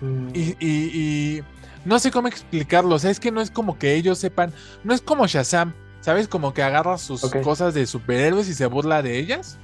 [0.00, 0.28] Mm.
[0.34, 1.42] Y, y- y
[1.84, 2.94] no sé cómo explicarlo.
[2.94, 4.52] O sea, es que no es como que ellos sepan.
[4.84, 5.74] No es como Shazam.
[6.00, 6.26] ¿Sabes?
[6.26, 9.58] Como que agarra sus cosas de superhéroes y se burla de ellas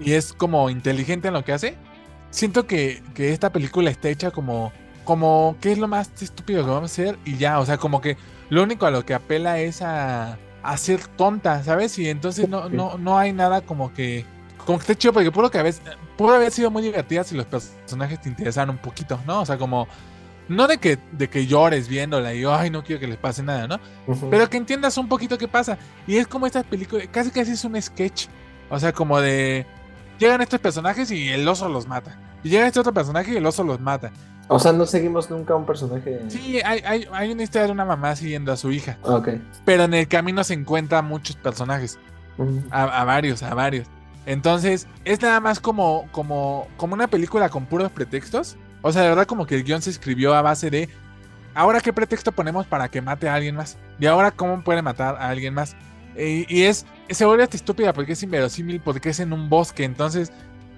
[0.00, 1.76] y es como inteligente en lo que hace.
[2.30, 4.72] Siento que, que esta película está hecha como,
[5.04, 7.18] como, ¿qué es lo más estúpido que vamos a hacer?
[7.26, 8.16] Y ya, o sea, como que
[8.48, 11.98] lo único a lo que apela es a, a ser tonta, ¿sabes?
[11.98, 14.24] Y entonces no, no, no hay nada como que,
[14.68, 15.80] como que esté chido, porque puro que a veces,
[16.18, 19.40] pudo haber sido muy divertida si los personajes te interesaran un poquito, ¿no?
[19.40, 19.88] O sea, como,
[20.46, 23.66] no de que, de que llores viéndola y, ay, no quiero que les pase nada,
[23.66, 23.80] ¿no?
[24.30, 25.78] Pero que entiendas un poquito qué pasa.
[26.06, 28.26] Y es como estas películas, casi casi es un sketch.
[28.68, 29.64] O sea, como de.
[30.18, 32.20] Llegan estos personajes y el oso los mata.
[32.44, 34.12] Y llega este otro personaje y el oso los mata.
[34.48, 36.20] O sea, no seguimos nunca a un personaje.
[36.28, 38.98] Sí, hay, hay, hay una historia de una mamá siguiendo a su hija.
[39.00, 39.30] Ok.
[39.64, 41.98] Pero en el camino se encuentra muchos personajes.
[42.70, 43.88] A varios, a varios.
[44.28, 48.56] Entonces, es nada más como, como, como una película con puros pretextos.
[48.82, 50.88] O sea, de verdad como que el guion se escribió a base de,
[51.54, 53.78] ahora qué pretexto ponemos para que mate a alguien más.
[53.98, 55.74] Y ahora cómo puede matar a alguien más.
[56.16, 59.84] Y, y es, se vuelve hasta estúpida porque es inverosímil, porque es en un bosque.
[59.84, 60.30] Entonces,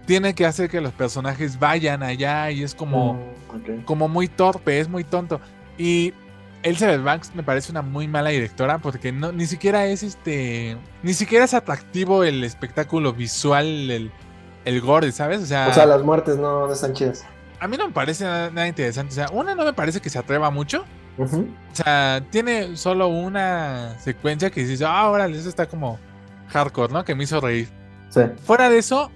[0.06, 4.80] tiene que hacer que los personajes vayan allá y es como Mm, como muy torpe,
[4.80, 5.40] es muy tonto.
[5.78, 6.12] Y
[6.62, 10.76] Elizabeth Banks me parece una muy mala directora porque no, ni siquiera es este.
[11.02, 14.10] Ni siquiera es atractivo el espectáculo visual, el,
[14.64, 15.40] el gore, ¿sabes?
[15.42, 17.24] O sea, O sea, las muertes no, no están chidas.
[17.58, 19.12] a mí no me parece nada, nada interesante.
[19.12, 20.84] O sea, una no me parece que se atreva mucho.
[21.18, 21.26] O
[21.74, 25.98] sea, tiene solo una secuencia que dices, ah, órale, eso está como
[26.48, 27.04] hardcore, ¿no?
[27.04, 27.68] Que me hizo reír.
[28.08, 28.22] Sí.
[28.44, 29.10] Fuera de eso,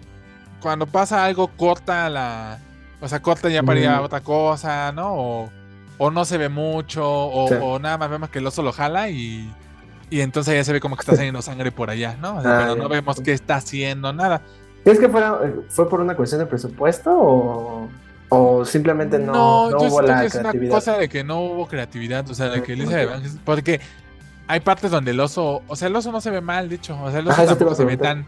[0.60, 2.58] cuando pasa algo, corta la.
[3.00, 4.04] O sea, corta ya para ir a Mm.
[4.04, 5.14] otra cosa, ¿no?
[5.14, 5.50] O,
[5.98, 7.54] o no se ve mucho, o, Sí.
[7.60, 9.52] o nada más vemos que el oso lo jala y.
[10.10, 12.36] Y entonces ya se ve como que está saliendo sangre por allá, ¿no?
[12.36, 14.42] O sea, Ah, pero no vemos qué está haciendo, nada.
[14.84, 17.88] ¿Crees que fuera, eh, fue por una cuestión de presupuesto o,
[18.28, 20.74] o simplemente no, no, yo hubo la que es una creatividad?
[20.74, 23.10] cosa de que no hubo creatividad, o sea, de que Elizabeth.
[23.10, 23.80] Banks- porque
[24.46, 26.96] hay partes donde el oso, o sea, el oso no se ve mal, de hecho,
[27.02, 28.26] o sea, el oso Ajá, tampoco se ve tan,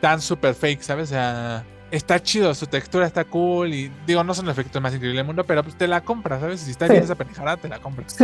[0.00, 1.08] tan super fake, ¿sabes?
[1.08, 4.92] O sea, está chido, su textura está cool y digo, no son los efectos más
[4.94, 6.60] increíbles del mundo, pero pues te la compras, ¿sabes?
[6.60, 6.92] Si está Sí.
[6.92, 8.16] bien esa pendejada, te la compras.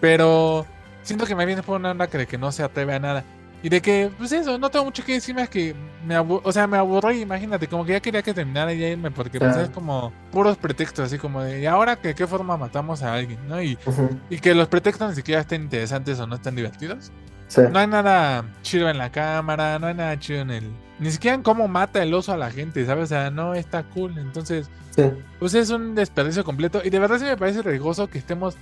[0.00, 0.66] Pero
[1.02, 3.24] siento que me viene por una onda que de que no se atreve a nada.
[3.60, 5.74] Y de que, pues eso, no tengo mucho que decir más que
[6.06, 9.10] me o sea, me aburrí, imagínate, como que ya quería que terminara y ya irme,
[9.10, 13.02] porque pues es como puros pretextos, así como de, ¿y ahora que qué forma matamos
[13.02, 13.40] a alguien?
[13.48, 13.60] ¿no?
[13.60, 14.10] Y, Ujú.
[14.30, 17.10] y que los pretextos ni siquiera estén interesantes o no estén divertidos.
[17.48, 17.62] Sí.
[17.72, 20.70] No hay nada chido en la cámara, no hay nada chido en el...
[20.98, 23.04] Ni siquiera en cómo mata el oso a la gente, ¿sabes?
[23.04, 24.18] O sea, no está cool.
[24.18, 25.04] Entonces, Sí.
[25.38, 26.80] pues es un desperdicio completo.
[26.84, 28.56] Y de verdad sí me parece riesgoso que estemos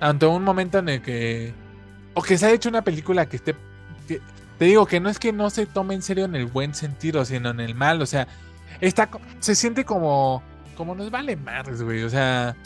[0.00, 1.52] ante un momento en el que.
[2.14, 3.54] O que se ha hecho una película que esté.
[4.08, 4.20] que-
[4.58, 7.24] te digo que no es que no se tome en serio en el buen sentido,
[7.24, 8.00] sino en el mal.
[8.00, 8.28] O sea,
[8.80, 9.08] está,
[9.40, 10.42] se siente como.
[10.76, 12.02] Como nos vale madres, güey.
[12.02, 12.56] O sea.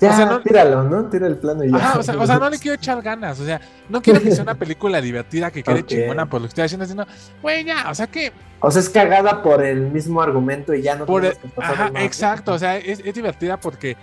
[0.00, 1.06] Ya, sea, no- tíralo, ¿no?
[1.06, 1.76] Tira el plano y ya.
[1.76, 3.40] Ajá, o, sea, o sea, no le quiero echar ganas.
[3.40, 5.86] O sea, no quiero que sea una película divertida que quede Ok.
[5.86, 7.06] chingona por lo que estoy haciendo, sino,
[7.40, 10.96] güey, ya, o sea que O sea, es cagada por el mismo argumento y ya
[10.96, 13.96] no Por el- que ajá, exacto, o sea, es, es divertida porque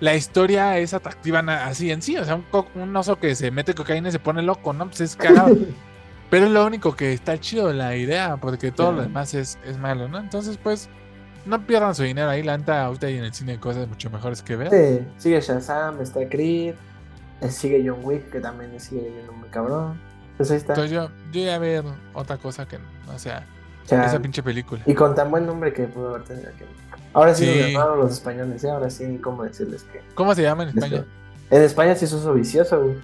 [0.00, 2.44] la historia es atractiva así en sí, o sea, un,
[2.74, 4.86] un oso que se mete cocaína y se pone loco, ¿no?
[4.86, 5.56] Pues es cagado.
[6.30, 9.78] Pero es lo único que está chido la idea, porque todo lo demás es, es
[9.78, 10.18] malo, ¿no?
[10.18, 10.88] Entonces, pues,
[11.46, 14.42] no pierdan su dinero ahí, la neta, ahorita hay en el cine cosas mucho mejores
[14.42, 14.70] que ver.
[14.70, 16.74] Sí, sigue Shazam, está Creed,
[17.40, 20.00] eh, sigue John Wick, que también sigue yendo muy cabrón.
[20.36, 20.72] Pues ahí está.
[20.74, 21.84] Entonces yo, yo iba a ver
[22.14, 22.78] otra cosa que,
[23.14, 23.44] o sea,
[23.84, 24.82] esa pinche película.
[24.86, 26.64] Y con tan buen nombre que pudo haber tenido aquí.
[27.12, 27.72] Ahora sí, Sí.
[27.72, 28.68] llamaron los españoles, ¿sí?
[28.68, 30.00] ahora sí, ¿cómo decirles que?
[30.14, 31.04] ¿Cómo se llama en España?
[31.50, 32.96] En España sí es uso vicioso, güey.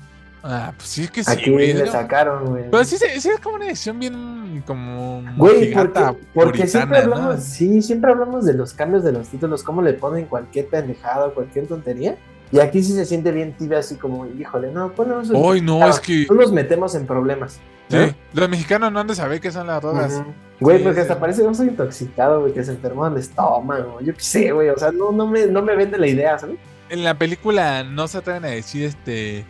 [0.48, 1.73] Ah, pues sí, es que sí, Aquí güey.
[1.73, 1.90] le ¿no?
[1.93, 2.70] sacaron, güey.
[2.70, 6.01] Pero sí, se- sí es como una edición bien como Güey, porque,
[6.32, 10.27] porque siempre hablamos, sí, siempre hablamos de los cambios de los títulos, cómo le ponen
[10.27, 12.16] cualquier pendejada cualquier tontería.
[12.52, 15.93] Y aquí sí se siente bien tibia, así como, híjole, no, ponemos Ay, no, Claro,
[15.93, 17.59] es que No nos metemos en problemas.
[17.90, 18.06] ¿no?
[18.06, 20.23] sí, los mexicanos no han de saber qué son las drogas.
[20.60, 21.02] Güey, Sí, porque sí.
[21.02, 24.01] hasta parece un oso intoxicado, güey, que se enfermó del estómago.
[24.01, 26.56] Yo qué sé, güey, o sea, no, no, me, no me vende la idea, ¿sabes?
[26.89, 29.44] En la película no se atreven a decir este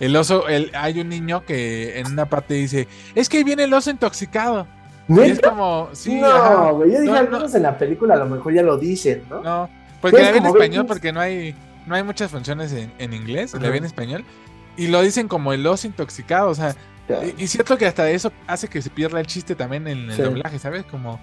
[0.00, 3.64] el oso, el, hay un niño que en una parte dice, es que ahí viene
[3.64, 4.66] el oso intoxicado.
[5.08, 7.36] Y es como, sí, no, güey, yo dije, No, al no.
[7.38, 9.40] menos en la película a lo mejor ya lo dicen, ¿no?
[9.40, 9.70] no,
[10.00, 11.54] porque Sí, la vi en español porque no hay
[11.86, 14.24] no hay muchas funciones en, en inglés, la vi en español
[14.76, 16.74] y lo dicen como el oso intoxicado, o sea.
[17.38, 20.16] Y, y cierto que hasta eso hace que se pierda el chiste también en el
[20.16, 20.22] Sí.
[20.22, 20.82] doblaje, ¿sabes?
[20.90, 21.20] Como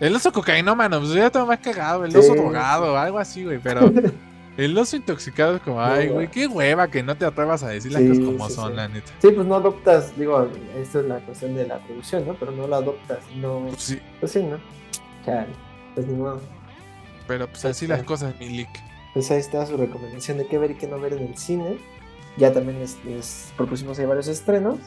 [0.00, 3.60] el oso cocainómano, pues ya todo más cagado, el Sí, oso drogado, algo así, güey,
[3.62, 3.92] pero
[4.56, 7.92] el oso intoxicado es como, ay, güey, qué hueva que no te atrevas a decir
[7.92, 8.76] las Sí, cosas como sí, son, sí.
[8.76, 9.12] la neta.
[9.20, 12.34] Sí, pues no adoptas, digo, esto es la cuestión de la producción, ¿no?
[12.34, 13.66] Pero no lo adoptas, no.
[13.68, 14.58] Pues sí, Pues sí, ¿no?
[15.24, 15.46] Chale,
[15.94, 16.40] pues ni modo.
[17.26, 18.68] pero pues así las cosas, mi leak.
[19.14, 21.78] Pues ahí está su recomendación de qué ver y qué no ver en el cine.
[22.38, 24.78] Ya también les, les propusimos ahí varios estrenos.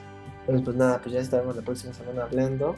[0.42, 2.76] Entonces, pues nada, pues ya estaremos la próxima semana hablando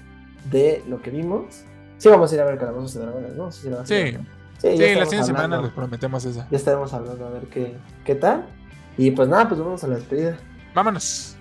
[0.52, 1.64] de lo que vimos.
[1.98, 3.52] Sí, vamos a ir a ver Calabozos y Dragones, ¿no?
[3.52, 4.18] Sí, a
[4.58, 6.48] Sí, la siguiente semana les prometemos esa.
[6.50, 8.48] Ya estaremos hablando a ver qué, qué tal.
[8.98, 10.38] Y pues nada, pues vamos a la despedida.
[10.74, 11.36] Vámonos.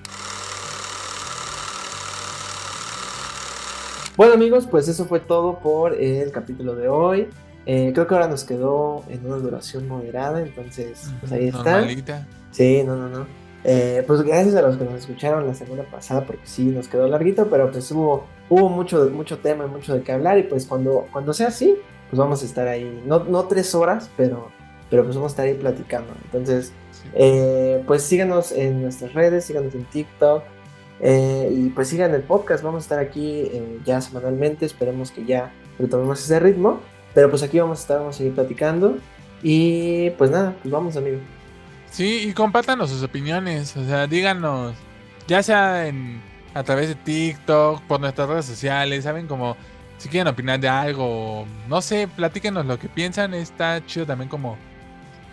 [4.16, 7.28] Bueno amigos, pues eso fue todo por el capítulo de hoy.
[7.66, 11.78] Eh, creo que ahora nos quedó en una duración moderada, entonces pues ahí está.
[11.80, 12.26] Normalita.
[12.50, 13.26] Sí, no, no, no.
[13.64, 17.08] Eh, pues gracias a los que nos escucharon la semana pasada, porque sí, nos quedó
[17.08, 20.38] larguito, pero pues hubo, hubo mucho, mucho tema y mucho de qué hablar.
[20.38, 21.76] Y pues cuando, cuando sea así,
[22.10, 24.50] pues vamos a estar ahí, no, no tres horas, pero,
[24.90, 26.12] pero pues vamos a estar ahí platicando.
[26.24, 26.72] Entonces,
[27.14, 30.42] eh, pues síganos en nuestras redes, síganos en TikTok.
[31.00, 35.26] Eh, y pues sigan el podcast, vamos a estar aquí eh, ya semanalmente, esperemos que
[35.26, 36.80] ya retomemos ese ritmo,
[37.12, 38.96] pero pues aquí vamos a estar, vamos a seguir platicando
[39.42, 41.18] y pues nada, pues vamos amigo.
[41.90, 44.74] Sí, y compártanos sus opiniones, o sea, díganos,
[45.28, 46.22] ya sea en,
[46.54, 49.56] a través de TikTok, por nuestras redes sociales, saben como
[49.98, 54.56] si quieren opinar de algo, no sé, platíquenos lo que piensan, está chido también como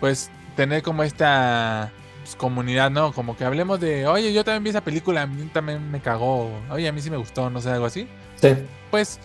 [0.00, 1.90] pues tener como esta
[2.22, 3.12] pues, comunidad, ¿no?
[3.12, 6.50] Como que hablemos de, oye, yo también vi esa película, a mí también me cagó,
[6.70, 8.08] oye, a mí sí me gustó, no sé, algo así.
[8.36, 8.54] Sí.
[8.90, 9.20] Pues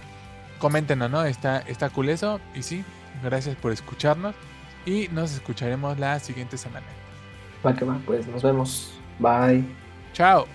[0.60, 1.26] coméntenos, ¿no?
[1.26, 2.40] Está, está cool eso.
[2.54, 2.84] Y sí,
[3.24, 4.36] gracias por escucharnos.
[4.86, 6.86] Y nos escucharemos la siguiente semana.
[7.66, 8.94] Va que va, pues nos vemos.
[9.20, 9.64] Bye.
[10.14, 10.46] Chao.